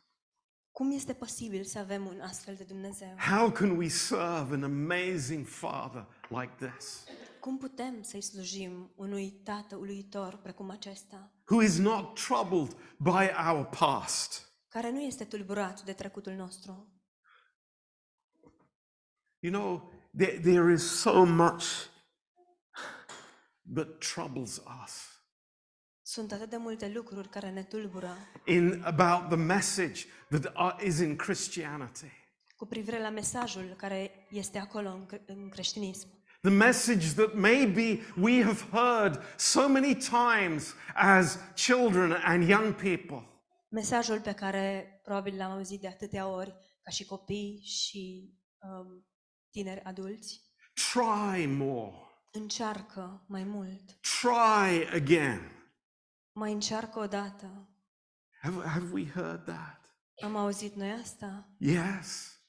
Cum 0.71 0.91
este 0.91 1.13
posibil 1.13 1.63
să 1.63 1.79
avem 1.79 2.05
un 2.05 2.19
astfel 2.21 2.55
de 2.55 2.63
Dumnezeu? 2.63 3.15
How 3.17 3.51
can 3.51 3.77
we 3.77 3.87
serve 3.87 4.53
an 4.53 4.63
amazing 4.63 5.45
Father 5.45 6.07
like 6.29 6.67
this, 6.69 7.03
Cum 7.39 7.57
putem 7.57 8.01
să-i 8.01 8.21
slujim 8.21 8.91
unui 8.95 9.31
tată 9.31 9.75
uluitor 9.75 10.35
precum 10.37 10.69
acesta, 10.69 11.31
who 11.49 11.61
is 11.61 11.77
not 11.77 12.19
troubled 12.19 12.77
by 12.97 13.29
our 13.47 13.65
past? 13.65 14.51
care 14.67 14.89
nu 14.91 15.01
este 15.01 15.25
tulburat 15.25 15.83
de 15.83 15.93
trecutul 15.93 16.33
nostru? 16.33 16.91
You 19.39 19.53
know, 19.53 19.91
there, 20.17 20.39
there 20.39 20.71
is 20.71 20.99
so 21.01 21.25
much 21.25 21.63
that 23.75 23.99
troubles 23.99 24.61
us 24.83 25.11
Sunt 26.01 26.31
atât 26.31 26.49
de 26.49 26.57
multe 26.57 26.89
lucruri 26.89 27.29
care 27.29 27.49
ne 27.49 27.63
tulbură 27.63 28.17
in 28.45 28.81
about 28.85 29.27
the 29.27 29.35
message 29.37 30.01
that 30.29 30.51
are- 30.53 30.85
is 30.85 30.99
in 30.99 31.15
Christianity. 31.15 32.11
cu 32.55 32.65
privire 32.65 32.99
la 33.01 33.09
mesajul 33.09 33.73
care 33.77 34.27
este 34.29 34.57
acolo 34.57 34.89
în, 34.89 35.05
cre- 35.05 35.23
în 35.27 35.49
creștinism. 35.49 36.07
The 36.41 36.51
message 36.51 37.13
that 37.13 37.33
maybe 37.33 37.99
we 38.21 38.43
have 38.43 38.59
heard 38.71 39.21
so 39.37 39.67
many 39.69 39.95
times 39.95 40.73
as 40.95 41.39
children 41.55 42.11
and 42.11 42.47
young 42.49 42.73
people. 42.75 43.29
Mesajul 43.69 44.21
pe 44.21 44.33
care 44.33 44.99
probabil 45.03 45.37
l-am 45.37 45.51
auzit 45.51 45.81
de 45.81 45.87
atâtea 45.87 46.27
ori 46.27 46.49
ca 46.81 46.89
și 46.91 47.05
copii 47.05 47.61
și 47.63 48.33
um, 48.61 49.05
tineri 49.57 49.83
adulți. 49.83 50.41
Try 50.91 51.45
more. 51.45 51.95
Încearcă 52.31 53.23
mai 53.27 53.43
mult. 53.43 53.97
Try 54.21 54.95
again. 54.95 55.51
Mai 56.31 56.51
încearcă 56.51 56.99
o 56.99 57.07
dată. 57.07 57.69
Have, 58.41 58.67
have 58.67 58.89
we 58.91 59.05
heard 59.11 59.43
that? 59.45 59.95
Am 60.23 60.35
auzit 60.35 60.75
noi 60.75 60.91
asta? 60.91 61.49
Yes. 61.57 62.39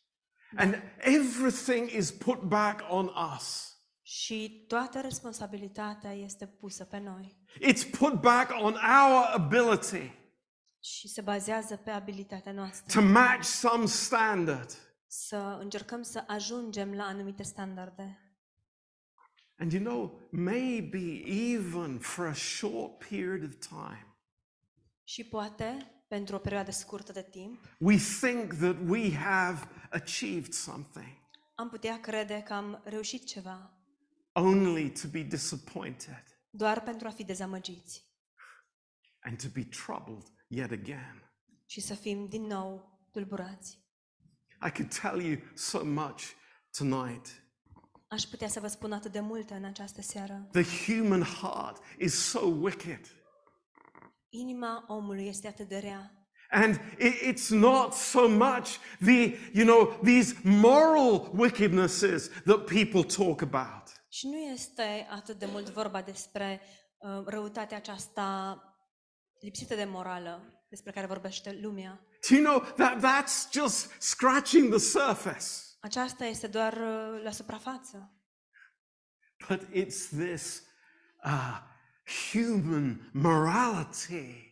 And 0.56 0.74
everything 0.98 1.90
is 1.90 2.10
put 2.10 2.40
back 2.40 2.80
on 2.92 3.10
us. 3.36 3.76
Și 4.02 4.64
toată 4.68 5.00
responsabilitatea 5.00 6.12
este 6.12 6.46
pusă 6.46 6.84
pe 6.84 6.98
noi. 6.98 7.38
It's 7.68 7.98
put 7.98 8.20
back 8.20 8.50
on 8.62 8.72
our 8.74 9.24
ability 9.34 10.12
Și 10.80 11.08
se 11.08 11.20
bazează 11.20 11.76
pe 11.76 11.90
abilitatea 11.90 12.52
to 12.52 12.58
noastră. 12.58 13.00
match 13.00 13.42
some 13.42 13.86
standard. 13.86 14.87
Să 15.10 15.58
încercăm 15.60 16.02
să 16.02 16.24
ajungem 16.26 16.94
la 16.94 17.04
anumite 17.04 17.42
standarde. 17.42 18.22
And 19.58 19.72
you 19.72 19.82
know, 19.82 20.28
maybe 20.30 21.22
even 21.26 21.98
for 21.98 22.26
a 22.26 22.34
short 22.34 23.08
period 23.08 23.42
of 23.42 23.54
time, 23.58 24.16
Și 25.04 25.24
poate, 25.24 25.92
pentru 26.08 26.34
o 26.34 26.38
perioadă 26.38 26.70
scurtă 26.70 27.12
de 27.12 27.22
timp, 27.30 27.64
we 27.78 27.96
think 28.20 28.54
that 28.54 28.76
we 28.86 29.14
have 29.14 29.68
achieved 29.90 30.52
something, 30.52 31.16
am 31.54 31.68
putea 31.68 32.00
crede 32.00 32.42
că 32.42 32.52
am 32.52 32.82
reușit 32.84 33.26
ceva, 33.26 33.80
only 34.32 34.90
to 34.90 35.08
be 35.08 35.22
disappointed 35.22 36.24
doar 36.50 36.82
pentru 36.82 37.06
a 37.06 37.10
fi 37.10 37.24
dezamăgiți 37.24 38.06
and 39.20 39.42
to 39.42 39.48
be 39.52 39.64
troubled 39.64 40.32
yet 40.48 40.70
again. 40.70 41.32
și 41.66 41.80
să 41.80 41.94
fim 41.94 42.28
din 42.28 42.42
nou 42.42 42.98
tulburați. 43.12 43.86
I 44.66 44.70
could 44.70 44.98
tell 45.00 45.20
you 45.20 45.36
so 45.54 45.84
much 45.84 46.22
tonight. 46.78 47.26
Aș 48.08 48.22
putea 48.22 48.48
să 48.48 48.60
vă 48.60 48.66
spun 48.68 48.92
atât 48.92 49.12
de 49.12 49.20
multe 49.20 49.54
în 49.54 49.64
această 49.64 50.02
seară. 50.02 50.48
The 50.52 50.92
human 50.92 51.22
heart 51.22 51.82
is 51.98 52.14
so 52.14 52.40
wicked. 52.46 53.00
Inima 54.28 54.84
omului 54.88 55.26
este 55.26 55.46
atât 55.48 55.68
de 55.68 55.78
rea. 55.78 56.12
And 56.50 56.74
it- 56.98 57.34
it's 57.34 57.48
not 57.48 57.92
so 57.92 58.28
much 58.28 58.68
the, 59.00 59.36
you 59.52 59.64
know, 59.66 60.00
these 60.02 60.34
moral 60.44 61.30
wickednesses 61.34 62.28
that 62.44 62.64
people 62.64 63.02
talk 63.02 63.40
about. 63.42 63.82
Și 64.08 64.26
nu 64.28 64.36
este 64.36 65.06
atât 65.10 65.38
de 65.38 65.46
mult 65.46 65.68
vorba 65.70 66.02
despre 66.02 66.60
uh, 66.98 67.22
răutatea 67.26 67.76
aceasta 67.76 68.58
lipsită 69.40 69.74
de 69.74 69.84
morală 69.84 70.57
despre 70.68 70.92
care 70.92 71.06
vorbește 71.06 71.58
lumea. 71.60 72.00
Do 72.28 72.34
you 72.34 72.44
know 72.44 72.60
that 72.60 72.98
that's 72.98 73.52
just 73.52 73.90
scratching 73.98 74.68
the 74.68 74.78
surface? 74.78 75.68
Aceasta 75.80 76.24
este 76.24 76.46
doar 76.46 76.72
uh, 76.72 77.22
la 77.22 77.30
suprafață. 77.30 78.12
But 79.48 79.62
it's 79.72 80.08
this 80.08 80.62
uh, 81.24 81.60
human 82.32 83.10
morality 83.12 84.48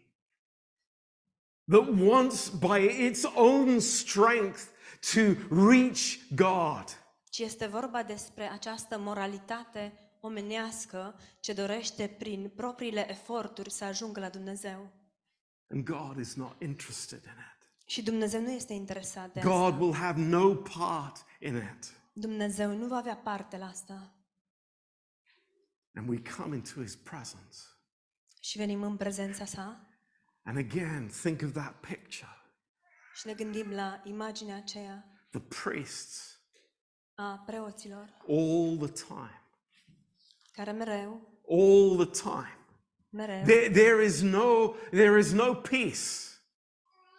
that 1.69 1.89
wants, 1.99 2.49
by 2.49 2.79
its 2.79 3.25
own 3.35 3.81
strength, 3.81 4.71
to 5.13 5.37
reach 5.51 6.19
God. 6.35 6.85
Ci 7.31 7.39
este 7.39 7.67
vorba 7.67 8.03
despre 8.03 8.45
această 8.45 8.99
moralitate 8.99 9.93
omenească 10.21 11.21
ce 11.41 11.53
dorește 11.53 12.15
prin 12.19 12.53
propriile 12.57 13.11
eforturi 13.11 13.71
să 13.71 13.85
ajungă 13.85 14.21
la 14.21 14.29
Dumnezeu. 14.29 14.93
And 15.69 15.85
God 15.85 16.19
is 16.19 16.35
not 16.35 16.63
interested 16.63 17.23
in 17.25 17.31
it. 17.31 17.89
Și 17.89 18.03
Dumnezeu 18.03 18.41
nu 18.41 18.51
este 18.51 18.73
interesat 18.73 19.33
de 19.33 19.41
God 19.41 19.53
asta. 19.53 19.77
will 19.77 19.95
have 19.95 20.21
no 20.21 20.55
part 20.55 21.25
in 21.41 21.57
it. 21.57 21.95
Dumnezeu 22.13 22.77
nu 22.77 22.87
va 22.87 22.97
avea 22.97 23.17
parte 23.17 23.57
la 23.57 23.67
asta. 23.67 24.15
And 25.95 26.09
we 26.09 26.23
come 26.37 26.57
into 26.57 26.81
his 26.81 26.97
presence. 26.97 27.59
Și 28.41 28.59
venim 28.59 28.83
în 28.83 28.97
prezența 28.97 29.45
sa 29.45 29.81
And 30.45 30.59
again, 30.59 31.11
think 31.23 31.43
of 31.43 31.53
that 31.53 31.81
picture 31.81 32.37
și 33.15 33.27
ne 33.27 33.35
gândim 33.35 33.71
la 33.71 34.01
imaginea 34.05 34.57
aceea 34.57 35.05
the 35.31 35.41
priests 35.41 36.41
a 37.15 37.43
preoților 37.47 38.17
all 38.29 38.77
the 38.77 39.05
time, 39.07 39.43
care 40.53 40.71
mereu, 40.73 41.41
all 41.51 42.07
the 42.07 42.23
time. 42.23 42.59
Mereu 43.09 43.45
There, 43.45 43.71
there, 43.71 44.05
is, 44.05 44.21
no, 44.23 44.75
there 44.91 45.19
is 45.19 45.33
no 45.33 45.55
peace. 45.55 46.31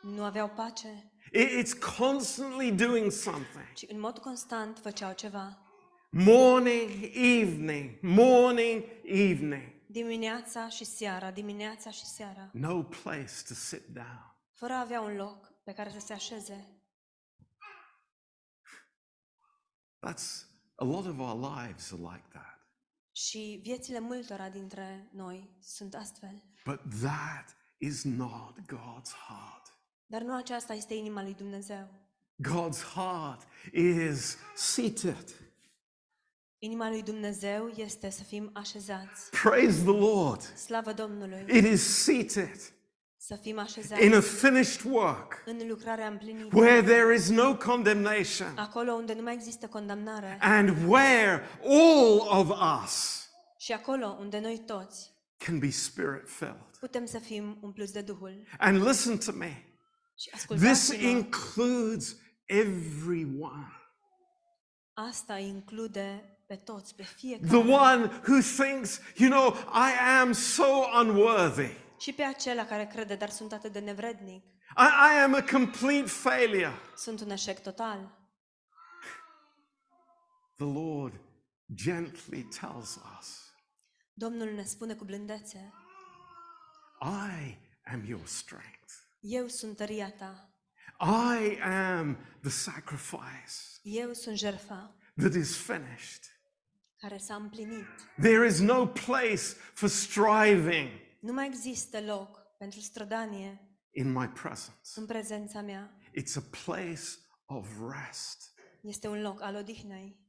nu 0.01 0.23
aveau 0.23 0.49
pace, 0.49 1.11
It- 1.31 1.49
it's 1.65 1.95
constantly 1.97 2.71
doing 2.71 3.11
something. 3.11 3.73
ci 3.73 3.85
în 3.87 3.99
mod 3.99 4.17
constant 4.17 4.79
făceau 4.79 5.13
ceva. 5.13 5.57
Morning, 6.11 6.89
evening, 7.13 7.97
morning, 8.01 8.83
evening. 9.03 9.75
Dimineața 9.89 10.69
și 10.69 10.83
seara, 10.85 11.31
dimineața 11.31 11.91
și 11.91 12.05
seara, 12.05 12.49
No 12.53 12.83
place 12.83 13.33
to 13.47 13.53
sit 13.53 13.85
down. 13.87 14.35
fără 14.53 14.73
a 14.73 14.79
avea 14.79 15.01
un 15.01 15.15
loc 15.15 15.53
pe 15.63 15.73
care 15.73 15.89
să 15.89 15.99
se 15.99 16.13
așeze. 16.13 16.71
That's 20.05 20.45
a 20.75 20.83
lot 20.85 21.05
of 21.05 21.19
our 21.19 21.35
lives 21.35 21.91
are 21.91 22.01
like 22.01 22.27
that. 22.31 22.56
Și 23.25 23.59
viețile 23.63 23.99
multora 23.99 24.49
dintre 24.49 25.09
noi 25.11 25.49
sunt 25.61 25.95
astfel. 25.95 26.43
But 26.65 26.79
that 27.01 27.55
is 27.77 28.03
not 28.03 28.59
God's 28.59 29.11
heart. 29.27 29.77
Dar 30.05 30.21
nu 30.21 30.35
aceasta 30.35 30.73
este 30.73 30.93
inima 30.93 31.21
lui 31.21 31.33
Dumnezeu. 31.33 31.89
God's 32.43 32.83
heart 32.93 33.47
is 33.73 34.37
seated. 34.55 35.35
Inima 36.57 36.89
lui 36.89 37.03
Dumnezeu 37.03 37.67
este 37.67 38.09
să 38.09 38.23
fim 38.23 38.49
așezați. 38.53 39.29
Praise 39.29 39.81
the 39.81 39.97
Lord. 39.97 40.41
Slavă 40.41 40.93
Domnului! 40.93 41.45
It 41.57 41.65
is 41.65 42.03
seated 42.03 42.76
Să 43.27 43.35
fim 43.35 43.51
in 43.51 43.57
a 43.57 43.61
așezați 43.61 44.29
finished 44.29 44.81
work 44.91 45.43
în 45.45 45.67
lucrarea 45.67 46.07
împlinită. 46.07 46.55
where 46.55 46.81
there 46.83 47.15
is 47.15 47.29
no 47.29 47.55
condemnation 47.55 48.57
Acolo 48.57 48.93
unde 48.93 49.13
nu 49.13 49.21
mai 49.21 49.33
există 49.33 49.67
condamnare 49.67 50.37
and 50.41 50.69
where 50.87 51.43
all 51.63 52.39
of 52.39 52.49
us 52.83 53.25
și 53.57 53.71
acolo 53.71 54.17
unde 54.19 54.39
noi 54.39 54.63
toți 54.65 55.11
can 55.37 55.59
be 55.59 55.69
spirit 55.69 56.29
filled. 56.29 56.77
putem 56.79 57.05
să 57.05 57.19
fim 57.19 57.57
umpluți 57.61 57.93
de 57.93 58.01
Duhul. 58.01 58.47
And 58.57 58.87
listen 58.87 59.17
to 59.17 59.31
me. 59.31 59.63
Și 60.17 60.29
This 60.29 60.33
ascultați-mă, 60.41 61.07
includes 61.07 62.15
everyone. 62.45 63.71
asta 64.93 65.37
include 65.37 66.37
pe 66.45 66.55
toți, 66.55 66.95
pe 66.95 67.03
fiecare. 67.03 67.47
The 67.47 67.71
one 67.71 68.03
who 68.27 68.63
thinks, 68.63 68.99
you 69.15 69.29
know, 69.29 69.53
I 69.73 70.19
am 70.19 70.31
so 70.31 70.65
unworthy. 70.99 71.85
Și 71.99 72.13
pe 72.13 72.23
acela 72.23 72.65
care 72.65 72.85
crede, 72.87 73.15
dar 73.15 73.29
sunt 73.29 73.51
atât 73.53 73.71
de 73.71 73.79
nevrednic. 73.79 74.43
I, 74.77 75.15
I 75.15 75.19
am 75.23 75.33
a 75.33 75.43
complete 75.51 76.07
failure. 76.07 76.71
Sunt 76.95 77.21
un 77.21 77.29
eșec 77.29 77.61
total. 77.61 78.15
The 80.55 80.65
Lord 80.65 81.19
gently 81.75 82.43
tells 82.43 82.99
us, 83.19 83.53
Domnul 84.13 84.53
ne 84.53 84.63
spune 84.63 84.93
cu 84.95 85.03
blândețe, 85.05 85.73
I 87.01 87.57
am 87.91 88.03
your 88.05 88.25
strength. 88.25 88.93
eu 89.19 89.47
sunt 89.47 89.77
tăria 89.77 90.11
ta, 90.11 90.49
I 90.99 91.59
am 91.61 92.17
the 92.41 92.49
sacrifice 92.49 93.53
eu 93.81 94.13
sunt 94.13 94.37
jertfa 94.37 94.95
that 95.15 95.33
is 95.33 95.57
finished. 95.57 96.23
care 96.97 97.17
s-a 97.17 97.35
împlinit. 97.35 97.85
There 98.21 98.45
is 98.45 98.59
no 98.59 98.85
place 98.87 99.43
for 99.73 99.89
striving 99.89 100.89
Nu 101.27 101.33
mai 101.33 101.45
există 101.45 102.01
loc 102.01 102.37
pentru 102.57 102.79
strădanie 102.79 103.79
in 103.91 104.11
my 104.11 104.27
presence. 104.27 104.79
în 104.95 105.05
prezența 105.05 105.61
mea. 105.61 105.97
It's 106.19 106.35
a 106.35 106.43
place 106.63 107.01
of 107.45 107.67
rest. 107.79 108.53
Este 108.81 109.07
un 109.07 109.21
loc 109.21 109.41
al 109.41 109.55
odihnei. 109.55 110.19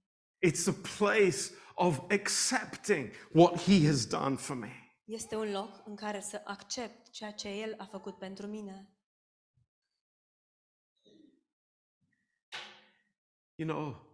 It's 0.47 0.67
a 0.67 0.97
place 0.99 1.39
of 1.75 1.99
accepting 2.11 3.11
what 3.33 3.63
He 3.63 3.87
has 3.87 4.07
done 4.07 4.37
for 4.37 4.57
me. 4.57 4.73
Este 5.05 5.37
un 5.37 5.51
loc 5.51 5.83
în 5.87 5.97
care 5.97 6.21
să 6.21 6.43
accept 6.45 7.11
ceea 7.11 7.33
ce 7.33 7.49
El 7.49 7.75
a 7.79 7.85
făcut 7.85 8.19
pentru 8.19 8.47
mine. 8.47 8.93
You 13.55 13.69
know, 13.69 14.07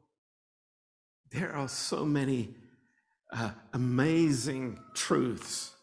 there 1.29 1.53
are 1.53 1.67
so 1.67 2.05
many 2.05 2.57
uh, 3.33 3.55
amazing 3.71 4.93
truths 4.93 5.74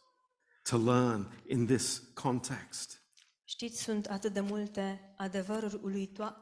to 0.62 0.78
learn 0.78 1.41
in 1.47 1.65
this 1.65 1.97
context. 2.13 3.02
Știți, 3.43 3.82
sunt 3.82 4.06
atât 4.06 4.34
de 4.34 4.39
multe 4.39 5.13
adevăruri 5.17 5.76
uluito- 5.78 6.36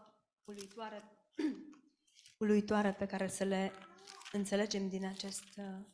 uluitoare, 0.44 1.04
uluitoare 2.44 2.94
pe 2.94 3.06
care 3.06 3.28
să 3.28 3.44
le 3.44 3.72
înțelegem 4.32 4.90
din 4.90 5.06
acest 5.06 5.44
uh, 5.58 5.86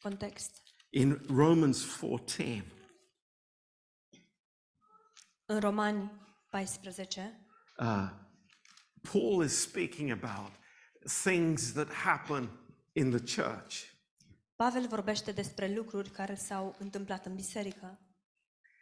context. 0.00 0.62
In 0.90 1.20
Romans 1.28 1.84
14, 1.84 2.64
În 5.46 5.60
Romani 5.60 6.10
14, 6.50 7.46
uh, 7.78 8.10
Paul 9.12 9.44
is 9.44 9.60
speaking 9.60 10.10
about 10.10 10.52
things 11.22 11.72
that 11.72 11.92
happen 11.92 12.50
in 12.92 13.10
the 13.10 13.42
church. 13.42 13.89
Pavel 14.60 14.86
vorbește 14.88 15.32
despre 15.32 15.74
lucruri 15.74 16.10
care 16.10 16.34
s-au 16.34 16.76
întâmplat 16.78 17.26
în 17.26 17.34
biserică 17.34 17.98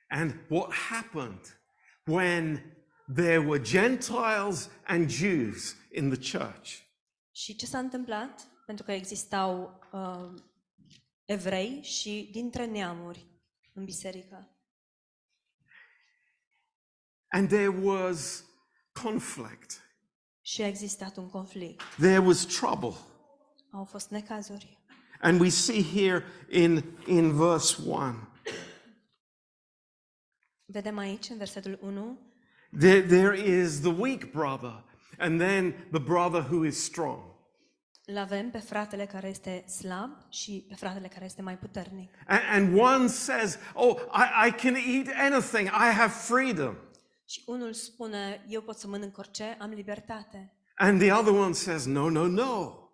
And 0.08 0.34
what 0.48 0.72
happened 0.72 1.60
when 2.04 2.76
there 3.14 3.38
were 3.38 3.62
Gentiles 3.62 4.70
and 4.86 5.10
Jews 5.10 5.76
in 5.92 6.10
the 6.10 6.38
church? 6.38 6.80
și 7.30 7.56
ce 7.56 7.66
s-a 7.66 7.78
întâmplat 7.78 8.48
pentru 8.66 8.84
că 8.84 8.92
existau 8.92 9.80
uh, 9.92 10.42
evrei 11.24 11.82
și 11.82 12.28
dintre 12.32 12.64
neamuri 12.64 13.26
în 13.74 13.84
biserică. 13.84 14.48
And 17.28 17.48
there 17.48 17.68
was 17.68 18.44
conflict, 19.02 19.80
Și 20.40 20.62
a 20.62 20.66
existat 20.66 21.16
un 21.16 21.28
conflict. 21.30 21.82
there 21.96 22.18
was 22.18 22.44
trouble. 22.44 22.94
Au 23.72 23.84
fost 23.84 24.10
necazuri. 24.10 24.77
And 25.20 25.40
we 25.40 25.48
see 25.48 25.82
here 25.82 26.24
in, 26.50 26.84
in 27.06 27.32
verse 27.32 27.82
1 27.86 28.28
Vedem 30.70 30.98
aici, 30.98 31.28
în 31.28 31.36
versetul 31.36 31.78
1, 31.82 32.18
there, 32.78 33.02
there 33.02 33.38
is 33.38 33.80
the 33.80 33.94
weak 33.98 34.30
brother, 34.30 34.84
and 35.18 35.40
then 35.40 35.74
the 35.90 36.00
brother 36.00 36.46
who 36.50 36.64
is 36.64 36.84
strong. 36.84 37.28
îl 38.10 38.16
avem 38.16 38.50
pe 38.50 38.58
fratele 38.58 39.06
care 39.06 39.28
este 39.28 39.64
slab 39.66 40.10
și 40.28 40.64
pe 40.68 40.74
fratele 40.74 41.08
care 41.08 41.24
este 41.24 41.42
mai 41.42 41.58
puternic. 41.58 42.10
And, 42.26 42.40
and 42.50 42.78
one 42.78 43.06
says, 43.06 43.58
Oh, 43.74 43.98
I, 44.12 44.48
I 44.48 44.50
can 44.50 44.74
eat 44.74 45.06
anything, 45.32 45.66
I 45.66 45.92
have 45.92 46.12
freedom. 46.12 46.76
Și 47.24 47.42
unul 47.46 47.72
spune, 47.72 48.44
eu 48.48 48.60
pot 48.60 48.78
să 48.78 48.86
mănânc 48.86 49.18
orice, 49.18 49.56
am 49.60 49.70
libertate. 49.70 50.52
And 50.74 51.00
the 51.00 51.12
other 51.12 51.32
one 51.32 51.52
says, 51.52 51.84
No, 51.84 52.08
no, 52.08 52.26
no. 52.26 52.87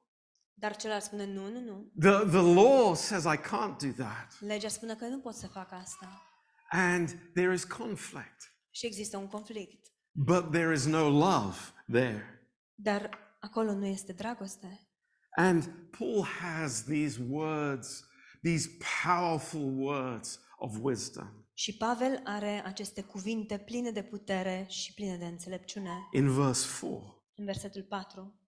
Dar 0.64 0.77
celălalt 0.77 1.05
spune, 1.05 1.24
nu, 1.27 1.50
nu, 1.50 1.61
nu. 1.61 1.92
The, 2.00 2.27
the 2.29 2.55
law 2.55 2.94
says 2.94 3.24
I 3.24 3.37
can't 3.37 3.77
do 3.81 4.03
that. 4.05 4.37
Legea 4.40 4.68
spune 4.68 4.94
că 4.94 5.07
nu 5.07 5.18
pot 5.18 5.35
să 5.35 5.46
fac 5.46 5.72
asta. 5.72 6.22
And 6.70 7.09
there 7.35 7.53
is 7.53 7.64
conflict, 7.64 8.55
Și 8.70 8.87
există 8.87 9.16
un 9.16 9.27
conflict. 9.27 9.87
but 10.12 10.50
there 10.50 10.72
is 10.72 10.87
no 10.87 11.09
love 11.09 11.57
there. 11.92 12.48
Dar 12.74 13.18
acolo 13.40 13.72
nu 13.72 13.87
este 13.87 14.12
dragoste. 14.12 14.88
And 15.37 15.70
Paul 15.98 16.24
has 16.40 16.85
these 16.85 17.20
words, 17.29 18.05
these 18.42 18.68
powerful 19.05 19.79
words 19.79 20.40
of 20.57 20.77
wisdom. 20.81 21.46
Și 21.55 21.77
Pavel 21.77 22.20
are 22.24 22.62
aceste 22.64 23.03
cuvinte 23.03 23.59
pline 23.59 23.90
de 23.90 24.03
putere 24.03 24.66
și 24.68 24.94
pline 24.94 25.16
de 25.16 25.27
înțelepciune. 25.27 26.09
in 26.12 26.31
verse 26.33 26.66
4. 26.81 27.24
În 27.35 27.44
versetul 27.44 27.83
4. 27.83 28.38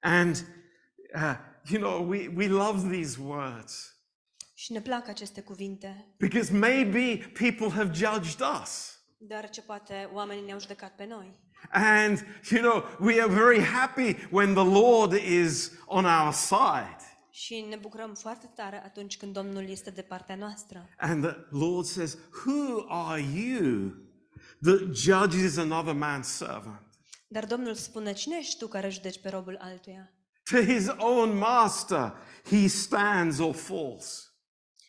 And, 0.00 0.46
uh, 1.14 1.36
you 1.70 1.80
know, 1.80 2.08
we, 2.08 2.28
we 2.36 2.48
love 2.48 2.96
these 2.96 3.20
words 3.22 3.92
Și 4.54 4.72
ne 4.72 4.80
plac 4.80 5.08
aceste 5.08 5.40
cuvinte, 5.40 6.14
because 6.16 6.52
maybe 6.52 7.16
people 7.32 7.70
have 7.70 7.90
judged 7.94 8.40
us. 8.62 8.98
deoarece 9.18 9.62
poate 9.62 10.08
oamenii 10.12 10.44
ne-au 10.44 10.60
judecat 10.60 10.94
pe 10.94 11.06
noi. 11.06 11.38
And, 11.70 12.24
you 12.50 12.60
know, 12.60 12.84
we 13.00 13.22
are 13.22 13.32
very 13.32 13.62
happy 13.62 14.16
when 14.30 14.54
the 14.54 14.64
Lord 14.64 15.12
is 15.12 15.72
on 15.86 16.04
our 16.04 16.32
side. 16.32 16.96
Și 17.30 17.66
ne 17.68 17.76
bucurăm 17.76 18.14
foarte 18.14 18.50
tare 18.54 18.84
atunci 18.84 19.16
când 19.16 19.32
Domnul 19.32 19.68
este 19.68 19.90
de 19.90 20.02
partea 20.02 20.34
noastră. 20.34 20.88
And 20.98 21.24
the 21.24 21.36
Lord 21.50 21.86
says, 21.86 22.18
Who 22.46 22.84
are 22.88 23.20
you 23.20 23.92
that 24.62 24.94
judges 24.94 25.56
another 25.56 25.94
man's 25.94 26.26
servant? 26.26 26.82
Dar 27.28 27.44
Domnul 27.44 27.74
spune, 27.74 28.12
cine 28.12 28.36
ești 28.38 28.58
tu 28.58 28.66
care 28.66 28.88
judeci 28.88 29.20
pe 29.20 29.28
robul 29.28 29.56
altuia? 29.60 30.12
To 30.50 30.62
his 30.62 30.88
own 30.98 31.38
master 31.38 32.12
he 32.50 32.68
stands 32.68 33.38
or 33.38 33.54
falls. 33.54 34.32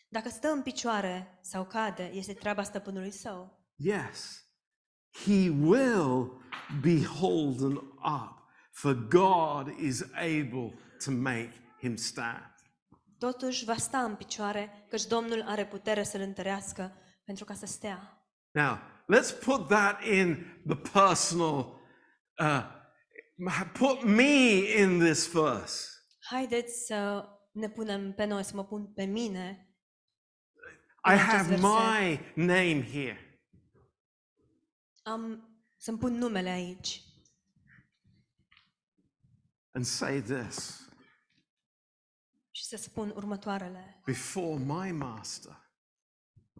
Dacă 0.08 0.28
stă 0.28 0.48
în 0.48 0.62
picioare 0.62 1.38
sau 1.42 1.64
cade, 1.64 2.10
este 2.14 2.32
treaba 2.32 2.62
stăpânului 2.62 3.10
său. 3.10 3.58
Yes, 3.76 4.44
he 5.24 5.50
will 5.50 6.42
be 6.80 7.04
holden 7.04 7.72
up, 7.98 8.42
for 8.70 8.94
God 8.94 9.78
is 9.78 10.02
able 10.12 10.78
to 11.04 11.10
make 11.10 11.52
him 11.80 11.96
stand. 11.96 12.54
Totuși 13.18 13.64
va 13.64 13.76
sta 13.76 13.98
în 13.98 14.14
picioare, 14.14 14.86
căci 14.88 15.06
Domnul 15.06 15.44
are 15.46 15.66
putere 15.66 16.02
să-l 16.02 16.20
întărească 16.20 16.92
pentru 17.24 17.44
ca 17.44 17.54
să 17.54 17.66
stea. 17.66 18.24
Now, 18.50 18.78
let's 19.14 19.44
put 19.44 19.68
that 19.68 20.04
in 20.04 20.36
the 20.66 20.76
personal, 20.76 21.80
uh, 22.38 22.79
put 23.72 24.02
me 24.04 24.58
in 24.82 24.98
this 24.98 25.32
verse. 25.32 25.88
Haideți 26.20 26.86
să 26.86 27.28
ne 27.52 27.68
punem 27.68 28.12
pe 28.12 28.24
noi, 28.24 28.44
să 28.44 28.54
mă 28.54 28.64
pun 28.64 28.92
pe 28.92 29.04
mine. 29.04 29.74
I 31.04 31.12
acest 31.12 31.26
have 31.26 31.48
verset. 31.48 31.60
my 31.64 32.32
name 32.34 32.82
here. 32.90 33.40
Am 35.02 35.48
să-mi 35.78 35.98
pun 35.98 36.12
numele 36.12 36.48
aici 36.48 37.02
And 39.74 39.84
say 39.84 40.20
this 40.22 40.84
și 42.50 42.64
să 42.64 42.76
spun 42.76 43.10
următoarele. 43.16 44.00
before 44.04 44.58
my 44.64 44.92
master, 44.92 45.68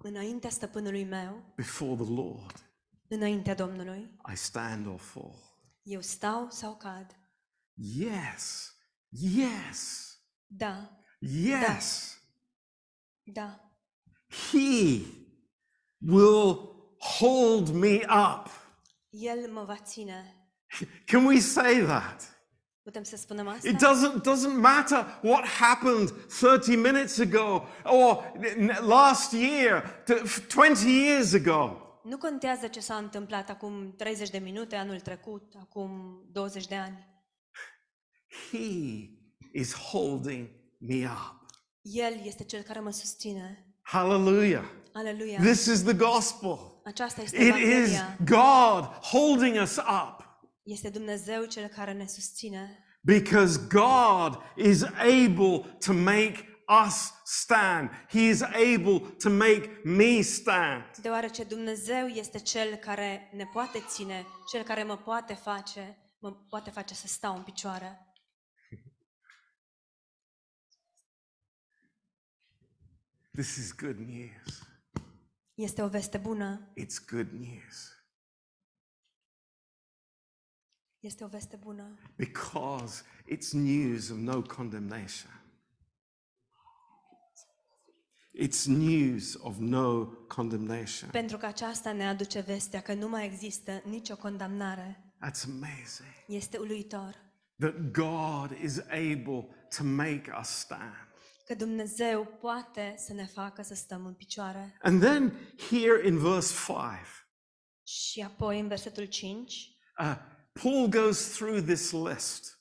Înaintea 0.03 0.51
stăpânului 0.51 1.05
meu, 1.05 1.53
before 1.57 1.95
the 1.95 2.13
Lord, 2.13 2.71
înaintea 3.09 3.55
Domnului, 3.55 4.17
I 4.33 4.37
stand 4.37 4.87
or 4.87 4.99
fall. 4.99 5.50
Eu 5.91 6.01
stau 6.03 6.49
sau 6.51 6.77
cad? 6.77 7.17
Yes, 7.75 8.73
yes, 9.11 10.19
Da, 10.47 10.91
yes. 11.19 12.19
da. 13.25 13.61
He 14.29 15.05
will 16.01 16.75
hold 16.99 17.69
me 17.75 18.05
up. 18.09 18.49
El 19.11 19.51
mă 19.51 19.65
va 19.65 19.77
ține. 19.77 20.35
Can 21.07 21.25
we 21.25 21.41
say 21.41 21.81
that? 21.85 22.39
Putem 22.83 23.03
să 23.03 23.17
spunem 23.17 23.49
asta? 23.49 23.69
It 23.69 23.77
doesn't, 23.77 24.23
doesn't 24.23 24.57
matter 24.57 25.19
what 25.23 25.45
happened 25.47 26.09
30 26.29 26.77
minutes 26.77 27.19
ago 27.19 27.67
or 27.85 28.33
last 28.81 29.33
year, 29.33 30.05
20 30.49 30.85
years 30.89 31.33
ago. 31.33 31.90
Nu 32.03 32.19
contează 32.19 32.67
ce 32.67 32.81
s-a 32.81 32.97
întâmplat 32.97 33.51
acum 33.51 33.95
30 33.97 34.31
de 34.31 34.39
minute, 34.39 34.77
anul 34.77 35.01
trecut, 35.01 35.55
acum 35.61 36.23
20 36.33 36.67
de 36.67 36.75
ani. 36.75 37.09
He 38.51 39.09
is 39.53 39.75
holding 39.75 40.49
me 40.79 41.05
up. 41.05 41.47
El 41.83 42.21
este 42.25 42.45
cel 42.45 42.63
care 42.63 42.81
mă 42.81 42.91
susține. 42.91 43.65
Hallelujah. 43.83 44.65
Aleluia! 44.93 45.39
This 45.39 45.67
is 45.67 45.83
the 45.83 45.95
gospel. 45.95 46.81
Aceasta 46.85 47.23
este 47.23 47.37
It 47.37 47.43
is 47.43 47.49
Evanghelia. 47.55 48.17
God 48.25 48.85
holding 48.85 49.61
us 49.63 49.77
up 49.77 50.25
Este 50.63 50.89
Dumnezeu 50.89 51.45
cel 51.45 51.67
care 51.67 51.93
ne 51.93 52.07
susține. 52.07 52.85
because 53.03 53.59
God 53.69 54.39
is 54.57 54.83
able 54.99 55.77
to 55.87 55.93
make 55.93 56.50
us 56.87 57.13
stand. 57.25 57.91
He 58.09 58.21
is 58.29 58.41
able 58.43 59.01
to 59.23 59.31
make 59.31 59.81
me 59.85 60.21
stand. 60.23 60.97
Deoarece 60.97 61.45
Dumnezeu 61.45 62.07
este 62.07 62.39
cel 62.39 62.77
care 62.77 63.31
ne 63.33 63.45
poate 63.53 63.85
ține, 63.89 64.27
cel 64.51 64.63
care 64.63 64.83
mă 64.83 64.97
poate 64.97 65.35
face, 65.35 65.99
mă 66.19 66.33
poate 66.33 66.71
face 66.71 66.95
să 66.95 67.07
stau 67.07 67.37
în 67.37 67.43
picioare. 67.43 68.15
This 73.37 73.57
is 73.57 73.75
good 73.77 73.97
news. 73.99 74.69
Este 75.55 75.83
o 75.83 75.89
veste 75.89 76.19
bună. 76.19 76.73
It's 76.81 77.05
good 77.11 77.31
news 77.31 77.95
Este 80.99 81.25
o 81.25 81.27
veste 81.29 81.57
bună. 81.57 81.99
because 82.17 83.03
it's 83.33 83.53
news 83.53 84.09
of 84.11 84.17
no 84.17 84.43
condemnation. 84.43 85.40
It's 88.43 88.67
news 88.67 89.37
of 89.41 89.57
no 89.59 90.05
condemnation. 90.29 91.11
Pentru 91.11 91.37
că 91.37 91.47
aceasta 91.47 91.93
ne 91.93 92.09
aduce 92.09 92.41
vestea 92.41 92.81
că 92.81 92.95
nu 92.95 93.09
mai 93.09 93.25
există 93.25 93.83
nicio 93.85 94.17
condamnare. 94.17 95.15
That's 95.27 95.45
amazing. 95.45 96.09
Este 96.27 96.59
uluitor 96.59 97.29
That 97.59 97.75
God 97.93 98.59
is 98.63 98.79
able 98.79 99.49
to 99.77 99.85
make 99.85 100.23
us 100.41 100.49
stand. 100.49 101.09
că 101.47 101.55
Dumnezeu 101.55 102.39
poate 102.41 102.95
să 102.97 103.13
ne 103.13 103.27
facă 103.27 103.63
să 103.63 103.75
stăm 103.75 104.07
în 104.07 104.15
picioare. 104.15 104.79
And 104.83 105.01
then 105.01 105.33
here 105.71 106.07
in 106.07 106.19
verse 106.19 106.55
5, 106.67 106.79
Și 107.83 108.21
apoi 108.21 108.61
în 108.61 108.69
versetul 108.69 109.05
5, 109.05 109.55
uh, 109.99 110.17
Paul 110.63 110.89
goes 110.89 111.31
through 111.33 111.63
this 111.65 111.91
list. 111.93 112.61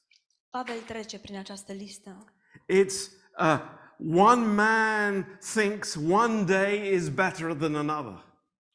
Pavel 0.50 0.80
trece 0.82 1.20
prin 1.20 1.38
această 1.38 1.72
listă. 1.74 2.26
It's 2.74 3.12
uh, 3.40 3.60
one 4.00 4.56
man 4.56 5.38
thinks 5.42 5.96
one 5.96 6.46
day 6.46 6.88
is 6.88 7.10
better 7.10 7.54
than 7.54 7.76
another. 7.76 8.24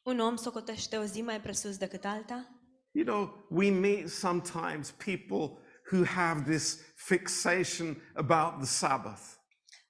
Un 0.03 0.19
om 0.19 0.35
socotește 0.35 0.97
o 0.97 1.03
zi 1.03 1.21
mai 1.21 1.41
presus 1.41 1.77
decât 1.77 2.05
alta. 2.05 2.47
You 2.91 3.05
know, 3.05 3.45
we 3.49 3.69
meet 3.69 4.09
sometimes 4.09 4.91
people 4.91 5.59
who 5.89 6.03
have 6.03 6.43
this 6.43 6.79
fixation 6.95 8.01
about 8.13 8.59
the 8.59 8.65
Sabbath. 8.65 9.21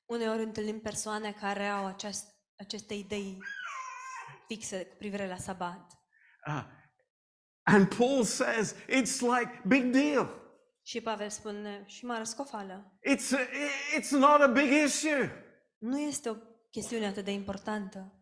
Uneori 0.05 0.43
întâlnim 0.43 0.79
persoane 0.79 1.31
care 1.31 1.67
au 1.67 1.85
aceast, 1.85 2.25
aceste 2.55 2.93
idei 2.93 3.37
fixe 4.47 4.85
cu 4.85 4.95
privire 4.97 5.27
la 5.27 5.37
sabat. 5.37 5.91
Uh, 6.47 6.63
and 7.63 7.95
Paul 7.95 8.23
says 8.23 8.75
it's 8.87 9.21
like 9.21 9.61
big 9.67 9.91
deal. 9.91 10.29
Și 10.87 11.01
Pavel 11.01 11.29
spune, 11.29 11.83
și 11.85 12.05
mare 12.05 12.23
scofală. 12.23 12.99
It's, 13.09 13.31
a, 13.31 13.39
it's 13.99 14.09
not 14.09 14.41
a 14.41 14.47
big 14.47 14.71
issue. 14.85 15.31
Nu 15.77 15.99
este 15.99 16.29
o 16.29 16.35
chestiune 16.71 17.05
atât 17.05 17.25
de 17.25 17.31
importantă. 17.31 18.13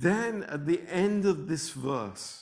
Then 0.00 0.42
at 0.42 0.64
the 0.64 0.80
end 0.88 1.24
of 1.24 1.36
this 1.46 1.72
verse, 1.72 2.38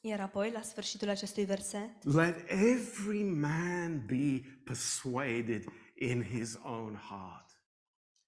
Iar 0.00 0.20
apoi, 0.20 0.50
la 0.50 0.62
sfârșitul 0.62 1.08
acestui 1.08 1.44
verset, 1.44 2.04
let 2.04 2.50
every 2.50 3.22
man 3.22 4.06
be 4.06 4.40
persuaded 4.64 5.64
in 5.94 6.22
his 6.22 6.58
own 6.62 6.94
heart. 6.94 7.62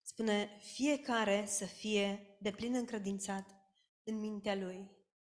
spune 0.02 0.48
fiecare 0.74 1.44
să 1.46 1.64
fie 1.64 2.36
de 2.40 2.50
plin 2.50 2.74
încredințat 2.74 3.46
în 4.04 4.18
mintea 4.18 4.54
lui. 4.54 4.90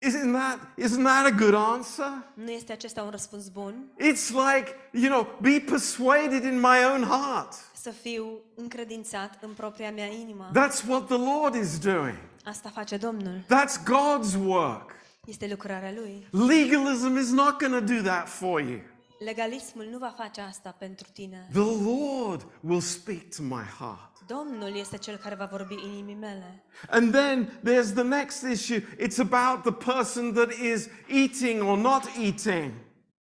Isn't 0.03 0.31
that, 0.33 0.59
isn't 0.77 1.03
that 1.03 1.25
a 1.25 1.31
good 1.31 1.53
answer? 1.53 2.23
Nu 2.33 2.51
este 2.51 2.71
acesta 2.71 3.01
un 3.01 3.09
răspuns 3.09 3.47
bun? 3.47 3.91
It's 3.99 4.29
like, 4.29 4.75
you 4.91 5.09
know, 5.09 5.37
be 5.41 5.63
persuaded 5.65 6.43
in 6.43 6.59
my 6.59 6.77
own 6.91 7.03
heart. 7.03 7.53
Să 7.75 7.89
fiu 7.89 8.39
încredințat 8.55 9.37
în 9.41 9.53
propria 9.53 9.91
mea 9.91 10.05
inimă. 10.05 10.51
That's 10.51 10.87
what 10.87 11.05
the 11.05 11.17
Lord 11.17 11.55
is 11.55 11.79
doing. 11.79 12.17
Asta 12.45 12.69
face 12.69 12.97
Domnul. 12.97 13.45
That's 13.45 13.83
God's 13.83 14.35
work. 14.45 14.91
Este 15.25 15.47
lucrarea 15.47 15.91
Lui. 15.91 16.27
Legalism 16.31 17.17
is 17.17 17.31
not 17.31 17.59
going 17.59 17.87
to 17.87 17.93
do 17.93 18.01
that 18.01 18.27
for 18.27 18.61
you. 18.61 18.79
Legalismul 19.25 19.87
nu 19.91 19.97
va 19.97 20.15
face 20.17 20.41
asta 20.41 20.75
pentru 20.79 21.07
tine. 21.13 21.47
The 21.51 21.83
Lord 21.83 22.47
will 22.59 22.81
speak 22.81 23.23
to 23.35 23.43
my 23.43 23.63
heart. 23.79 24.10
Domnul 24.35 24.75
este 24.75 24.97
cel 24.97 25.17
care 25.17 25.35
va 25.35 25.45
vorbi 25.45 25.73
inimii 25.73 26.15
mele. 26.15 26.65
And 26.89 27.11
then 27.11 27.45
there's 27.45 27.93
the 27.93 28.03
next 28.03 28.41
issue. 28.41 28.79
It's 28.79 29.19
about 29.19 29.63
the 29.63 29.93
person 29.93 30.33
that 30.33 30.51
is 30.51 30.87
eating 31.07 31.61
or 31.61 31.77
not 31.77 32.03
eating. 32.19 32.73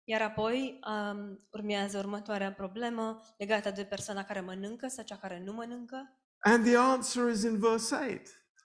Iar 0.04 0.22
apoi 0.22 0.80
um, 0.88 1.48
urmează 1.52 1.98
următoarea 1.98 2.54
problemă 2.54 3.22
legată 3.38 3.72
de 3.72 3.84
persoana 3.84 4.24
care 4.24 4.40
mănâncă 4.40 4.88
sau 4.88 5.04
cea 5.04 5.18
care 5.18 5.42
nu 5.46 5.54
mănâncă. 5.54 6.20
And 6.40 6.66
the 6.66 6.78
answer 6.78 7.30
is 7.30 7.44
in 7.44 7.60
verse 7.60 7.96
8. 7.96 8.22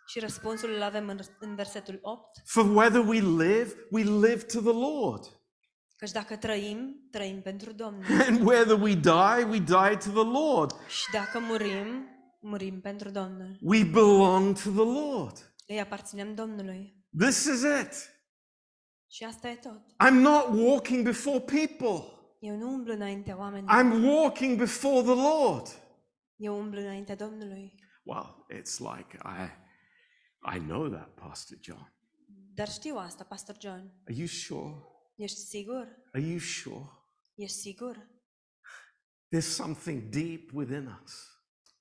Și 0.07 0.18
răspunsul 0.18 0.72
îl 0.74 0.82
avem 0.82 1.09
în, 1.09 1.18
în 1.38 1.55
versetul 1.55 1.99
8. 2.03 2.43
For 2.45 2.64
whether 2.64 3.07
we 3.07 3.20
live, 3.20 3.74
we 3.91 4.03
live 4.03 4.43
to 4.43 4.61
the 4.61 4.72
Lord. 4.72 5.41
Căci 5.97 6.11
dacă 6.11 6.36
trăim, 6.36 7.09
trăim 7.11 7.41
pentru 7.43 7.72
Domnul. 7.72 8.05
And 8.28 8.47
whether 8.47 8.80
we 8.80 8.95
die, 8.95 9.45
we 9.49 9.59
die 9.59 9.97
to 9.97 10.11
the 10.22 10.30
Lord. 10.32 10.70
Și 10.88 11.11
dacă 11.12 11.38
murim, 11.38 12.09
murim 12.41 12.80
pentru 12.80 13.11
Domnul. 13.11 13.59
We 13.62 13.84
belong 13.84 14.57
to 14.62 14.70
the 14.70 15.01
Lord. 15.01 15.55
Îi 15.66 15.80
aparținem 15.80 16.34
Domnului. 16.34 17.05
This 17.18 17.45
is 17.45 17.62
it. 17.82 18.18
Și 19.11 19.24
asta 19.24 19.49
e 19.49 19.57
tot. 19.57 19.80
I'm 20.09 20.20
not 20.20 20.47
walking 20.49 21.05
before 21.05 21.41
people. 21.41 22.18
Eu 22.38 22.57
nu 22.57 22.68
umblu 22.72 22.93
înaintea 22.93 23.38
oamenilor. 23.38 23.84
I'm 23.84 24.05
walking 24.05 24.59
before 24.59 25.03
the 25.03 25.14
Lord. 25.14 25.66
Eu 26.36 26.59
umblu 26.59 26.80
înaintea 26.80 27.16
Domnului. 27.16 27.74
Well, 28.03 28.47
it's 28.59 28.78
like 28.78 29.18
I 29.24 29.68
I 30.57 30.59
know 30.59 30.88
that, 30.88 31.14
Pastor 31.14 31.59
John. 31.61 31.93
Dar 32.55 32.68
știu 32.68 32.97
asta, 32.97 33.24
Pastor 33.24 33.57
John. 33.61 33.93
Are 34.07 34.14
you 34.16 34.26
sure? 34.26 34.74
Ești 35.16 35.38
sigur? 35.38 35.88
Are 36.12 36.22
you 36.22 36.38
sure? 36.38 36.84
Ești 37.34 37.57
sigur? 37.57 38.09
There's 39.34 39.55
something 39.55 40.09
deep 40.09 40.51
within 40.53 41.01
us 41.03 41.39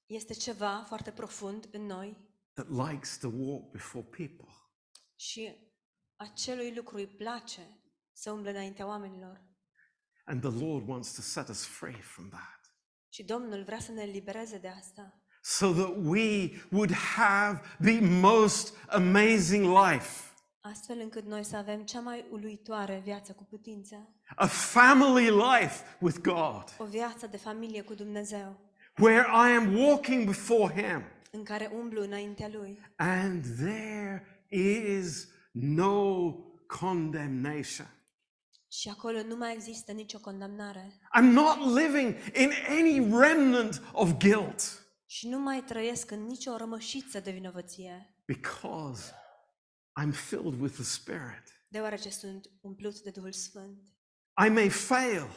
Este 0.09 0.33
ceva 0.33 0.83
foarte 0.87 1.11
profund 1.11 1.67
în 1.71 1.81
noi 1.85 2.17
that 2.53 2.89
likes 2.89 3.17
to 3.17 3.27
walk 3.27 3.71
before 3.71 4.05
people. 4.05 4.53
și 5.15 5.55
acelui 6.15 6.75
lucru 6.75 6.95
îi 6.95 7.07
place 7.07 7.61
să 8.11 8.31
umble 8.31 8.49
înaintea 8.49 8.87
oamenilor. 8.87 9.41
And 10.25 10.41
the 10.41 10.65
Lord 10.65 10.87
wants 10.87 11.13
to 11.13 11.21
set 11.21 11.47
us 11.47 11.65
free 11.65 12.01
from 12.01 12.29
that. 12.29 12.59
Și 13.09 13.23
Domnul 13.23 13.63
vrea 13.63 13.79
să 13.79 13.91
ne 13.91 14.01
elibereze 14.01 14.57
de 14.57 14.67
asta, 14.67 15.13
So 15.41 15.71
that 15.73 15.95
we 16.03 16.49
would 16.71 16.91
have 16.93 17.61
the 17.81 17.99
most 18.01 18.73
amazing 18.87 19.63
life. 19.65 20.31
astfel 20.59 20.99
încât 20.99 21.25
noi 21.25 21.43
să 21.43 21.55
avem 21.55 21.83
cea 21.85 21.99
mai 21.99 22.25
uluitoare 22.31 23.01
viață 23.03 23.33
cu 23.33 23.43
putință, 23.43 24.13
A 24.35 24.47
family 24.47 25.29
life 25.29 25.97
with 25.99 26.17
God. 26.21 26.63
o 26.77 26.85
viață 26.85 27.27
de 27.27 27.37
familie 27.37 27.81
cu 27.81 27.93
Dumnezeu, 27.93 28.59
Where 28.97 29.25
I 29.27 29.55
am 29.55 29.75
walking 29.75 30.25
before 30.25 30.73
Him. 30.81 31.03
în 31.31 31.43
care 31.43 31.69
umblu 31.73 32.01
înaintea 32.01 32.47
Lui 32.47 32.79
And 32.95 33.45
there 33.57 34.25
is 34.49 35.27
no 35.51 36.31
condemnation. 36.67 37.87
și 38.71 38.89
acolo 38.89 39.21
nu 39.23 39.35
mai 39.35 39.53
există 39.53 39.91
nicio 39.91 40.19
condamnare 40.19 40.99
I'm 41.19 41.31
not 41.31 41.57
living 41.77 42.15
in 42.35 42.49
any 42.69 43.19
remnant 43.19 43.81
of 43.93 44.11
guilt 44.19 44.83
și 45.05 45.27
nu 45.27 45.39
mai 45.39 45.63
trăiesc 45.63 46.11
în 46.11 46.23
nicio 46.23 46.55
rămășiță 46.57 47.19
de 47.19 47.31
vinovăție, 47.31 48.13
because 48.25 49.11
I'm 50.01 50.11
filled 50.11 50.59
with 50.61 50.73
the 50.73 50.83
Spirit. 50.83 51.43
deoarece 51.67 52.09
sunt 52.09 52.49
umplut 52.61 52.99
de 53.01 53.09
Duhul 53.09 53.31
Sfânt. 53.31 53.77
I 54.45 54.49
may 54.49 54.69
fail, 54.69 55.27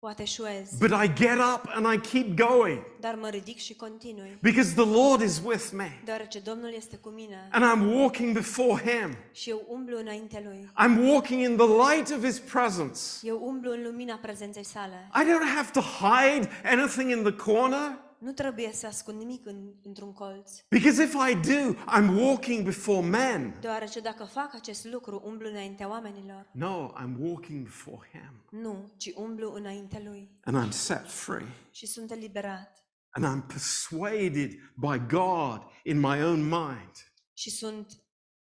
Poate 0.00 0.22
eșuez, 0.22 0.70
but 0.78 0.90
I 0.90 1.12
get 1.12 1.38
up 1.54 1.68
and 1.74 1.94
I 1.94 1.98
keep 2.08 2.36
going 2.36 2.82
dar 3.00 3.14
mă 3.14 3.28
ridic 3.28 3.58
și 3.58 3.74
continui, 3.74 4.38
because 4.42 4.72
the 4.74 4.84
Lord 4.84 5.20
is 5.20 5.40
with 5.44 5.70
me 5.72 6.00
deoarece 6.04 6.38
Domnul 6.38 6.72
este 6.76 6.96
cu 6.96 7.08
mine 7.08 7.48
and 7.50 7.64
I'm 7.64 7.94
walking 7.94 8.32
before 8.32 8.82
Him. 8.82 9.16
și 9.32 9.50
eu 9.50 9.64
umblu 9.68 9.98
înaintea 9.98 10.40
Lui. 10.44 10.70
I'm 10.84 11.08
walking 11.12 11.42
in 11.42 11.56
the 11.56 11.66
light 11.66 12.10
of 12.10 12.24
His 12.24 12.38
presence. 12.38 13.00
Eu 13.22 13.40
umblu 13.42 13.70
în 13.70 13.82
lumina 13.82 14.18
prezenței 14.22 14.64
sale. 14.64 15.10
I 15.14 15.24
don't 15.24 15.54
have 15.56 15.70
to 15.72 15.80
hide 15.80 16.48
anything 16.64 17.10
in 17.10 17.22
the 17.22 17.52
corner 17.52 17.98
Nu 18.20 18.32
trebuie 18.32 18.72
să 18.72 18.86
ascund 18.86 19.18
nimic 19.18 19.46
în, 19.46 19.72
într-un 19.82 20.12
colț, 20.12 20.50
because 20.68 21.02
if 21.02 21.12
I 21.30 21.34
do, 21.34 21.74
I'm 21.74 22.16
walking 22.18 22.64
before 22.64 23.06
men. 23.06 23.56
deoarece 23.60 24.00
dacă 24.00 24.24
fac 24.24 24.54
acest 24.54 24.84
lucru, 24.84 25.22
umblu 25.24 25.48
înaintea 25.48 25.88
oamenilor. 25.88 26.48
No, 26.52 26.92
I'm 27.02 27.14
walking 27.18 27.62
before 27.62 28.08
Him 28.12 28.60
Nu, 28.60 28.92
ci 28.96 29.12
umblu 29.14 29.52
înaintea 29.52 30.00
Lui 30.04 30.38
and 30.44 30.66
I'm 30.66 30.70
set 30.70 31.08
free. 31.10 31.46
și 31.70 31.86
sunt 31.86 32.10
eliberat 32.10 32.84
And 33.10 33.24
I'm 33.26 33.46
persuaded 33.46 34.50
by 34.74 34.98
God 35.08 35.60
in 35.84 35.98
my 35.98 36.22
own 36.24 36.42
mind. 36.42 36.92
și 37.34 37.50
sunt 37.50 38.02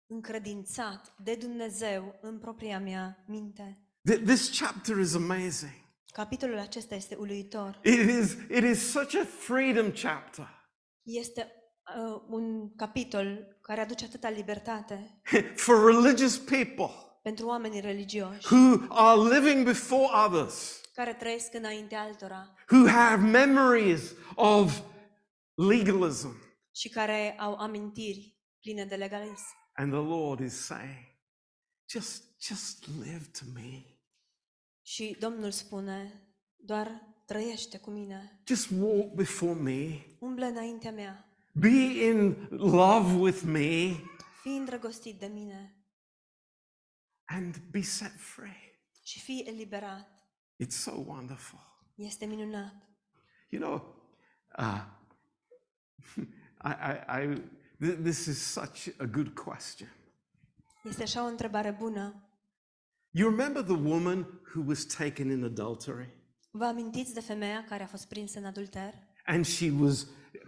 încredințat 0.06 1.14
de 1.22 1.34
Dumnezeu 1.34 2.18
în 2.20 2.38
propria 2.38 2.78
mea 2.80 3.24
minte. 3.28 3.80
Th- 4.12 4.24
This 4.24 4.58
chapter 4.60 4.98
is 4.98 5.14
amazing. 5.14 5.84
Capitolul 6.16 6.58
acesta 6.58 6.94
este 6.94 7.14
uluitor. 7.14 7.80
It 7.82 8.08
is, 8.08 8.32
it 8.32 8.64
is 8.64 8.90
such 8.90 9.14
a 9.14 9.24
freedom 9.24 9.90
chapter. 9.90 10.48
Este 11.02 11.52
uh, 11.96 12.22
un 12.28 12.74
capitol 12.74 13.58
care 13.60 13.80
aduce 13.80 14.04
atâta 14.04 14.30
libertate 14.30 15.20
for 15.64 15.84
religious 15.84 16.38
people 16.38 16.90
pentru 17.22 17.46
oamenii 17.46 17.80
religioși 17.80 18.54
who 18.54 18.86
are 18.88 19.36
living 19.36 19.64
before 19.64 20.08
others, 20.26 20.80
care 20.94 21.14
trăiesc 21.14 21.54
înaintea 21.54 22.02
altora 22.02 22.54
who 22.70 22.88
have 22.88 23.26
memories 23.26 24.14
of 24.34 24.80
legalism. 25.54 26.36
și 26.74 26.88
care 26.88 27.36
au 27.38 27.54
amintiri 27.54 28.38
pline 28.60 28.84
de 28.84 28.94
legalism. 28.94 29.54
And 29.72 29.92
the 29.92 30.02
Lord 30.02 30.40
is 30.40 30.64
saying, 30.64 31.18
just, 31.90 32.22
just 32.40 32.86
live 33.04 33.24
to 33.38 33.44
me. 33.54 33.95
Și 34.86 35.16
Domnul 35.20 35.50
spune, 35.50 36.22
doar 36.56 37.02
trăiește 37.24 37.78
cu 37.78 37.90
mine, 37.90 38.40
Just 38.46 38.70
walk 38.78 39.12
before 39.14 39.60
me. 39.60 40.00
umblă 40.18 40.44
înaintea 40.46 40.92
mea, 40.92 41.28
Be 41.52 41.68
in 42.08 42.46
love 42.50 43.14
with 43.14 43.40
me 43.44 43.92
fii 44.42 44.56
îndrăgostit 44.56 45.18
de 45.18 45.26
mine 45.26 45.76
and 47.24 47.56
be 47.70 47.80
set 47.80 48.12
free. 48.20 48.80
și 49.02 49.20
fii 49.20 49.44
eliberat. 49.46 50.08
It's 50.64 50.68
so 50.68 50.92
wonderful. 51.06 51.60
Este 51.94 52.24
minunat. 52.24 52.74
You 53.48 53.62
know, 53.62 53.94
uh, 54.58 54.84
I, 56.64 56.70
I, 56.70 57.22
I, 57.22 57.42
th- 57.84 58.02
this 58.02 58.26
is 58.26 58.38
such 58.52 58.88
a 58.98 59.04
good 59.04 59.28
question. 59.34 59.88
Este 60.84 61.02
așa 61.02 61.24
o 61.24 61.26
întrebare 61.26 61.70
bună. 61.70 62.25
You 63.18 63.30
remember 63.30 63.62
the 63.62 63.72
woman 63.82 64.40
who 64.54 64.62
was 64.66 64.84
taken 64.84 65.30
in 65.30 65.44
adultery? 65.44 66.08
Vă 66.50 66.64
amintiți 66.64 67.14
de 67.14 67.20
femeia 67.20 67.64
care 67.68 67.82
a 67.82 67.86
fost 67.86 68.08
prinsă 68.08 68.38
în 68.38 68.44
adulter? 68.44 68.92
And 69.26 69.46
she 69.46 69.70
was 69.80 70.06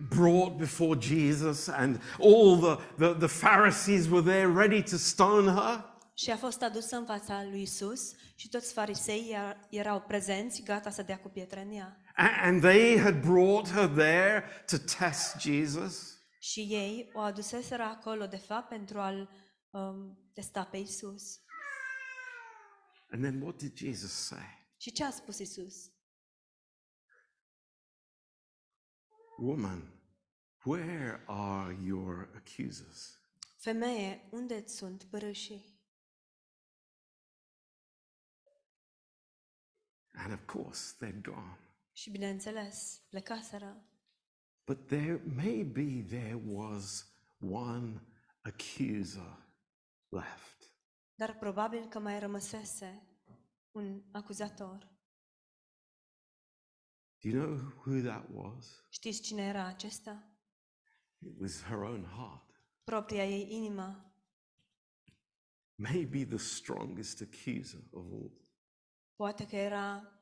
brought 0.08 0.56
before 0.56 1.00
Jesus, 1.00 1.68
and 1.68 2.00
all 2.20 2.56
the, 2.58 2.84
the, 3.06 3.26
the 3.26 3.46
Pharisees 3.46 4.06
were 4.08 4.22
there 4.30 4.52
ready 4.52 4.82
to 4.82 4.96
stone 4.96 5.50
her. 5.50 5.84
Și 6.14 6.30
a 6.30 6.36
fost 6.36 6.62
adusă 6.62 6.96
în 6.96 7.04
fața 7.04 7.44
lui 7.50 7.62
Isus 7.62 8.12
și 8.34 8.48
toți 8.48 8.72
farisei 8.72 9.28
era- 9.32 9.56
erau 9.70 10.00
prezenți, 10.06 10.62
gata 10.62 10.90
să 10.90 11.02
dea 11.02 11.18
cu 11.18 11.28
pietre 11.28 11.60
în 11.62 11.72
ea. 11.76 11.96
A- 12.16 12.40
And 12.46 12.60
they 12.60 12.98
had 12.98 13.20
brought 13.20 13.68
her 13.68 13.86
there 13.88 14.44
to 14.66 14.76
test 14.98 15.40
Jesus. 15.40 16.18
Și 16.40 16.60
ei 16.60 17.10
o 17.14 17.20
aduseseră 17.20 17.82
acolo, 17.82 18.26
de 18.26 18.36
fapt, 18.46 18.68
pentru 18.68 18.98
a-l 18.98 19.28
um, 19.70 20.18
testa 20.34 20.68
pe 20.70 20.76
Isus. 20.76 21.22
And 23.10 23.22
then 23.22 23.42
what 23.42 23.58
did 23.58 23.76
Jesus 23.76 24.12
say? 24.12 24.66
Și 24.76 24.92
ce 24.92 25.04
a 25.04 25.10
spus 25.10 25.38
Isus? 25.38 25.90
Woman, 29.38 29.92
where 30.64 31.22
are 31.26 31.78
your 31.84 32.28
accusers? 32.34 33.18
Femeie, 33.56 34.28
unde 34.30 34.66
sunt 34.66 35.04
părâșii? 35.04 35.76
And 40.12 40.32
of 40.32 40.44
course, 40.46 40.96
they're 41.00 41.22
gone. 41.22 41.58
Și 41.92 42.10
bineînțeles, 42.10 43.00
plecaseră. 43.08 43.82
But 44.66 44.86
there, 44.86 45.22
maybe 45.34 46.02
there 46.08 46.40
was 46.46 47.06
one 47.40 48.00
accuser 48.42 49.36
left. 50.08 50.57
Dar 51.18 51.38
probabil 51.38 51.88
că 51.88 51.98
mai 51.98 52.18
rămăsese 52.18 53.02
un 53.70 54.02
acuzator. 54.10 54.78
Do 57.20 57.28
you 57.28 57.44
know 57.44 57.56
who 57.56 58.00
that 58.00 58.28
was? 58.32 58.84
Știți 58.88 59.20
cine 59.20 59.42
era 59.42 59.64
acesta? 59.66 60.32
It 61.18 61.40
was 61.40 61.62
her 61.62 61.76
own 61.76 62.04
heart. 62.04 62.62
Propria 62.84 63.26
ei 63.26 63.52
inimă. 63.54 64.12
Maybe 65.74 66.24
the 66.24 66.36
strongest 66.36 67.20
accuser 67.20 67.80
of 67.90 68.04
all. 68.04 68.32
Poate 69.14 69.46
că 69.46 69.56
era 69.56 70.12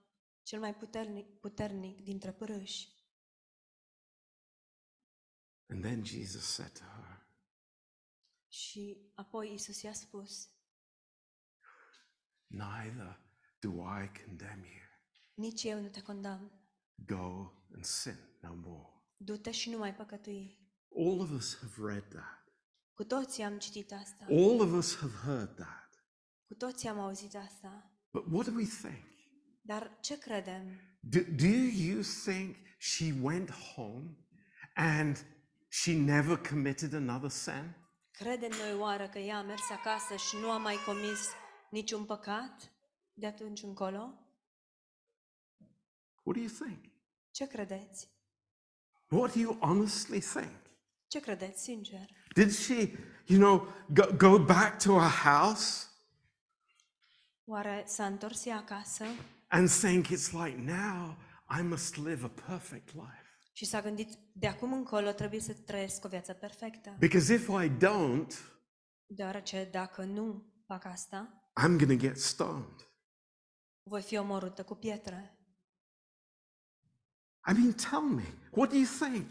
cel 0.42 0.60
mai 0.60 0.74
puternic, 0.74 1.40
puternic 1.40 2.00
dintre 2.00 2.32
părâși. 2.32 2.88
And 5.68 5.82
then 5.82 6.04
Jesus 6.04 6.44
said 6.44 6.78
to 6.78 6.84
her, 6.84 7.26
Și 8.48 9.10
apoi 9.14 9.52
Isus 9.52 9.82
i-a 9.82 9.92
spus, 9.92 10.55
Neither 12.46 13.18
do 13.60 13.70
I 13.70 14.10
condemn 14.24 14.64
you. 14.64 14.84
nici 15.34 15.62
eu 15.64 15.80
nu 15.80 15.88
te 15.88 16.00
condamn. 16.00 16.50
Go 17.06 17.52
and 17.74 17.84
sin 17.84 18.18
no 18.40 18.54
more. 18.54 18.88
Du-te 19.16 19.50
și 19.50 19.70
nu 19.70 19.78
mai 19.78 19.94
păcătui. 19.94 20.58
All 20.96 21.20
of 21.20 21.30
us 21.30 21.58
have 21.60 21.92
read 21.92 22.08
that. 22.08 22.44
Cu 22.94 23.04
toții 23.04 23.42
am 23.42 23.58
citit 23.58 23.92
asta. 23.92 24.24
All 24.28 24.60
of 24.60 24.72
us 24.72 24.96
have 24.96 25.12
heard 25.24 25.54
that. 25.56 26.04
Cu 26.46 26.54
toții 26.54 26.88
am 26.88 26.98
auzit 26.98 27.34
asta. 27.34 27.90
But 28.12 28.24
what 28.32 28.46
do 28.46 28.52
we 28.54 28.64
think? 28.64 29.04
Dar 29.62 29.98
ce 30.00 30.18
credem? 30.18 30.80
Do, 31.00 31.18
do 31.36 31.56
you 31.84 32.02
think 32.24 32.56
she 32.78 33.14
went 33.22 33.50
home 33.50 34.16
and 34.74 35.26
she 35.68 35.92
never 35.96 36.36
committed 36.48 36.94
another 36.94 37.30
sin? 37.30 37.74
Credem 38.10 38.50
noi 38.50 38.74
oară 38.78 39.08
că 39.08 39.18
ea 39.18 39.36
a 39.38 39.42
mers 39.42 39.70
acasă 39.70 40.16
și 40.16 40.36
nu 40.40 40.50
a 40.50 40.58
mai 40.58 40.76
comis 40.86 41.20
niciun 41.70 42.04
păcat 42.04 42.72
de 43.14 43.26
atunci 43.26 43.62
încolo? 43.62 43.98
What 46.22 46.36
do 46.36 46.40
you 46.40 46.48
think? 46.48 46.84
Ce 47.30 47.46
credeți? 47.46 48.08
What 49.08 49.34
do 49.34 49.40
you 49.40 49.56
honestly 49.60 50.20
think? 50.20 50.60
Ce 51.06 51.20
credeți, 51.20 51.62
sincer? 51.62 52.10
Did 52.34 52.52
she, 52.52 52.98
you 53.26 53.38
know, 53.38 53.72
go, 53.88 54.28
go 54.28 54.44
back 54.44 54.82
to 54.82 54.98
her 54.98 55.10
house 55.10 55.86
Oare 57.44 57.84
s-a 57.86 58.06
întors 58.06 58.44
ea 58.44 58.56
acasă 58.56 59.04
and 59.48 59.68
think 59.70 60.06
it's 60.06 60.30
like 60.32 60.56
now 60.56 61.16
I 61.58 61.62
must 61.62 61.96
live 61.96 62.24
a 62.24 62.28
perfect 62.46 62.94
life? 62.94 63.26
și 63.52 63.64
s-a 63.64 63.80
gândit, 63.80 64.18
de 64.32 64.46
acum 64.46 64.72
încolo 64.72 65.10
trebuie 65.10 65.40
să 65.40 65.52
trăiesc 65.52 66.04
o 66.04 66.08
viață 66.08 66.32
perfectă? 66.32 66.96
Because 66.98 67.34
if 67.34 67.48
I 67.48 67.68
don't, 67.68 68.56
Deoarece 69.06 69.68
dacă 69.72 70.04
nu 70.04 70.52
fac 70.66 70.84
asta, 70.84 71.45
I'm 71.62 71.76
going 71.78 72.00
to 72.00 72.06
get 72.06 72.18
stoned. 72.20 72.86
voi 73.82 74.02
fi 74.02 74.16
omorâtă 74.16 74.62
cu 74.64 74.74
pietre. 74.74 75.30
I 77.48 77.52
mean, 77.52 77.72
tell 77.72 78.00
me, 78.00 78.22
what 78.50 78.70
do 78.70 78.76
you 78.76 78.86
think? 79.00 79.30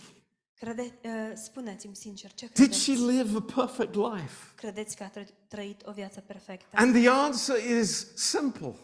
Crede, 0.54 0.82
uh, 1.04 1.32
spuneți-mi 1.36 1.96
sincer, 1.96 2.34
ce 2.34 2.48
Did 2.54 2.74
she 2.74 2.92
credeți? 2.94 3.12
live 3.12 3.38
a 3.38 3.42
perfect 3.42 3.96
life? 3.96 4.54
Credeți 4.56 4.96
că 4.96 5.04
a 5.04 5.12
tră- 5.12 5.48
trăit 5.48 5.82
o 5.86 5.92
viață 5.92 6.20
perfectă? 6.22 6.68
And 6.78 6.94
the 6.96 7.10
answer 7.10 7.80
is 7.80 8.16
simple. 8.16 8.76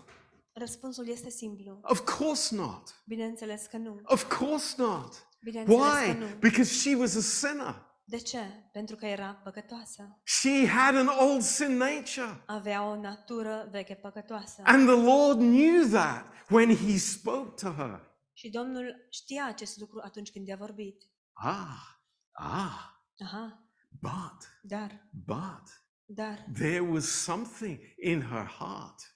Răspunsul 0.53 1.07
este 1.07 1.29
simplu. 1.29 1.79
Of 1.83 1.99
course 2.17 2.55
not. 2.55 3.01
Bineînțeles 3.05 3.65
că 3.65 3.77
nu. 3.77 3.99
Of 4.03 4.37
course 4.37 4.73
not. 4.77 5.27
Bineînțeles 5.43 5.79
Why? 5.81 6.11
că 6.11 6.17
nu. 6.17 6.25
Because 6.39 6.73
she 6.73 6.95
was 6.95 7.15
a 7.15 7.21
sinner. 7.21 7.85
De 8.04 8.18
ce? 8.18 8.70
Pentru 8.72 8.95
că 8.95 9.06
era 9.06 9.41
păcătoasă. 9.43 10.22
She 10.24 10.68
had 10.68 10.95
an 10.95 11.08
old 11.08 11.41
sin 11.41 11.78
nature. 11.78 12.43
Avea 12.45 12.84
o 12.84 12.95
natură 12.95 13.68
veche 13.72 13.93
păcătoasă. 13.93 14.62
And 14.66 14.88
the 14.88 15.04
Lord 15.04 15.38
knew 15.38 15.88
that 15.88 16.26
when 16.49 16.76
He 16.76 16.97
spoke 16.97 17.62
to 17.62 17.72
her. 17.72 18.10
Și 18.34 18.49
Domnul 18.49 19.08
știa 19.10 19.45
acest 19.45 19.80
lucru 19.80 20.02
atunci 20.04 20.32
când 20.32 20.47
i-a 20.47 20.56
vorbit. 20.56 21.04
Ah, 21.34 21.99
ah, 22.32 22.91
Aha, 23.24 23.70
but, 23.99 24.49
dar, 24.62 25.08
but, 25.12 25.68
dar, 26.06 26.45
there 26.54 26.80
was 26.80 27.06
something 27.06 27.80
in 27.97 28.22
her 28.22 28.45
heart. 28.45 29.16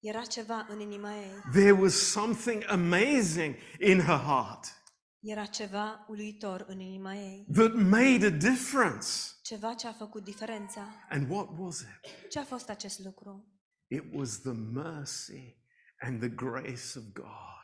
Era 0.00 0.22
ceva 0.22 0.66
în 0.68 0.80
inima 0.80 1.14
ei. 1.16 1.30
There 1.52 1.72
was 1.72 1.94
something 1.94 2.64
amazing 2.68 3.54
in 3.80 4.00
her 4.00 4.18
heart 4.18 4.83
Era 5.26 5.44
ceva 5.44 6.04
uluitor 6.08 6.64
în 6.68 6.80
inima 6.80 7.14
ei. 7.14 7.46
that 7.52 7.74
made 7.74 8.26
a 8.26 8.30
difference. 8.30 9.08
Ceva 9.42 9.74
ce 9.74 9.86
a 9.86 9.92
făcut 9.92 10.24
diferența. 10.24 10.80
And 11.10 11.30
what 11.30 11.48
was 11.58 11.80
it? 11.80 12.28
Ce 12.30 12.38
a 12.38 12.44
fost 12.44 12.68
acest 12.68 13.04
lucru? 13.04 13.48
It 13.86 14.02
was 14.12 14.40
the 14.40 14.52
mercy 14.52 15.56
and 16.00 16.20
the 16.20 16.28
grace 16.28 16.98
of 16.98 17.02
God. 17.12 17.62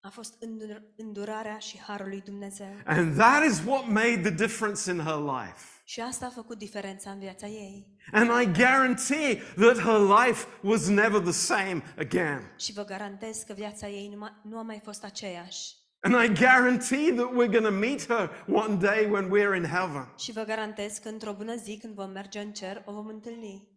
A 0.00 0.08
fost 0.10 0.42
îndur- 0.42 0.82
îndurarea 0.96 1.58
și 1.58 1.78
harul 1.78 2.08
lui 2.08 2.20
Dumnezeu. 2.20 2.80
And 2.84 3.16
that 3.16 3.44
is 3.50 3.62
what 3.66 3.86
made 3.88 4.20
the 4.20 4.30
difference 4.30 4.90
in 4.90 4.98
her 4.98 5.16
life. 5.16 5.64
Și 5.84 6.00
asta 6.00 6.26
a 6.26 6.30
făcut 6.30 6.58
diferența 6.58 7.10
în 7.10 7.18
viața 7.18 7.46
ei. 7.46 7.96
And 8.12 8.30
I 8.42 8.52
guarantee 8.60 9.34
that 9.56 9.78
her 9.78 9.98
life 10.26 10.46
was 10.62 10.88
never 10.88 11.20
the 11.20 11.32
same 11.32 11.82
again. 11.98 12.54
Și 12.58 12.72
vă 12.72 12.84
garantez 12.84 13.42
că 13.46 13.52
viața 13.52 13.88
ei 13.88 14.08
nu, 14.08 14.26
ma- 14.28 14.42
nu 14.42 14.58
a 14.58 14.62
mai 14.62 14.80
fost 14.84 15.04
aceeași. 15.04 15.82
And 16.04 16.14
I 16.14 16.28
guarantee 16.28 17.10
that 17.12 17.30
we're 17.32 17.48
going 17.48 17.64
to 17.64 17.70
meet 17.70 18.06
her 18.06 18.30
one 18.46 18.76
day 18.76 19.06
when 19.06 19.30
we're 19.30 19.54
in 19.54 19.64
heaven. 19.64 20.08
Și 20.18 20.32
vă 20.32 20.42
garantez 20.42 20.98
că 20.98 21.08
într-o 21.08 21.32
bună 21.32 21.56
zi, 21.56 21.78
când 21.78 21.94
vom 21.94 22.10
merge 22.10 22.40
în 22.40 22.52
cer, 22.52 22.82
o 22.84 22.92
vom 22.92 23.06
întâlni. 23.06 23.68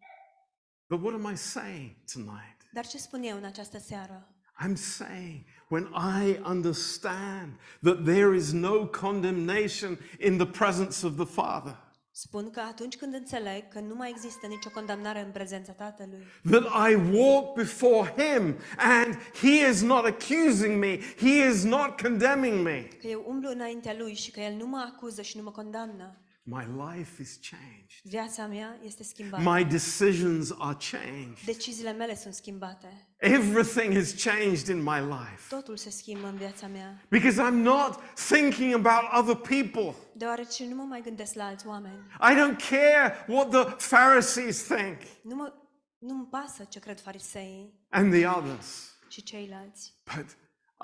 But 0.90 1.04
what 1.04 1.14
am 1.14 1.32
I 1.34 1.36
saying 1.36 1.96
tonight? 2.14 2.58
Dar 2.72 2.86
ce 2.86 2.98
spun 2.98 3.24
eu 3.24 3.38
în 3.38 3.44
această 3.44 3.80
seară? 3.80 4.28
I'm 4.66 4.76
saying 4.76 5.46
when 5.70 5.88
I 5.94 6.40
understand 6.44 7.60
that 7.82 8.04
there 8.04 8.36
is 8.36 8.52
no 8.52 8.88
condemnation 8.88 9.98
in 10.20 10.38
the 10.38 10.48
presence 10.48 11.06
of 11.06 11.16
the 11.16 11.26
Father, 11.26 11.78
Spun 12.20 12.50
că 12.50 12.60
atunci 12.60 12.98
când 12.98 13.14
înțeleg 13.14 13.68
că 13.68 13.80
nu 13.80 13.96
mai 13.96 14.10
există 14.10 14.48
nicio 14.48 14.70
condamnare 14.70 15.20
în 15.22 15.32
prezența 15.32 15.72
Tatălui, 15.72 16.24
that 16.50 16.90
I 16.90 16.96
walk 17.14 17.54
before 17.54 18.14
Him 18.18 18.56
and 18.78 19.16
He 19.42 19.70
is 19.70 19.82
not 19.82 20.06
accusing 20.06 20.80
me, 20.80 21.00
He 21.18 21.48
is 21.50 21.64
not 21.64 22.02
condemning 22.02 22.64
me, 22.64 22.88
că 23.02 23.08
eu 23.08 23.24
umblu 23.28 23.50
înaintea 23.50 23.96
Lui 23.98 24.14
și 24.14 24.32
că 24.32 24.40
El 24.40 24.54
nu 24.54 24.66
mă 24.66 24.92
acuză 24.94 25.22
și 25.22 25.38
nu 25.38 25.44
mă 25.44 25.52
condamnă, 25.52 26.16
my 26.50 26.66
life 26.66 27.22
is 27.22 27.40
changed. 27.50 28.00
viața 28.04 28.46
mea 28.46 28.80
este 28.84 29.04
schimbată. 29.04 29.50
My 29.50 29.66
decisions 29.66 30.56
are 30.58 30.78
changed. 30.92 31.46
Deciziile 31.46 31.92
mele 31.92 32.16
sunt 32.16 32.34
schimbate. 32.34 33.08
Everything 33.18 33.94
has 33.94 34.24
changed 34.24 34.68
in 34.68 34.84
my 34.84 35.00
life 35.00 35.42
Totul 35.50 35.78
se 35.78 35.90
schimbă 35.90 36.28
în 36.28 36.36
viața 36.36 36.68
mea, 36.68 37.06
because 37.10 37.42
I'm 37.42 37.62
not 37.62 38.00
thinking 38.30 38.74
about 38.74 39.12
other 39.20 39.36
people. 39.36 39.96
deoarece 40.16 40.66
nu 40.68 40.76
mă 40.76 40.84
mai 40.84 41.02
gândesc 41.02 41.34
la 41.34 41.46
alți 41.46 41.68
oameni. 41.68 42.00
I 42.20 42.34
don't 42.34 42.70
care 42.70 43.26
what 43.28 43.50
the 43.50 43.88
Pharisees 43.90 44.64
think 44.64 44.98
Nu 45.22 45.36
mă, 45.36 45.54
nu-mi 45.98 46.26
pasă 46.26 46.64
ce 46.64 46.80
cred 46.80 47.00
fariseii 47.00 47.86
and 47.90 48.14
the 48.14 48.28
others, 48.28 48.98
și 49.08 49.24
ceilalți, 49.24 49.94
but 50.16 50.38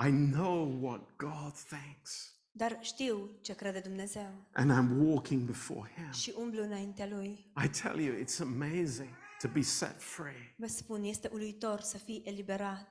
I 0.07 0.09
know 0.11 0.78
what 0.82 1.01
God 1.18 1.53
thinks 1.70 2.32
dar 2.56 2.78
știu 2.82 3.30
ce 3.41 3.56
crede 3.56 3.80
Dumnezeu 3.80 4.34
and 4.54 4.72
I'm 4.72 5.08
walking 5.08 5.41
before 5.41 5.91
Him. 5.95 6.12
și 6.12 6.34
umblu 6.38 6.64
înaintea 6.64 7.08
Lui. 7.08 7.51
I 7.64 7.70
tell 7.82 7.99
you, 7.99 8.16
it's 8.24 8.39
amazing 8.41 9.10
to 9.41 9.47
be 9.47 9.62
set 9.62 10.01
free. 10.01 10.56
Vă 10.58 10.68
spun, 10.68 11.04
este 11.04 11.30
uluitor 11.32 11.80
să 11.80 11.97
fii 11.97 12.22
eliberat. 12.26 12.88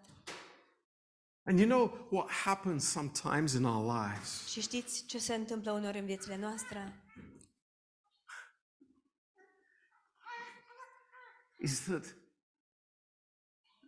And 1.44 1.58
you 1.58 1.68
know 1.68 2.06
what 2.10 2.30
happens 2.30 2.84
sometimes 2.84 3.52
in 3.52 3.64
our 3.64 3.94
lives? 4.00 4.46
Și 4.46 4.60
știți 4.60 5.04
ce 5.06 5.18
se 5.18 5.34
întâmplă 5.34 5.72
uneori 5.72 5.98
în 5.98 6.06
viețile 6.06 6.36
noastre? 6.36 7.02
Is 11.58 11.80
that 11.80 12.16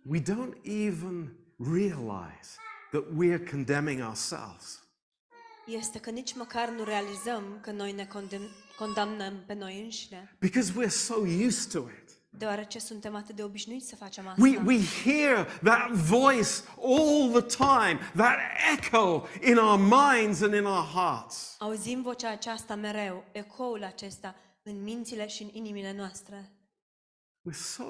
we 0.04 0.20
don't 0.20 0.54
even 0.62 1.36
realize 1.58 2.56
that 2.90 3.04
we're 3.16 3.50
condemning 3.50 4.00
ourselves. 4.00 4.83
Este 5.66 5.98
că 6.00 6.10
nici 6.10 6.34
măcar 6.34 6.68
nu 6.68 6.84
realizăm 6.84 7.58
că 7.62 7.70
noi 7.70 7.92
ne 7.92 8.06
condem- 8.06 8.50
condamnăm 8.76 9.42
pe 9.46 9.54
noi 9.54 9.82
înșine, 9.82 10.36
because 10.40 10.72
we're 10.72 10.88
so 10.88 11.14
used 11.46 11.72
to 11.72 11.78
it. 11.78 12.10
deoarece 12.28 12.78
suntem 12.78 13.14
atât 13.14 13.36
de 13.36 13.42
obișnuiți 13.42 13.88
să 13.88 13.96
facem 13.96 14.26
asta. 14.28 14.42
We, 14.42 14.56
we 14.64 14.78
hear 15.04 15.44
that 15.62 15.90
voice 15.90 16.50
all 16.82 17.40
the 17.40 17.56
time, 17.56 17.98
that 18.14 18.38
echo 18.76 19.26
in 19.42 19.56
our 19.56 19.78
minds 19.78 20.40
and 20.40 20.54
in 20.54 20.64
our 20.64 20.84
hearts. 20.84 21.56
Auzim 21.58 22.02
vocea 22.02 22.30
aceasta 22.30 22.74
mereu, 22.74 23.24
ecoul 23.32 23.84
acesta 23.84 24.34
în 24.62 24.82
mințile 24.82 25.26
și 25.28 25.42
în 25.42 25.48
inimile 25.52 25.92
noastre. 25.92 26.50
We're 27.50 27.56
so 27.58 27.84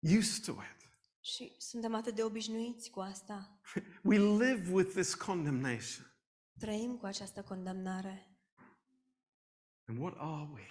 used 0.00 0.44
to 0.44 0.52
it. 0.52 0.88
Și 1.20 1.52
suntem 1.58 1.94
atât 1.94 2.14
de 2.14 2.22
obișnuiți 2.22 2.90
cu 2.90 3.00
asta. 3.00 3.58
We 4.02 4.18
live 4.18 4.68
with 4.72 4.90
this 4.94 5.14
condemnation. 5.14 6.10
Trăim 6.58 6.96
cu 6.96 7.06
această 7.06 7.42
condamnare. 7.42 8.30
And 9.86 9.98
what 9.98 10.14
are 10.18 10.50
we? 10.52 10.66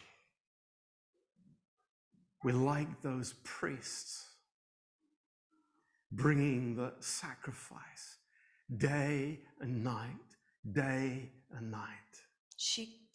We're 2.43 2.77
like 2.77 2.97
those 3.01 3.35
priests 3.59 4.37
bringing 6.07 6.77
the 6.77 6.93
sacrifice 6.99 8.19
day 8.65 9.45
and 9.59 9.83
night, 9.83 10.39
day 10.59 11.31
and 11.49 11.73
night. 11.73 12.29
Și 12.57 13.09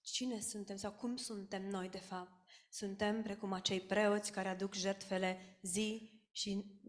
cine 0.00 0.40
suntem 0.40 0.76
sau 0.76 0.92
cum 0.92 1.16
suntem 1.16 1.68
noi 1.68 1.88
de 1.88 1.98
fapt? 1.98 2.48
Suntem 2.68 3.22
precum 3.22 3.52
acei 3.52 3.80
preoți 3.80 4.32
care 4.32 4.48
aduc 4.48 4.74
jertfele 4.74 5.58
zi 5.62 6.20
și 6.32 6.80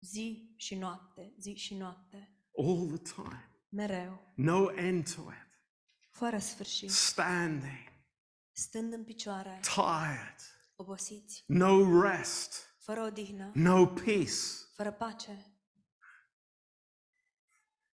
zi 0.00 0.54
și 0.56 0.74
noapte, 0.74 1.34
zi 1.38 1.54
și 1.54 1.74
noapte, 1.74 2.30
All 2.58 2.86
the 2.86 3.12
time. 3.14 3.55
Mereu, 3.68 4.32
No 4.34 4.70
end 4.72 5.14
to 5.14 5.20
it. 5.20 5.60
fără 6.10 6.38
sfârșit, 6.38 6.90
Standing, 6.90 7.92
stând 8.52 8.92
în 8.92 9.04
picioare, 9.04 9.60
tired, 9.74 10.36
obosiți, 10.76 11.44
no 11.46 12.00
rest, 12.02 12.74
fără 12.78 13.02
odihnă, 13.02 13.50
no 13.54 13.86
peace. 13.86 14.32
fără 14.74 14.92
pace. 14.92 15.50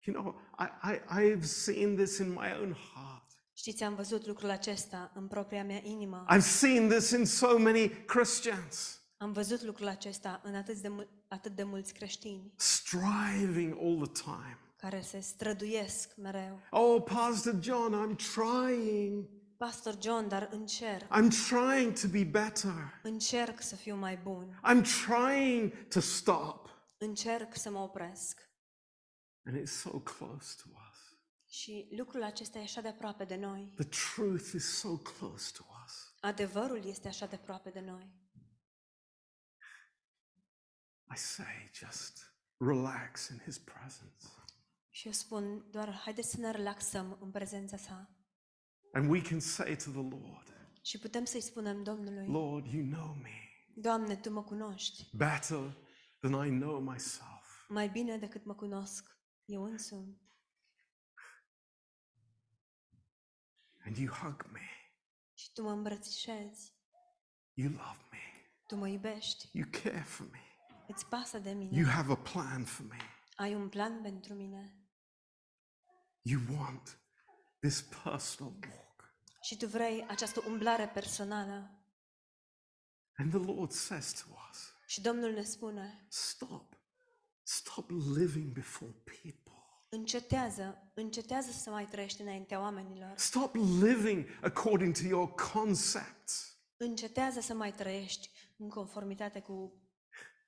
You 0.04 0.16
know, 0.22 0.42
I, 0.60 0.92
I, 0.94 1.00
I've 1.22 1.44
seen 1.46 1.96
this 1.96 2.18
in 2.18 2.30
my 2.30 2.52
own 2.60 2.74
heart. 2.74 3.32
Știți, 3.54 3.84
am 3.84 3.96
văzut 3.96 4.26
lucrul 4.26 4.50
acesta 4.50 5.12
în 5.16 5.28
propria 5.28 5.64
mea 5.64 5.82
inimă. 5.84 6.26
I've 6.36 6.40
seen 6.48 6.90
this 6.90 7.10
in 7.10 7.26
so 7.26 7.58
many 7.58 7.90
Christians 8.06 9.02
Am 9.18 9.32
văzut 9.32 9.62
lucrul 9.62 9.88
acesta 9.88 10.42
în 10.44 10.56
atât 10.56 10.78
de, 10.78 10.88
mul- 10.88 11.24
atât 11.28 11.56
de 11.56 11.64
mulți 11.64 11.94
creștini 11.94 12.54
striving 12.58 13.78
all 13.78 14.08
the 14.08 14.24
time. 14.24 14.60
Care 14.82 15.02
se 15.02 15.20
străduiesc 15.20 16.16
mereu. 16.16 16.62
Oh, 16.70 17.04
Pastor 17.04 17.60
John, 17.62 17.94
I'm 17.94 18.16
trying. 18.34 19.30
Pastor 19.58 19.98
John, 20.02 20.28
dar 20.28 20.50
încerc, 20.52 21.04
I'm 21.04 21.30
trying 21.50 22.00
to 22.00 22.08
be 22.08 22.24
better. 22.24 23.00
încerc 23.04 23.62
să 23.62 23.76
fiu 23.76 23.96
mai 23.96 24.18
bun, 24.18 24.60
I'm 24.74 24.82
trying 25.06 25.88
to 25.88 26.00
stop. 26.00 26.70
încerc 26.98 27.56
să 27.56 27.70
mă 27.70 27.80
opresc. 27.80 28.50
And 29.46 29.58
it's 29.58 29.72
so 29.72 30.00
close 30.00 30.56
to 30.64 30.70
us. 30.90 31.18
Și 31.48 31.88
lucrul 31.98 32.24
acesta 32.24 32.60
e 32.60 32.62
așa 32.62 32.82
de 32.82 32.88
aproape 32.88 33.24
de 33.24 33.36
noi. 33.36 33.74
The 33.76 34.14
truth 34.14 34.52
is 34.54 34.78
so 34.78 34.98
close 34.98 35.52
to 35.58 35.64
us. 35.86 36.14
Adevărul 36.20 36.86
este 36.86 37.08
așa 37.08 37.26
de 37.26 37.36
aproape 37.36 37.70
de 37.70 37.80
noi. 37.80 38.20
I 41.14 41.18
say, 41.18 41.70
just 41.74 42.34
relax 42.58 43.28
in 43.28 43.38
His 43.38 43.58
presence. 43.58 44.26
Și 44.94 45.06
eu 45.06 45.12
spun 45.14 45.66
doar, 45.72 45.94
haideți 45.94 46.30
să 46.30 46.38
ne 46.40 46.52
relaxăm 46.52 47.18
în 47.22 47.32
prezența 47.32 47.78
sa. 47.78 48.10
And 48.94 49.10
we 49.10 49.22
can 49.22 49.40
say 49.40 49.76
to 49.76 49.90
the 49.92 50.02
Lord, 50.02 50.56
Și 50.82 50.98
putem 51.00 51.26
să-i 51.26 51.42
spunem 51.42 51.84
Domnului, 51.84 52.28
Lord, 52.28 52.66
you 52.74 52.86
know 52.86 53.14
me 53.22 53.30
Doamne, 53.76 54.16
Tu 54.16 54.30
mă 54.32 54.44
cunoști 54.44 55.10
better 55.18 55.78
than 56.20 56.46
I 56.48 56.50
know 56.60 56.80
myself. 56.80 57.66
mai 57.70 57.90
bine 57.90 58.18
decât 58.18 58.46
mă 58.46 58.56
cunosc 58.56 59.18
eu 59.46 59.64
însumi. 59.64 60.20
And 63.86 63.98
you 63.98 64.14
hug 64.14 64.50
me. 64.52 64.70
Și 65.34 65.52
Tu 65.54 65.62
mă 65.64 65.72
îmbrățișezi, 65.72 66.74
You 67.54 67.70
love 67.72 68.00
me. 68.12 68.18
Tu 68.68 68.76
mă 68.76 68.88
iubești, 68.88 69.50
You 69.54 69.68
care 69.84 70.00
for 70.02 70.30
me. 70.32 70.40
îți 70.88 71.06
pasă 71.06 71.40
de 71.40 71.52
mine, 71.52 71.78
You 71.80 71.90
have 71.90 72.12
a 72.12 72.16
plan 72.18 72.64
for 72.64 72.86
me. 72.88 72.98
ai 73.36 73.56
un 73.56 73.70
plan 73.70 74.02
pentru 74.02 74.34
mine 74.34 74.76
You 76.22 76.42
want 76.58 77.00
this 77.60 77.82
personal 77.82 78.54
walk. 78.68 79.14
și 79.42 79.58
Tu 79.58 79.68
vrei 79.68 80.06
această 80.08 80.44
umblare 80.48 80.88
personală. 80.88 81.70
And 83.18 83.30
the 83.30 83.54
Lord 83.54 83.72
says 83.72 84.12
to 84.14 84.26
us, 84.52 84.74
Și 84.88 85.02
Domnul 85.02 85.32
ne 85.32 85.44
spune, 85.44 86.06
stop. 86.10 86.80
Stop 87.44 87.90
living 88.16 88.52
before 88.52 88.92
people. 88.92 89.54
încetează, 89.90 90.92
încetează 90.94 91.52
să 91.52 91.70
mai 91.70 91.86
trăiești 91.86 92.22
înaintea 92.22 92.60
oamenilor. 92.60 93.14
Stop 93.18 93.56
living 93.56 94.26
according 94.42 94.96
to 94.98 95.04
your 95.04 95.34
concepts. 95.54 96.56
Încetează 96.78 97.40
să 97.40 97.54
mai 97.54 97.74
trăiești 97.74 98.30
în 98.58 98.70
conformitate 98.70 99.40
cu 99.42 99.81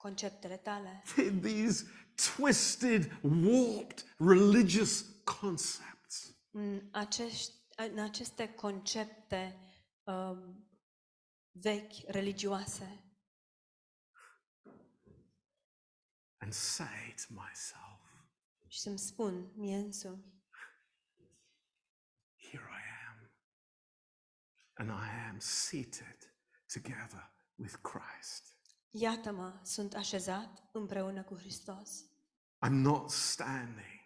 conceptele 0.03 0.57
tale, 0.57 1.03
These 1.41 1.85
twisted, 2.15 3.19
warped 3.21 4.03
religious 4.17 5.05
concepts. 5.23 6.35
în, 6.51 6.81
acești, 6.91 7.53
în 7.75 7.99
aceste 7.99 8.53
concepte 8.53 9.57
um, 10.03 10.67
vechi, 11.51 11.93
religioase 12.07 12.97
And 16.37 16.53
say 16.53 17.13
to 17.27 17.33
myself, 17.33 18.01
și 18.67 18.79
să-mi 18.79 18.99
spun 18.99 19.51
mie 19.55 19.77
însumi, 19.77 20.33
Here 22.35 22.67
I 22.69 22.83
am. 23.09 23.31
And 24.73 24.89
I 24.89 25.29
am 25.29 25.39
seated 25.39 26.17
together 26.73 27.31
with 27.55 27.75
Christ. 27.81 28.52
Iată-mă, 28.93 29.53
sunt 29.63 29.93
așezat 29.93 30.63
împreună 30.71 31.23
cu 31.23 31.35
Hristos. 31.37 32.03
I'm 32.67 32.71
not 32.71 33.09
standing. 33.09 34.01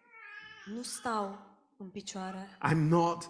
Nu 0.66 0.82
stau 0.82 1.40
în 1.78 1.90
picioare, 1.90 2.58
I'm 2.72 2.88
not 2.88 3.30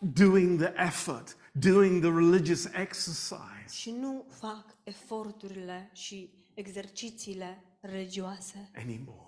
doing 0.00 0.60
the 0.62 0.72
effort, 0.76 1.36
doing 1.52 2.02
the 2.02 2.10
religious 2.10 2.64
exercise. 2.64 3.64
și 3.70 3.90
nu 3.90 4.26
fac 4.30 4.76
eforturile 4.84 5.90
și 5.92 6.32
exercițiile 6.54 7.62
religioase. 7.80 8.70
anymore. 8.76 9.26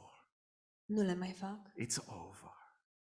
Nu 0.84 1.02
le 1.02 1.14
mai 1.14 1.32
fac. 1.38 1.58
It's 1.68 2.06
over. 2.06 2.48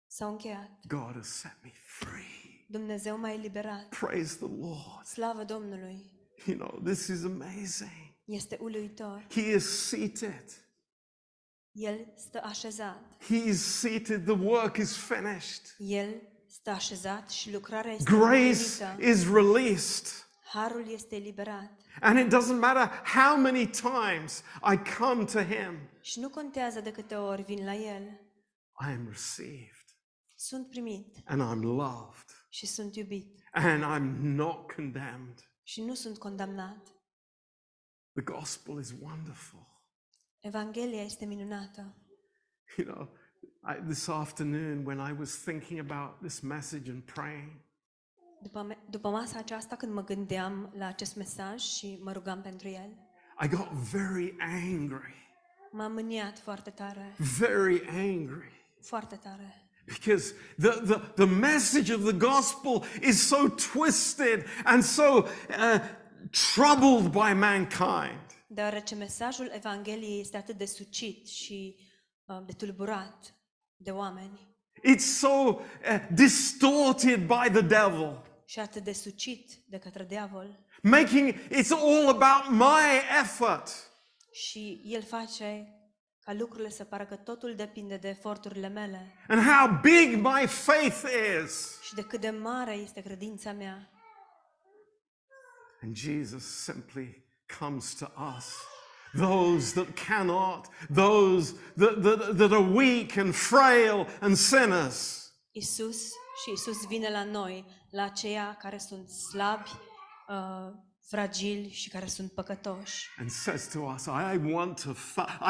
S-au 0.08 0.32
încheiat. 0.32 0.70
God 0.88 1.14
has 1.14 1.28
set 1.28 1.58
me 1.64 1.72
free. 1.86 2.66
Dumnezeu 2.70 3.18
m-a 3.20 3.32
eliberat. 3.32 3.88
Praise 4.00 4.36
the 4.36 4.48
Lord. 4.48 5.06
Slavă 5.06 5.44
Domnului! 5.44 6.16
You 6.46 6.58
know, 6.58 6.82
this 6.84 7.08
is 7.08 7.24
amazing. 7.24 8.07
Este 8.28 8.58
uluitor. 8.62 9.26
He 9.30 9.42
is 9.56 9.88
seated. 9.88 10.44
El 11.72 12.14
stă 12.16 12.42
așezat. 12.44 13.24
He 13.24 13.36
is 13.36 13.62
seated. 13.80 14.24
The 14.24 14.34
work 14.46 14.78
is 14.78 14.96
finished. 14.96 15.76
El 15.78 16.22
stă 16.48 16.70
așezat 16.70 17.30
și 17.30 17.52
lucrarea 17.54 17.92
este 17.92 18.12
Grace 18.12 18.84
împlinită. 18.84 18.98
is 19.10 19.30
released. 19.32 20.06
Harul 20.44 20.90
este 20.92 21.16
eliberat. 21.16 21.72
And 22.02 22.20
it 22.20 22.26
doesn't 22.34 22.60
matter 22.60 23.02
how 23.16 23.38
many 23.42 23.68
times 23.70 24.44
I 24.74 24.94
come 25.00 25.24
to 25.26 25.40
Him, 25.42 25.90
Și 26.02 26.20
nu 26.20 26.30
contează 26.30 26.82
de 26.82 26.92
câte 26.92 27.16
ori 27.16 27.42
vin 27.44 27.66
la 27.66 27.76
El. 27.76 28.04
I 28.82 28.92
am 28.92 29.08
received 29.10 29.86
Sunt 30.36 30.70
primit 30.70 31.16
and 31.26 31.42
I'm 31.42 31.62
loved 31.64 32.26
și 32.50 32.66
sunt 32.68 32.96
iubit. 32.96 33.40
and 33.52 33.84
I'm 33.84 34.18
not 34.22 34.72
condemned. 34.72 35.52
Și 35.64 35.82
nu 35.82 35.94
sunt 35.94 36.18
condamnat. 36.18 36.88
The 38.18 38.24
gospel 38.24 38.80
is 38.80 38.94
wonderful. 39.02 39.60
Evanghelia 40.40 41.02
este 41.02 41.26
minunată. 41.26 41.96
You 42.78 42.88
know, 42.88 43.08
I, 43.64 43.82
this 43.86 44.08
afternoon 44.10 44.86
when 44.86 45.00
I 45.00 45.12
was 45.12 45.36
thinking 45.36 45.80
about 45.80 46.20
this 46.22 46.40
message 46.40 46.90
and 46.90 47.04
praying, 47.04 47.52
După, 48.42 48.78
după 48.90 49.10
masa 49.10 49.38
aceasta, 49.38 49.76
când 49.76 49.94
mă 49.94 50.04
gândeam 50.04 50.74
la 50.78 50.86
acest 50.86 51.16
mesaj 51.16 51.62
și 51.62 52.00
mă 52.04 52.12
rugam 52.12 52.42
pentru 52.42 52.68
el, 52.68 52.90
I 53.44 53.48
got 53.48 53.72
very 53.72 54.36
angry, 54.40 55.14
m-am 55.72 55.92
mâniat 55.92 56.40
foarte 56.40 56.70
tare, 56.70 57.16
very 57.38 57.88
angry. 57.88 58.52
foarte 58.82 59.16
tare. 59.16 59.62
Because 59.86 60.34
the, 60.58 60.70
the, 60.70 60.98
the 61.16 61.26
message 61.26 61.94
of 61.94 62.02
the 62.04 62.14
gospel 62.14 62.84
is 63.02 63.28
so 63.28 63.48
twisted 63.48 64.46
and 64.66 64.84
so 64.84 65.04
uh, 65.14 65.80
troubled 66.32 67.12
by 67.12 67.34
mankind. 67.40 68.26
Deoarece 68.48 68.96
mesajul 68.96 69.52
Evangheliei 69.56 70.20
este 70.20 70.38
atât 70.38 70.58
de 70.58 70.66
sucit 70.66 71.28
și 71.28 71.76
uh, 72.26 72.38
de 72.46 72.52
tulburat 72.54 73.36
de 73.76 73.92
oameni 73.92 74.56
It's 74.96 75.18
so 75.20 75.28
uh, 75.28 75.60
distorted 76.12 77.26
by 77.26 77.50
the 77.52 77.62
devil, 77.62 78.22
și 78.46 78.60
atât 78.60 78.84
de 78.84 78.94
sucit 78.94 79.52
de 79.70 79.78
către 79.78 80.04
diavol 80.04 80.66
making 80.82 81.34
it's 81.34 81.72
all 81.72 82.08
about 82.08 82.50
my 82.50 83.20
effort. 83.22 83.70
și 84.32 84.82
el 84.86 85.04
face 85.04 85.72
ca 86.20 86.34
lucrurile 86.34 86.70
să 86.70 86.84
pară 86.84 87.06
că 87.06 87.16
totul 87.16 87.56
depinde 87.56 87.98
de 87.98 88.08
eforturile 88.08 88.68
mele 88.68 89.14
and 89.28 89.42
how 89.42 89.80
big 89.82 90.16
my 90.16 90.48
faith 90.48 91.04
is. 91.44 91.82
și 91.82 91.94
de 91.94 92.02
cât 92.02 92.22
de 92.22 92.30
mare 92.30 92.74
este 92.74 93.02
credința 93.02 93.52
mea. 93.52 93.90
And 95.82 95.96
Jesus 95.96 96.44
simply 96.44 97.24
comes 97.60 97.96
to 97.96 98.12
us, 98.18 98.66
those 99.14 99.74
that 99.74 99.96
cannot, 99.96 100.68
those 100.90 101.54
that, 101.78 102.02
that, 102.04 102.38
that 102.38 102.52
are 102.52 102.62
weak 102.62 103.18
and 103.18 103.36
frail 103.36 104.08
and 104.22 104.38
sinners. 104.38 105.32
Isus 105.52 106.12
și 106.44 106.52
Isus 106.54 106.86
vine 106.88 107.10
la 107.10 107.24
noi, 107.24 107.66
la 107.90 108.04
aceia 108.04 108.58
care 108.62 108.78
sunt 108.78 109.10
slabi, 109.10 109.70
uh, 110.28 110.74
fragili 111.08 111.70
și 111.70 111.90
care 111.90 112.06
sunt 112.06 112.32
păcătoși. 112.32 113.08
And 113.20 113.30
says 113.30 113.68
to 113.68 113.80
us, 113.80 114.06
I 114.06 114.52
want 114.52 114.82
to, 114.84 114.92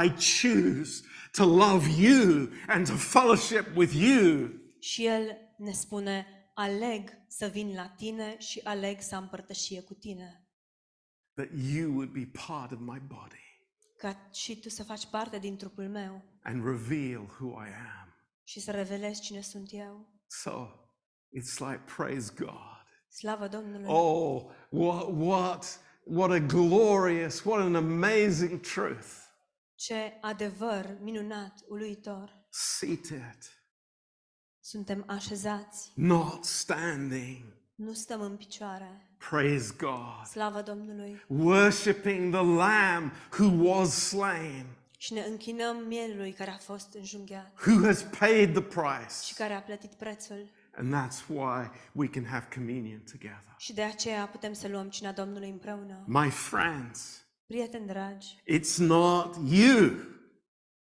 I 0.03 0.09
choose 0.41 1.01
to 1.31 1.45
love 1.45 1.87
you 2.01 2.49
and 2.67 2.87
to 2.87 2.95
fellowship 2.95 3.75
with 3.75 3.93
you. 3.93 4.49
Și 4.79 5.05
El 5.05 5.37
ne 5.57 5.71
spune, 5.71 6.36
aleg 6.59 7.09
să 7.27 7.47
vin 7.47 7.73
la 7.75 7.87
tine 7.89 8.37
și 8.39 8.61
aleg 8.63 9.01
să 9.01 9.15
am 9.15 9.29
părtășie 9.29 9.81
cu 9.81 9.93
tine. 9.93 10.47
That 11.33 11.49
you 11.73 11.91
would 11.93 12.09
be 12.11 12.29
part 12.47 12.71
of 12.71 12.79
my 12.79 12.99
body 12.99 13.45
Ca 13.97 14.29
și 14.33 14.59
tu 14.59 14.69
să 14.69 14.83
faci 14.83 15.05
parte 15.05 15.39
din 15.39 15.57
trupul 15.57 15.89
meu 15.89 16.21
and 16.41 16.65
reveal 16.65 17.21
who 17.21 17.47
I 17.63 17.67
am. 18.01 18.15
și 18.43 18.59
să 18.59 18.71
revelezi 18.71 19.21
cine 19.21 19.41
sunt 19.41 19.67
eu. 19.71 20.09
So 20.27 20.67
it's 21.39 21.57
like, 21.59 21.83
praise 21.95 22.33
God. 22.37 22.85
Slavă 23.09 23.47
Domnului! 23.47 23.85
Oh, 23.87 24.43
what, 24.69 25.07
what, 25.17 25.79
what 26.03 26.31
a 26.31 26.39
glorious, 26.39 27.43
what 27.43 27.59
an 27.61 27.75
amazing 27.75 28.59
truth. 28.59 29.07
Ce 29.75 30.17
adevăr 30.21 30.97
minunat, 31.01 31.63
uluitor! 31.67 32.45
Seated, 32.49 33.37
Suntem 34.69 35.03
așezați, 35.07 35.91
not 35.95 36.43
standing. 36.43 37.43
nu 37.75 37.93
stăm 37.93 38.21
în 38.21 38.35
picioare. 38.37 39.11
Praise 39.29 39.73
God. 39.77 40.25
Slavă 40.25 40.61
Domnului! 40.61 41.21
Worshipping 41.27 42.33
the 42.33 42.43
Lamb 42.43 43.11
who 43.39 43.69
was 43.69 44.07
slain, 44.07 44.65
Și 44.97 45.13
ne 45.13 45.21
închinăm 45.21 45.77
mielului 45.87 46.31
care 46.31 46.49
a 46.51 46.57
fost 46.57 46.93
înjunghiat 46.93 47.59
who 47.67 47.85
has 47.85 48.05
paid 48.19 48.53
the 48.53 48.61
și 48.61 48.67
price. 48.69 49.33
care 49.37 49.53
a 49.53 49.61
plătit 49.61 49.93
prețul. 49.93 50.49
And 50.75 50.93
that's 50.93 51.27
why 51.27 51.69
we 51.91 52.07
can 52.07 52.25
have 52.25 52.47
communion 52.55 53.03
together. 53.11 53.55
Și 53.57 53.73
de 53.73 53.83
aceea 53.83 54.27
putem 54.27 54.53
să 54.53 54.67
luăm 54.67 54.89
cina 54.89 55.11
Domnului 55.11 55.49
împreună. 55.49 56.03
My 56.05 56.29
friends, 56.29 57.25
Prieteni 57.45 57.87
dragi, 57.87 58.43
it's 58.53 58.75
not 58.77 59.35
you, 59.49 59.91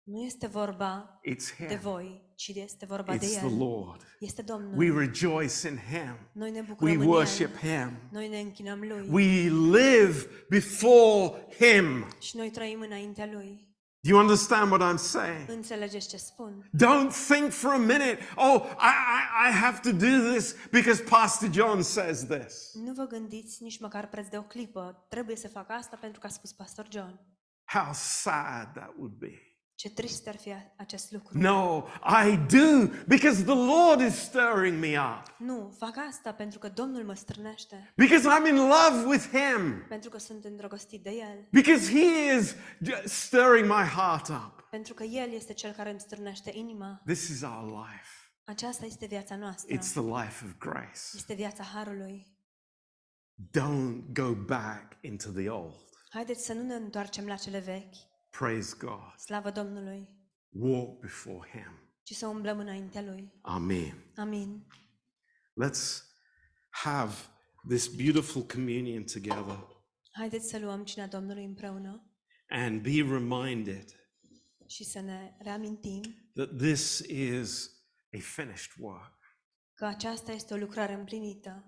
nu 0.02 0.22
este 0.22 0.46
vorba 0.46 1.20
it's 1.30 1.56
de 1.58 1.66
Him. 1.66 1.78
voi, 1.78 2.31
ci 2.42 2.52
este 2.54 2.86
vorba 2.86 3.16
de 3.16 3.26
It's 3.26 3.36
the 3.36 3.46
El. 3.46 3.56
Lord. 3.58 4.00
Este 4.18 4.42
Domnul. 4.42 4.78
We 4.78 5.06
rejoice 5.06 5.68
in 5.68 5.76
Him. 5.76 6.16
Noi 6.32 6.50
ne 6.50 6.58
We 6.58 6.66
bucurăm 6.68 7.00
în 7.00 7.06
worship 7.06 7.50
El. 7.62 7.70
Him. 7.70 7.96
Noi 8.10 8.28
ne 8.28 8.38
închinăm 8.38 8.78
Lui. 8.80 9.08
We 9.10 9.48
live 9.78 10.26
before 10.48 11.46
Him. 11.58 12.06
Și 12.20 12.36
noi 12.36 12.50
trăim 12.50 12.80
înaintea 12.80 13.28
Lui. 13.32 13.70
Do 14.04 14.10
you 14.10 14.20
understand 14.20 14.70
what 14.70 14.92
I'm 14.92 14.98
saying? 14.98 15.48
Înțelegeți 15.48 16.08
ce 16.08 16.16
spun? 16.16 16.70
Don't 16.76 17.12
think 17.28 17.52
for 17.52 17.70
a 17.70 17.76
minute, 17.76 18.18
oh, 18.36 18.62
I, 18.78 18.92
I, 19.18 19.48
I 19.48 19.52
have 19.52 19.80
to 19.90 19.92
do 19.92 20.32
this 20.32 20.54
because 20.70 21.02
Pastor 21.02 21.50
John 21.52 21.80
says 21.80 22.26
this. 22.26 22.70
Nu 22.74 22.92
vă 22.92 23.06
gândiți 23.06 23.62
nici 23.62 23.80
măcar 23.80 24.08
preț 24.08 24.28
de 24.28 24.38
o 24.38 24.42
clipă. 24.42 25.06
Trebuie 25.08 25.36
să 25.36 25.48
fac 25.48 25.70
asta 25.70 25.96
pentru 26.00 26.20
că 26.20 26.26
a 26.26 26.30
spus 26.30 26.52
Pastor 26.52 26.86
John. 26.90 27.20
How 27.64 27.90
sad 27.92 28.72
that 28.72 28.94
would 28.98 29.14
be. 29.18 29.51
Ce 29.74 29.90
trist 29.90 30.26
ar 30.28 30.36
fi 30.36 30.54
acest 30.76 31.12
lucru. 31.12 31.38
No, 31.38 31.84
I 32.24 32.36
do 32.36 32.92
because 33.06 33.42
the 33.44 33.54
Lord 33.54 34.00
is 34.00 34.14
stirring 34.14 34.78
me 34.80 34.98
up. 35.00 35.34
Nu, 35.38 35.74
fac 35.78 35.96
asta 36.08 36.32
pentru 36.32 36.58
că 36.58 36.68
Domnul 36.68 37.04
mă 37.04 37.14
strânește. 37.14 37.92
Because 37.96 38.28
I'm 38.28 38.48
in 38.48 38.56
love 38.56 39.06
with 39.06 39.24
Him. 39.28 39.84
Pentru 39.88 40.10
că 40.10 40.18
sunt 40.18 40.44
îndrăgostit 40.44 41.02
de 41.02 41.10
El. 41.10 41.46
Because 41.50 41.90
He 41.90 42.34
is 42.38 42.54
j- 42.54 43.04
stirring 43.04 43.66
my 43.66 43.84
heart 43.96 44.28
up. 44.28 44.66
Pentru 44.70 44.94
că 44.94 45.02
El 45.02 45.32
este 45.32 45.52
Cel 45.52 45.72
care 45.72 45.90
îmi 45.90 46.00
strânește 46.00 46.50
inima. 46.54 47.02
This 47.06 47.28
is 47.28 47.42
our 47.42 47.64
life. 47.64 48.08
Aceasta 48.44 48.84
este 48.86 49.06
viața 49.06 49.36
noastră. 49.36 49.76
It's 49.76 49.90
the 49.92 50.00
life 50.22 50.44
of 50.44 50.58
grace. 50.58 51.00
Este 51.14 51.34
viața 51.34 51.62
Harului. 51.62 52.26
Don't 53.58 54.12
go 54.12 54.34
back 54.34 54.96
into 55.00 55.30
the 55.30 55.48
old. 55.48 55.74
Haideți 56.10 56.44
să 56.44 56.52
nu 56.52 56.62
ne 56.62 56.74
întoarcem 56.74 57.26
la 57.26 57.34
cele 57.34 57.58
vechi, 57.58 57.94
Praise 58.38 58.74
God. 58.78 59.18
slavă 59.18 59.50
Domnului, 59.50 60.08
Walk 60.48 60.98
before 61.00 61.48
Him. 61.50 61.78
ci 62.02 62.14
să 62.14 62.26
umblăm 62.26 62.58
înaintea 62.58 63.02
Lui. 63.02 63.32
Amen. 63.42 64.12
Amin. 64.16 64.66
Let's 65.64 66.02
have 66.68 67.14
this 67.68 67.88
beautiful 67.88 68.42
communion 68.42 69.04
together. 69.04 69.66
Haideți 70.12 70.48
să 70.48 70.58
luăm 70.58 70.84
cina 70.84 71.06
Domnului 71.06 71.44
împreună. 71.44 72.06
and 72.48 72.82
be 72.82 72.90
reminded 73.02 73.84
și 74.66 74.84
să 74.84 75.00
ne 75.00 75.36
reamintim 75.38 76.02
that 76.34 76.56
this 76.56 76.98
is 77.08 77.70
a 78.12 78.18
finished 78.20 78.72
work. 78.78 79.18
că 79.74 79.84
aceasta 79.84 80.32
este 80.32 80.54
o 80.54 80.56
lucrare 80.56 80.92
împlinită. 80.92 81.66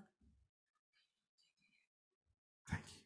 Thank 2.63 2.83
you. 2.91 3.03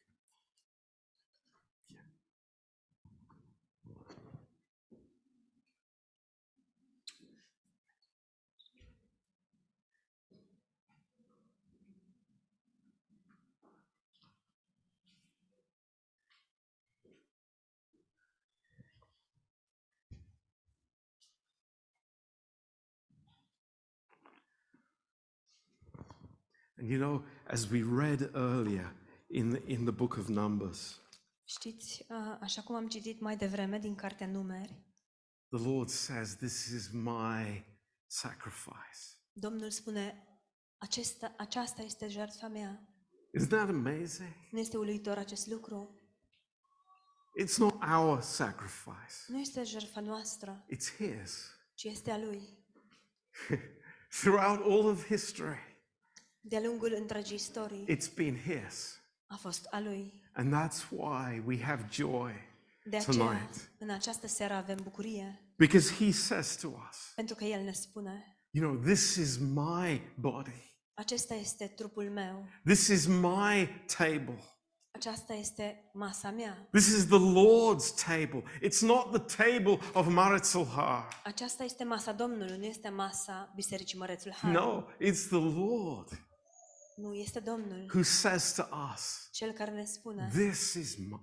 And 26.79 26.87
you 26.89 26.97
know, 26.97 27.23
as 27.47 27.69
we 27.69 27.83
read 27.83 28.29
earlier 28.33 28.89
in 29.29 29.49
the, 29.49 29.61
in 29.65 29.83
the 29.85 29.91
book 29.91 30.17
of 30.17 30.27
Numbers, 30.29 31.01
Știți, 31.45 32.05
a, 32.07 32.37
așa 32.41 32.61
cum 32.61 32.75
am 32.75 32.87
citit 32.87 33.19
mai 33.19 33.37
devreme 33.37 33.79
din 33.79 33.95
Cartea 33.95 34.27
Numeri, 34.27 34.83
the 35.49 35.67
Lord 35.67 35.89
says, 35.89 36.35
This 36.35 36.65
is 36.65 36.89
my 36.91 37.65
sacrifice. 38.07 38.99
Domnul 39.31 39.69
spune, 39.69 40.27
acesta, 40.77 41.33
aceasta 41.37 41.81
este 41.81 42.07
jertfa 42.07 42.47
mea. 42.47 42.87
Isn't 43.39 43.49
that 43.49 43.69
amazing? 43.69 44.33
Nu 44.51 44.59
este 44.59 44.77
uluitor 44.77 45.17
acest 45.17 45.47
lucru? 45.47 45.93
It's 47.41 47.57
not 47.57 47.73
our 47.83 48.21
sacrifice, 48.21 49.15
Nu 49.27 49.39
este 49.39 49.63
jertfa 49.63 49.99
noastră, 49.99 50.65
it's 50.73 50.95
His. 50.95 51.49
ci 51.73 51.83
este 51.83 52.11
a 52.11 52.17
Lui. 52.17 52.41
Throughout 54.21 54.61
all 54.61 54.85
of 54.85 55.05
history, 55.05 55.68
De-a 56.41 56.61
lungul 56.61 56.93
întregii 56.99 57.35
istorii 57.35 57.85
it's 57.89 58.13
been 58.15 58.37
His. 58.37 58.99
a 59.27 59.35
fost 59.35 59.65
a 59.71 59.79
Lui. 59.79 60.13
And 60.33 60.53
that's 60.53 60.89
why 60.89 61.41
we 61.45 61.61
have 61.63 61.87
joy 61.91 62.33
De 62.83 62.97
aceea, 62.97 63.25
tonight. 63.25 63.71
în 63.79 63.89
această 63.89 64.27
seară 64.27 64.53
avem 64.53 64.77
bucurie, 64.83 65.41
Because 65.55 65.93
He 65.93 66.11
says 66.11 66.55
to 66.57 66.67
us, 66.67 67.11
pentru 67.15 67.35
că 67.35 67.43
El 67.43 67.63
ne 67.63 67.71
spune, 67.71 68.37
You 68.51 68.69
know, 68.71 68.83
this 68.83 69.15
is 69.15 69.37
my 69.37 70.01
body, 70.19 70.77
acesta 70.93 71.33
este 71.33 71.65
trupul 71.67 72.03
meu, 72.09 72.45
this 72.65 72.87
is 72.87 73.05
my 73.05 73.69
table. 73.97 74.43
aceasta 74.91 75.33
este 75.33 75.89
masa 75.93 76.31
mea, 76.31 76.67
This 76.71 76.87
is 76.87 77.05
the 77.05 77.17
Lord's 77.19 78.03
table. 78.05 78.43
It's 78.61 78.79
not 78.81 79.11
the 79.25 79.43
table 79.43 79.79
of 79.93 80.07
Maritzulhar. 80.07 81.21
aceasta 81.23 81.63
este 81.63 81.83
masa 81.83 82.11
Domnului, 82.11 82.57
nu 82.57 82.65
este 82.65 82.89
masa 82.89 83.51
Bisericii 83.55 83.97
Mărețul 83.97 84.31
Har. 84.31 84.51
No, 84.51 84.83
it's 84.83 85.27
the 85.27 85.59
Lord 85.59 86.27
Nu, 86.99 87.13
este 87.13 87.39
Domnul, 87.39 87.85
who 87.93 88.01
says 88.03 88.53
to 88.53 88.63
us, 88.93 89.29
Cel 89.31 89.51
care 89.51 89.71
ne 89.71 89.83
spune, 89.85 90.29
This 90.33 90.73
is 90.73 90.95
my, 90.95 91.19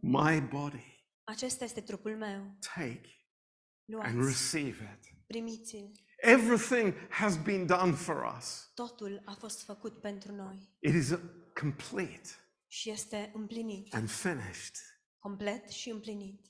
my 0.00 0.40
body. 0.40 1.04
acesta 1.24 1.64
este 1.64 1.80
trupul 1.80 2.16
meu, 2.16 2.56
Take 2.74 3.00
and 4.02 4.14
luați, 4.14 4.16
receive 4.16 4.98
it. 5.00 5.14
primiți-l. 5.26 5.90
Everything 6.16 6.94
has 7.10 7.36
been 7.36 7.66
done 7.66 7.92
for 7.92 8.34
us. 8.38 8.70
Totul 8.74 9.22
a 9.24 9.32
fost 9.32 9.62
făcut 9.64 10.00
pentru 10.00 10.34
noi 10.34 10.76
It 10.78 10.94
is 10.94 11.10
complete 11.60 12.28
și 12.66 12.90
este 12.90 13.30
împlinit, 13.34 13.94
and 13.94 14.10
finished. 14.10 14.74
complet 15.18 15.68
și 15.68 15.90
împlinit. 15.90 16.44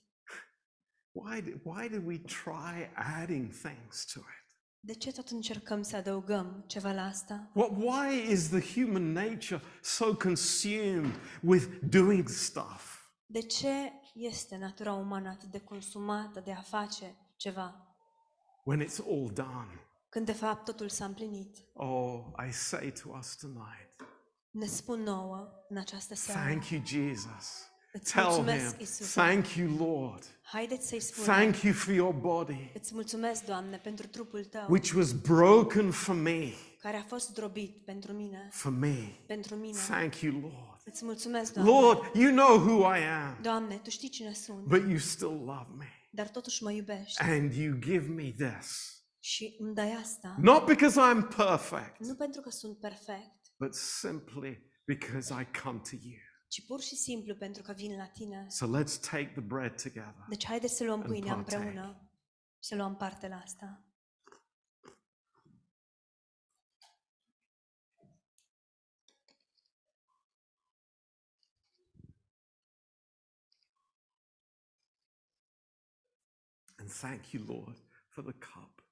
Why 1.13 1.41
do, 1.43 1.51
why 1.71 1.89
do 1.89 2.01
we 2.05 2.19
try 2.19 2.91
adding 2.95 3.53
things 3.53 4.05
to 4.13 4.21
it? 4.21 4.40
De 4.83 4.95
ce 4.95 5.13
tot 5.13 5.29
încercăm 5.29 5.83
să 5.83 5.97
adăugăm 5.97 6.65
ceva 6.67 6.93
la 6.93 7.03
asta? 7.03 7.51
What, 7.55 7.71
why 7.77 8.33
is 8.33 8.49
the 8.49 8.81
human 8.81 9.13
nature 9.13 9.61
so 9.83 10.17
consumed 10.17 11.15
with 11.43 11.67
doing 11.91 12.29
stuff? 12.29 12.99
De 13.27 13.41
ce 13.41 13.93
este 14.15 14.57
natura 14.57 14.93
umană 14.93 15.29
atât 15.29 15.49
de 15.51 15.61
consumată 15.61 16.41
de 16.41 16.53
a 16.53 16.61
face 16.61 17.17
ceva, 17.37 17.95
when 18.65 18.81
it's 18.87 18.99
all 19.09 19.31
done. 19.33 19.69
când 20.09 20.27
de 20.27 20.33
fapt 20.33 20.65
totul 20.65 20.89
s-a 20.89 21.05
împlinit? 21.05 21.57
Oh, 21.75 22.25
I 22.49 22.53
say 22.53 22.93
to 23.03 23.09
us 23.19 23.37
tonight, 23.37 23.91
Ne 24.51 24.67
spun 24.67 25.01
nouă 25.03 25.49
în 25.69 25.77
această 25.77 26.15
seară. 26.15 26.41
thank 26.41 26.69
you, 26.69 26.83
Jesus. 26.85 27.70
Îți 27.93 28.13
Tell 28.13 28.27
mulțumesc, 28.27 28.67
him, 28.69 28.77
Iisuse. 28.81 29.21
thank 29.21 29.47
you, 29.55 29.77
Lord. 29.77 30.25
Haideți 30.43 30.89
să-i 30.89 31.01
spunem. 31.01 31.31
Thank 31.35 31.63
you 31.63 31.73
for 31.75 31.95
your 31.95 32.13
body, 32.15 32.71
Îți 32.75 32.95
mulțumesc, 32.95 33.45
Doamne, 33.45 33.77
pentru 33.77 34.07
trupul 34.07 34.45
Tău, 34.45 34.67
which 34.69 34.93
was 34.97 35.13
broken 35.13 35.91
for 35.91 36.15
me, 36.15 36.53
care 36.81 36.97
a 36.97 37.03
fost 37.03 37.35
drobit 37.35 37.85
pentru 37.85 38.13
mine, 38.13 38.49
for 38.53 38.73
me. 38.73 38.97
pentru 39.27 39.55
mine. 39.57 39.79
Thank 39.89 40.21
you, 40.21 40.41
Lord. 40.41 40.81
Îți 40.85 41.05
mulțumesc, 41.05 41.53
Doamne. 41.53 41.71
Lord, 41.73 42.15
you 42.15 42.31
know 42.33 42.59
who 42.59 42.95
I 42.95 42.99
am, 43.27 43.39
Doamne, 43.43 43.77
Tu 43.77 43.91
știi 43.91 44.09
cine 44.09 44.33
sunt, 44.33 44.65
but 44.67 44.81
you 44.89 44.99
still 44.99 45.43
love 45.45 45.69
me. 45.79 45.89
dar 46.11 46.29
totuși 46.29 46.63
mă 46.63 46.73
iubești 46.73 47.23
And 47.23 47.53
you 47.53 47.77
give 47.79 48.07
me 48.09 48.35
this. 48.39 48.95
și 49.21 49.57
îmi 49.59 49.75
dai 49.75 49.93
asta. 49.93 50.37
Not 50.39 50.65
because 50.67 51.01
I'm 51.01 51.37
perfect, 51.37 51.99
Nu 51.99 52.15
pentru 52.15 52.41
că 52.41 52.51
sunt 52.51 52.79
perfect, 52.79 53.31
but 53.59 53.75
simply 53.75 54.71
because 54.85 55.33
I 55.41 55.59
come 55.63 55.79
to 55.91 55.97
you. 56.03 56.19
Ci 56.51 56.67
pur 56.67 56.81
și 56.81 56.97
simplu 56.97 57.35
pentru 57.35 57.63
că 57.63 57.73
vin 57.73 57.97
la 57.97 58.07
Tine. 58.07 58.47
So 58.49 58.67
let's 58.67 59.01
take 59.11 59.31
the 59.33 59.41
bread 59.41 59.83
together. 59.83 60.27
Deci 60.29 60.47
haideți 60.47 60.77
să 60.77 60.85
luăm 60.85 61.03
pâinea 61.03 61.35
partake. 61.35 61.57
împreună 61.57 62.11
și 62.59 62.69
să 62.69 62.77
luăm 62.77 62.97
parte 62.97 63.29
la 63.29 63.37
asta. 63.37 63.85
And 76.77 76.93
thank 76.93 77.31
you, 77.31 77.45
Lord, 77.45 77.79
for 78.09 78.25
the 78.25 78.33
cup, 78.33 78.85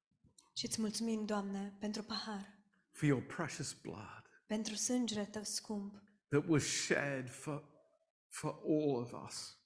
Și 0.52 0.66
îți 0.66 0.80
mulțumim, 0.80 1.24
Doamne, 1.24 1.76
pentru 1.80 2.02
pahar, 2.02 2.58
for 2.90 3.08
your 3.08 3.22
precious 3.22 3.72
blood 3.72 4.28
pentru 4.46 4.74
sângele 4.74 5.24
Tău 5.24 5.42
scump, 5.42 6.02
that 6.28 6.44
was 6.46 6.62
shed 6.62 7.30
for, 7.30 7.62
for 8.28 8.50
all 8.66 8.96
of 8.96 9.12
us, 9.26 9.56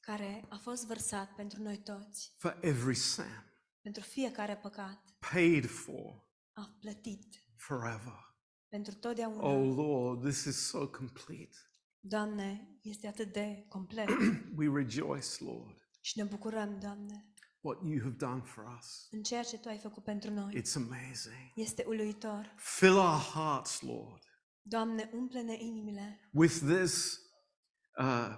care 0.00 0.44
a 0.48 0.56
fost 0.56 0.86
vărsat 0.86 1.34
pentru 1.34 1.62
noi 1.62 1.78
toți, 1.78 2.34
for 2.38 2.58
every 2.60 2.94
sin, 2.94 3.44
pentru 3.80 4.02
fiecare 4.02 4.56
păcat, 4.56 5.14
paid 5.32 5.66
for 5.70 6.30
a 6.52 6.76
plătit 6.80 7.34
forever. 7.56 8.36
pentru 8.68 8.94
totdeauna. 8.94 9.42
Oh, 9.42 9.74
Lord, 9.76 10.22
this 10.22 10.44
is 10.44 10.56
so 10.66 10.88
complete. 10.88 11.56
Doamne, 12.00 12.78
este 12.82 13.06
atât 13.06 13.32
de 13.32 13.64
complet 13.68 14.08
We 14.58 14.70
rejoice, 14.74 15.44
Lord, 15.44 15.88
și 16.00 16.18
ne 16.18 16.24
bucurăm, 16.24 16.78
Doamne, 16.78 17.32
what 17.60 17.78
you 17.84 17.98
have 18.02 18.14
done 18.16 18.40
for 18.44 18.76
us. 18.78 19.06
în 19.10 19.22
ceea 19.22 19.42
ce 19.42 19.58
Tu 19.58 19.68
ai 19.68 19.78
făcut 19.78 20.04
pentru 20.04 20.30
noi. 20.30 20.62
It's 20.62 20.74
amazing. 20.76 21.52
Este 21.54 21.84
uluitor. 21.86 22.54
Fill 22.56 22.96
our 22.96 23.20
hearts, 23.34 23.80
Lord, 23.80 24.22
Doamne, 24.62 25.10
umple-ne 25.12 25.56
inimile. 25.60 26.20
With 26.32 26.54
this 26.54 27.20
uh, 27.98 28.28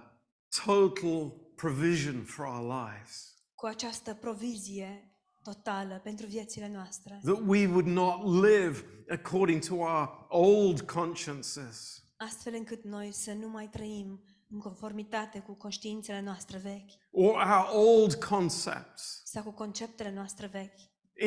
total 0.65 1.31
provision 1.55 2.23
for 2.23 2.45
our 2.45 2.61
lives. 2.61 3.33
cu 3.55 3.65
această 3.65 4.13
provizie 4.13 5.09
totală 5.43 5.99
pentru 6.03 6.25
viețile 6.25 6.69
noastre, 6.69 7.19
that 7.23 7.41
we 7.45 7.67
would 7.67 7.85
not 7.87 8.43
live 8.43 8.85
according 9.09 9.65
to 9.65 9.73
our 9.75 10.25
old 10.29 10.81
consciences, 10.81 12.03
astfel 12.17 12.53
încât 12.53 12.83
noi 12.83 13.11
să 13.11 13.33
nu 13.33 13.47
mai 13.49 13.69
trăim 13.71 14.23
în 14.49 14.59
conformitate 14.59 15.39
cu 15.39 15.53
conștiințele 15.53 16.21
noastre 16.21 16.57
vechi. 16.57 16.91
Or 17.11 17.33
our 17.33 17.67
old 17.71 18.13
concepts, 18.13 19.21
sau 19.25 19.43
cu 19.43 19.51
conceptele 19.51 20.11
noastre 20.13 20.47
vechi, 20.47 20.79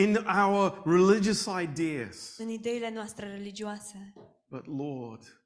in 0.03 0.17
our 0.47 0.83
religious 0.85 1.49
ideas. 1.63 2.35
în 2.39 2.49
ideile 2.49 2.91
noastre 2.91 3.29
religioase, 3.31 4.13
But 4.51 4.67
Lord, 4.67 5.43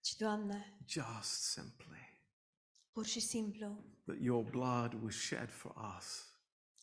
ci, 0.00 0.16
Doamne, 0.16 0.76
just 0.86 1.42
simply 1.42 2.22
pur 2.92 3.06
și 3.06 3.20
simplu, 3.20 3.84
that 4.06 4.16
your 4.20 4.44
blood 4.44 5.02
was 5.02 5.14
shed 5.14 5.50
for 5.50 5.96
us 5.98 6.28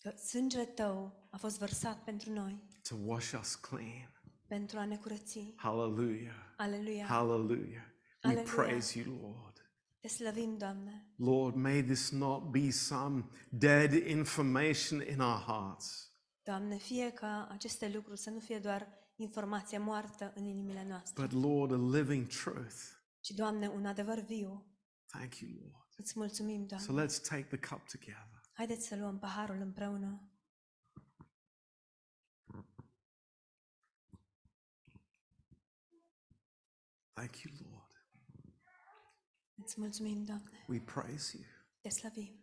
că 0.02 0.14
sângele 0.18 0.66
Tău 0.66 1.28
a 1.32 1.38
fost 1.38 1.58
vărsat 1.58 2.04
pentru 2.04 2.32
noi, 2.32 2.64
to 2.90 2.96
wash 3.06 3.34
us 3.40 3.56
clean. 3.56 4.12
pentru 4.48 4.78
a 4.80 4.86
ne 4.86 4.98
curăți. 4.98 5.54
Hallelujah. 5.56 6.36
Aleluia! 6.58 7.06
Hallelujah. 7.06 7.84
We 8.24 8.34
Hallelujah. 8.34 8.54
praise 8.56 9.00
you, 9.00 9.16
Lord. 9.22 9.72
Te 10.00 10.08
slăvim, 10.08 10.58
Doamne! 10.58 11.14
Lord, 11.16 11.56
may 11.56 11.84
this 11.84 12.10
not 12.10 12.52
be 12.52 12.70
some 12.72 13.30
dead 13.50 13.94
information 13.94 15.02
in 15.02 15.20
our 15.20 15.40
hearts, 15.40 16.12
Doamne, 16.44 16.78
fie 16.78 17.12
ca 17.12 17.48
aceste 17.52 17.90
lucruri 17.90 18.20
să 18.20 18.30
nu 18.30 18.40
fie 18.40 18.60
doar 18.60 18.88
informație 19.22 19.78
moartă 19.78 20.32
în 20.36 20.46
inimile 20.46 20.86
noastre, 20.88 21.26
but 21.26 21.44
Lord, 21.44 21.72
a 21.72 21.98
living 21.98 22.28
truth. 22.28 22.76
ci, 23.20 23.30
Doamne, 23.30 23.68
un 23.68 23.86
adevăr 23.86 24.20
viu. 24.20 24.66
Thank 25.06 25.36
you, 25.40 25.52
Lord. 25.62 25.94
Îți 25.98 26.14
mulțumim, 26.20 26.68
So 26.68 26.76
Doamne. 26.76 27.06
let's 27.06 27.22
take 27.30 27.58
the 27.58 27.76
cup 27.76 27.88
together. 27.88 28.42
Haideți 28.54 28.88
să 28.88 28.96
luăm 28.96 29.20
paharul 29.20 29.62
împreună. 29.62 30.26
Thank 37.14 37.42
you, 37.44 37.54
Lord. 37.70 38.06
Îți 39.56 39.80
mulțumim, 39.80 40.24
Doamne. 40.24 40.66
We 40.68 40.80
praise 40.80 41.38
you. 41.38 41.46
Te 41.82 41.90
slăvim. 41.90 42.40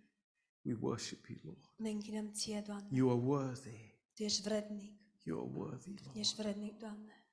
We 0.62 0.74
worship 0.80 1.26
you, 1.26 1.38
Lord. 1.42 1.72
Ne 1.76 1.90
închinăm 1.90 2.32
ție, 2.32 2.60
Doamne. 2.66 2.88
You 2.90 3.10
are 3.10 3.18
worthy. 3.20 3.96
Tu 4.14 4.22
ești 4.22 4.42
vrednic. 4.42 4.97
You 5.28 5.40
are 5.40 5.50
worthy, 5.58 5.94
Lord. 6.04 6.16
Ești 6.16 6.34
vrednic, 6.34 6.78
Doamne. 6.78 7.26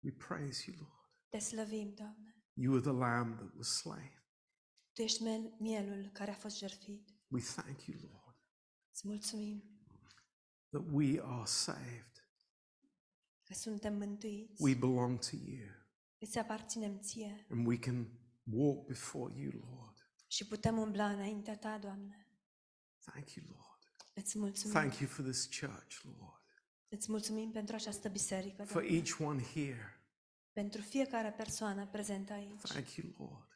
We 0.00 0.10
praise 0.12 0.70
you, 0.70 0.76
Lord. 0.80 1.10
Te 1.28 1.38
slăvim, 1.38 1.94
Doamne. 1.94 2.34
You 2.52 2.72
are 2.72 2.80
the 2.82 2.90
lamb 2.92 3.36
that 3.36 3.54
was 3.56 3.68
slain. 3.68 4.22
Tu 4.92 5.02
ești 5.02 5.22
mel- 5.22 5.54
mielul 5.58 6.10
care 6.12 6.30
a 6.30 6.34
fost 6.34 6.56
jertfit. 6.58 7.08
We 7.28 7.40
thank 7.40 7.84
you, 7.86 7.98
Lord, 8.02 8.36
Îți 8.92 9.06
mulțumim 9.08 9.62
that 10.68 10.84
we 10.92 11.20
are 11.22 11.44
saved. 11.44 12.30
că 13.42 13.54
suntem 13.54 13.96
mântuiți. 13.96 14.62
We 14.62 14.74
belong 14.74 15.18
to 15.18 15.36
you. 15.36 15.68
Îți 16.18 16.38
aparținem 16.38 16.98
ție 17.00 17.46
And 17.50 17.66
we 17.66 17.78
can 17.78 18.08
walk 18.44 18.86
before 18.86 19.40
you, 19.40 19.52
Lord. 19.52 20.10
și 20.26 20.46
putem 20.46 20.78
umbla 20.78 21.10
înaintea 21.10 21.56
ta, 21.58 21.78
Doamne. 21.78 22.26
Thank 23.04 23.30
you, 23.34 23.46
Lord. 23.48 23.94
Îți 24.14 24.38
mulțumim. 24.38 24.74
Thank 24.74 24.94
you 24.98 25.08
for 25.08 25.24
this 25.24 25.46
church, 25.60 26.00
Lord. 26.04 26.35
Îți 26.88 27.10
mulțumim 27.10 27.50
pentru 27.50 27.74
această 27.74 28.08
biserică, 28.08 28.62
For 28.64 28.82
Doamne. 28.82 28.96
each 28.96 29.18
one 29.20 29.42
here. 29.42 30.00
Pentru 30.52 30.80
fiecare 30.80 31.30
persoană 31.30 31.86
prezentă 31.86 32.32
aici. 32.32 32.60
Thank 32.60 32.94
you, 32.94 33.12
Lord. 33.18 33.48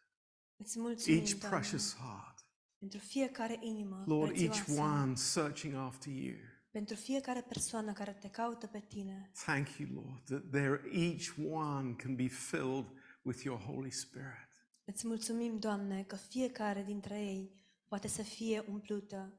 Îți 0.57 0.79
mulțumim, 0.79 1.19
Each 1.19 1.31
Doamne, 1.39 1.59
precious 1.59 1.97
heart. 1.97 2.45
pentru 2.79 2.99
fiecare 2.99 3.59
inimă 3.61 4.05
Lord, 4.07 4.31
each 4.37 4.55
prețioasă, 4.65 4.81
one 4.83 5.15
searching 5.15 5.75
after 5.75 6.13
you. 6.13 6.35
pentru 6.71 6.95
fiecare 6.95 7.41
persoană 7.41 7.93
care 7.93 8.13
te 8.13 8.29
caută 8.31 8.67
pe 8.67 8.81
tine. 8.89 9.31
Thank 9.45 9.69
you, 9.79 9.89
Lord, 9.93 10.25
that 10.25 10.51
there 10.51 10.81
each 10.93 11.35
one 11.51 11.93
can 11.95 12.15
be 12.17 12.29
filled 12.29 12.87
with 13.23 13.43
your 13.43 13.59
Holy 13.61 13.91
Spirit. 13.91 14.49
Îți 14.85 15.07
mulțumim, 15.07 15.59
Doamne, 15.59 16.03
că 16.03 16.17
fiecare 16.17 16.83
dintre 16.83 17.19
ei 17.21 17.51
poate 17.89 18.09
să 18.09 18.23
fie 18.23 18.65
umplută 18.69 19.33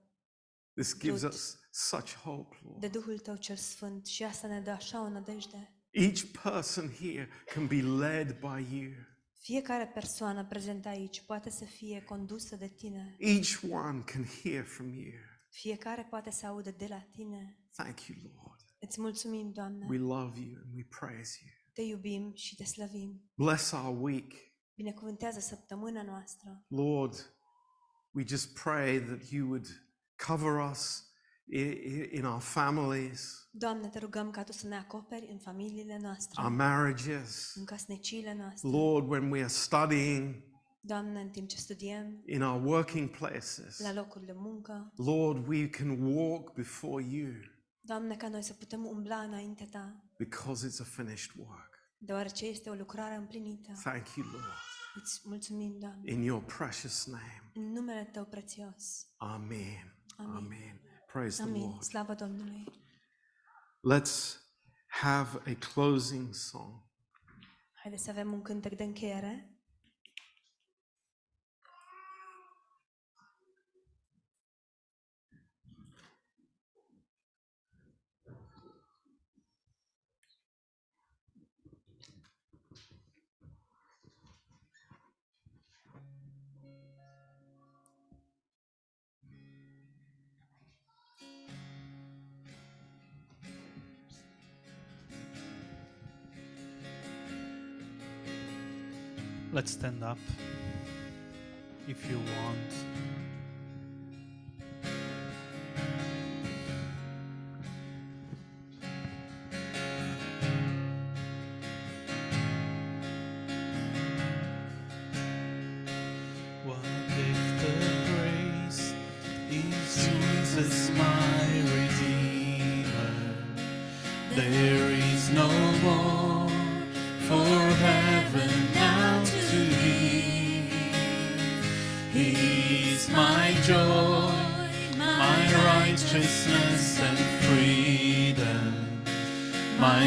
This 0.82 1.00
gives 1.00 1.22
Lord. 1.22 1.34
us 1.34 1.58
such 1.72 2.16
hope, 2.16 2.56
de 2.80 2.88
Lord. 2.88 2.92
Duhul 2.92 3.20
Tău 3.20 3.36
cel 3.36 3.56
Sfânt 3.56 4.06
și 4.06 4.24
asta 4.24 4.48
ne 4.48 4.62
dă 4.62 4.70
așa 4.70 5.02
o 5.02 5.10
nădejde. 5.10 5.76
Each 5.92 6.22
person 6.44 6.90
here 6.90 7.30
can 7.54 7.68
be 7.68 7.82
led 7.82 8.40
by 8.40 8.78
you. 8.78 8.92
Fiecare 9.40 9.88
persoană 9.88 10.46
prezentă 10.46 10.88
aici 10.88 11.22
poate 11.22 11.50
să 11.50 11.66
fie 11.66 12.02
condusă 12.02 12.56
de 12.56 12.68
Tine. 12.68 13.16
Each 13.20 13.62
one 13.70 14.02
can 14.02 14.26
hear 14.44 14.66
from 14.66 14.94
you. 14.94 15.12
Fiecare 15.50 16.08
poate 16.10 16.32
să 16.32 16.46
audă 16.46 16.72
de 16.78 16.86
la 16.90 17.08
Tine. 17.12 17.58
Thank 17.76 18.02
you, 18.02 18.18
Lord. 18.24 18.60
Îți 18.80 19.02
mulțumim, 19.02 19.52
Doamne. 19.52 19.86
We 19.90 19.98
love 19.98 20.40
you 20.40 20.62
and 20.64 20.76
we 20.76 20.84
praise 21.00 21.40
you. 21.42 21.52
Te 21.74 21.82
iubim 21.82 22.34
și 22.36 22.56
te 22.56 22.64
slăvim. 22.64 23.32
Bless 23.36 23.72
our 23.72 24.02
week. 24.02 24.34
Binecuvântează 24.76 25.40
săptămâna 25.40 26.02
noastră. 26.04 26.66
Lord, 26.68 27.36
we 28.12 28.24
just 28.28 28.54
pray 28.54 29.00
that 29.00 29.30
you 29.30 29.48
would 29.48 29.68
cover 30.28 30.70
us 30.72 31.06
i- 31.46 31.60
i- 31.60 32.10
in 32.12 32.26
our 32.26 32.42
families, 32.42 33.48
Doamne, 33.54 33.88
te 33.88 34.00
rugăm 34.00 34.30
ca 34.32 34.44
Tu 34.44 34.52
să 34.52 34.68
ne 34.68 34.76
acoperi 34.78 35.28
în 35.32 35.38
familiile 35.38 35.98
noastre, 36.02 36.42
our 36.44 36.52
marriages. 36.52 37.54
în 37.56 37.66
casneciile 37.66 38.34
noastre. 38.34 38.70
Lord, 38.70 39.10
when 39.10 39.32
we 39.32 39.40
are 39.40 39.48
studying 39.48 40.50
Doamne, 40.84 41.20
în 41.22 41.30
timp 41.30 41.48
ce 41.48 41.58
studiem, 41.58 42.22
in 42.26 42.42
our 42.42 42.64
working 42.66 43.10
places, 43.10 43.80
la 43.80 43.94
locul 43.94 44.22
de 44.26 44.34
muncă, 44.36 44.94
Lord, 44.96 45.48
we 45.48 45.70
can 45.70 45.90
walk 46.16 46.54
before 46.54 47.04
you 47.04 47.32
Doamne, 47.82 48.16
ca 48.16 48.28
noi 48.28 48.42
să 48.44 48.54
putem 48.54 48.86
umbla 48.86 49.16
înainte 49.16 49.66
Ta, 49.72 50.04
because 50.18 50.68
it's 50.68 50.80
a 50.82 50.84
finished 50.84 51.32
work. 51.38 51.70
deoarece 51.98 52.46
este 52.46 52.70
o 52.70 52.74
lucrare 52.74 53.16
împlinită. 53.16 53.72
Thank 53.84 54.08
you, 54.16 54.26
Lord. 54.32 54.44
Îți 54.96 55.22
mulțumim, 55.24 55.78
Doamne, 55.80 56.12
In 56.12 56.22
your 56.22 56.44
precious 56.44 57.06
name. 57.06 57.52
în 57.54 57.72
numele 57.72 58.04
Tău 58.14 58.26
prețios. 58.26 59.08
Amen. 59.18 59.96
Amen. 60.26 60.36
Amen. 60.36 60.82
Praise 61.12 61.36
the 61.42 61.50
Amin. 61.50 61.62
Lord. 61.62 61.82
Slavă 61.82 62.14
Domnului. 62.14 62.64
Let's 63.94 64.36
have 64.88 65.52
a 65.52 65.56
closing 65.74 66.34
song. 66.34 66.90
Haideți 67.74 68.04
să 68.04 68.10
avem 68.10 68.34
un 68.34 68.42
cântec 68.42 68.76
de 68.76 68.84
încheiere. 68.84 69.51
Let's 99.62 99.74
stand 99.74 100.04
up 100.04 100.18
if 101.88 102.10
you 102.10 102.18
want. 102.18 102.91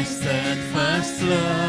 Steadfast 0.05 1.21
love, 1.23 1.64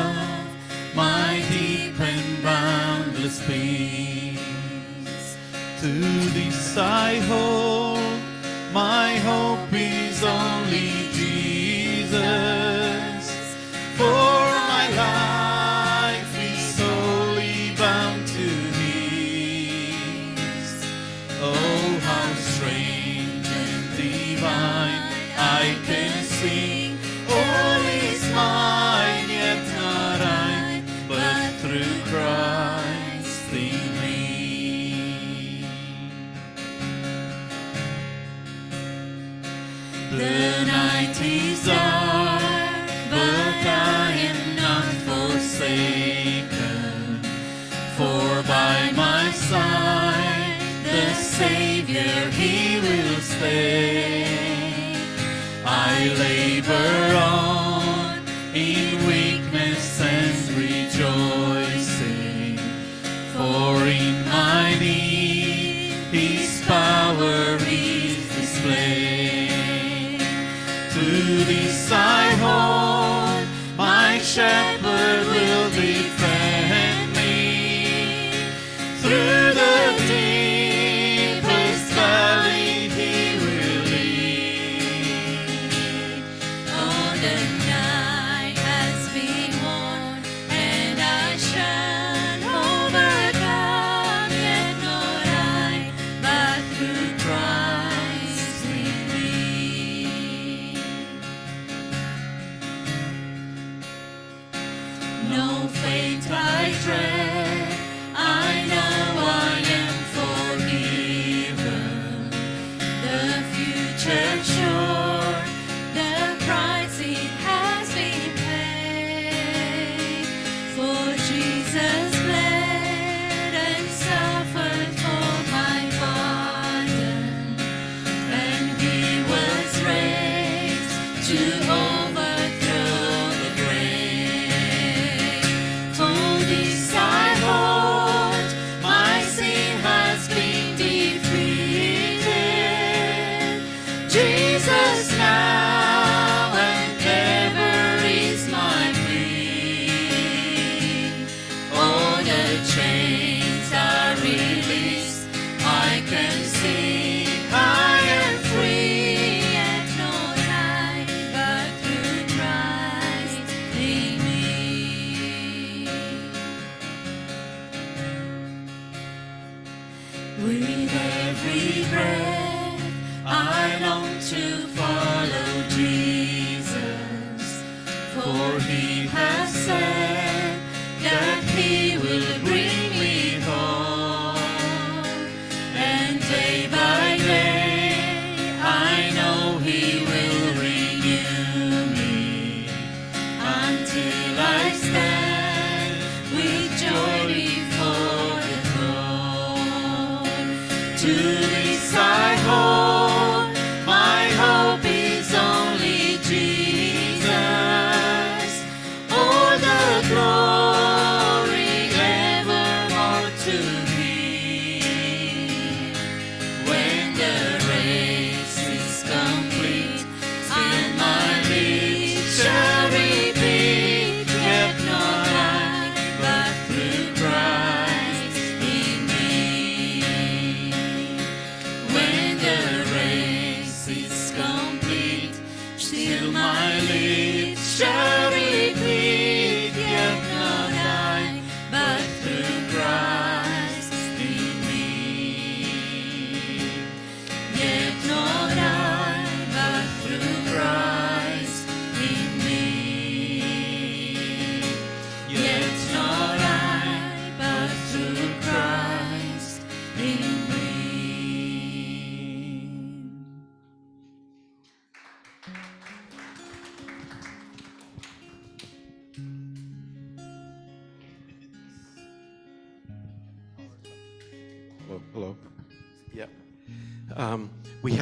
my 106.25 106.73
dream. 106.83 107.06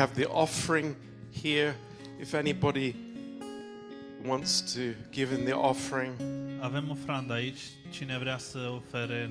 have 0.05 0.14
the 0.14 0.28
offering 0.28 0.94
here. 1.31 1.74
If 2.20 2.35
anybody 2.35 2.94
wants 4.22 4.74
to 4.74 4.94
give 5.10 5.32
in 5.32 5.47
the 5.47 5.56
offering. 5.56 6.12
Avem 6.60 7.31
aici. 7.31 7.60
Cine 7.90 8.18
vrea 8.18 8.39
să 8.39 8.59
ofere? 8.59 9.31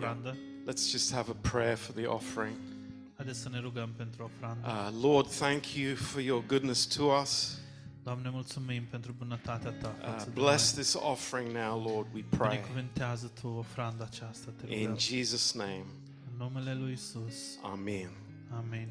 Yeah. 0.00 0.34
Let's 0.66 0.90
just 0.90 1.12
have 1.12 1.30
a 1.30 1.48
prayer 1.50 1.76
for 1.76 1.94
the 1.94 2.06
offering. 2.06 2.56
Să 3.30 3.48
ne 3.48 3.60
rugăm. 3.60 3.90
Uh, 4.64 4.88
Lord, 5.00 5.26
thank 5.26 5.74
you 5.74 5.96
for 5.96 6.20
your 6.20 6.44
goodness 6.46 6.86
to 6.86 7.02
us. 7.02 7.58
Doamne, 8.02 8.30
mulțumim 8.30 8.82
pentru 8.90 9.14
bunătatea 9.18 9.70
ta. 9.70 9.94
Uh, 10.02 10.24
bless 10.34 10.72
this 10.72 10.94
offering 10.94 11.56
now, 11.56 11.92
Lord, 11.92 12.06
we 12.14 12.24
pray. 12.28 12.64
Tu 13.40 13.48
ofranda 13.48 14.04
aceasta, 14.04 14.50
te 14.56 14.62
rugăm. 14.66 14.78
In 14.78 14.96
Jesus 14.98 15.52
name. 15.52 15.84
În 16.30 16.36
numele 16.36 16.74
lui 16.74 16.92
Isus. 16.92 17.58
Amen. 17.62 18.10
Amen. 18.50 18.88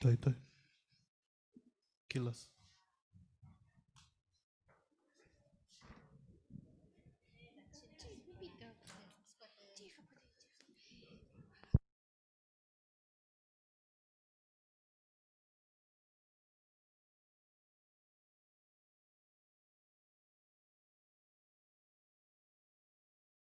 Toi, 0.00 0.16
toi. 0.16 0.32
Kilas. 2.08 2.50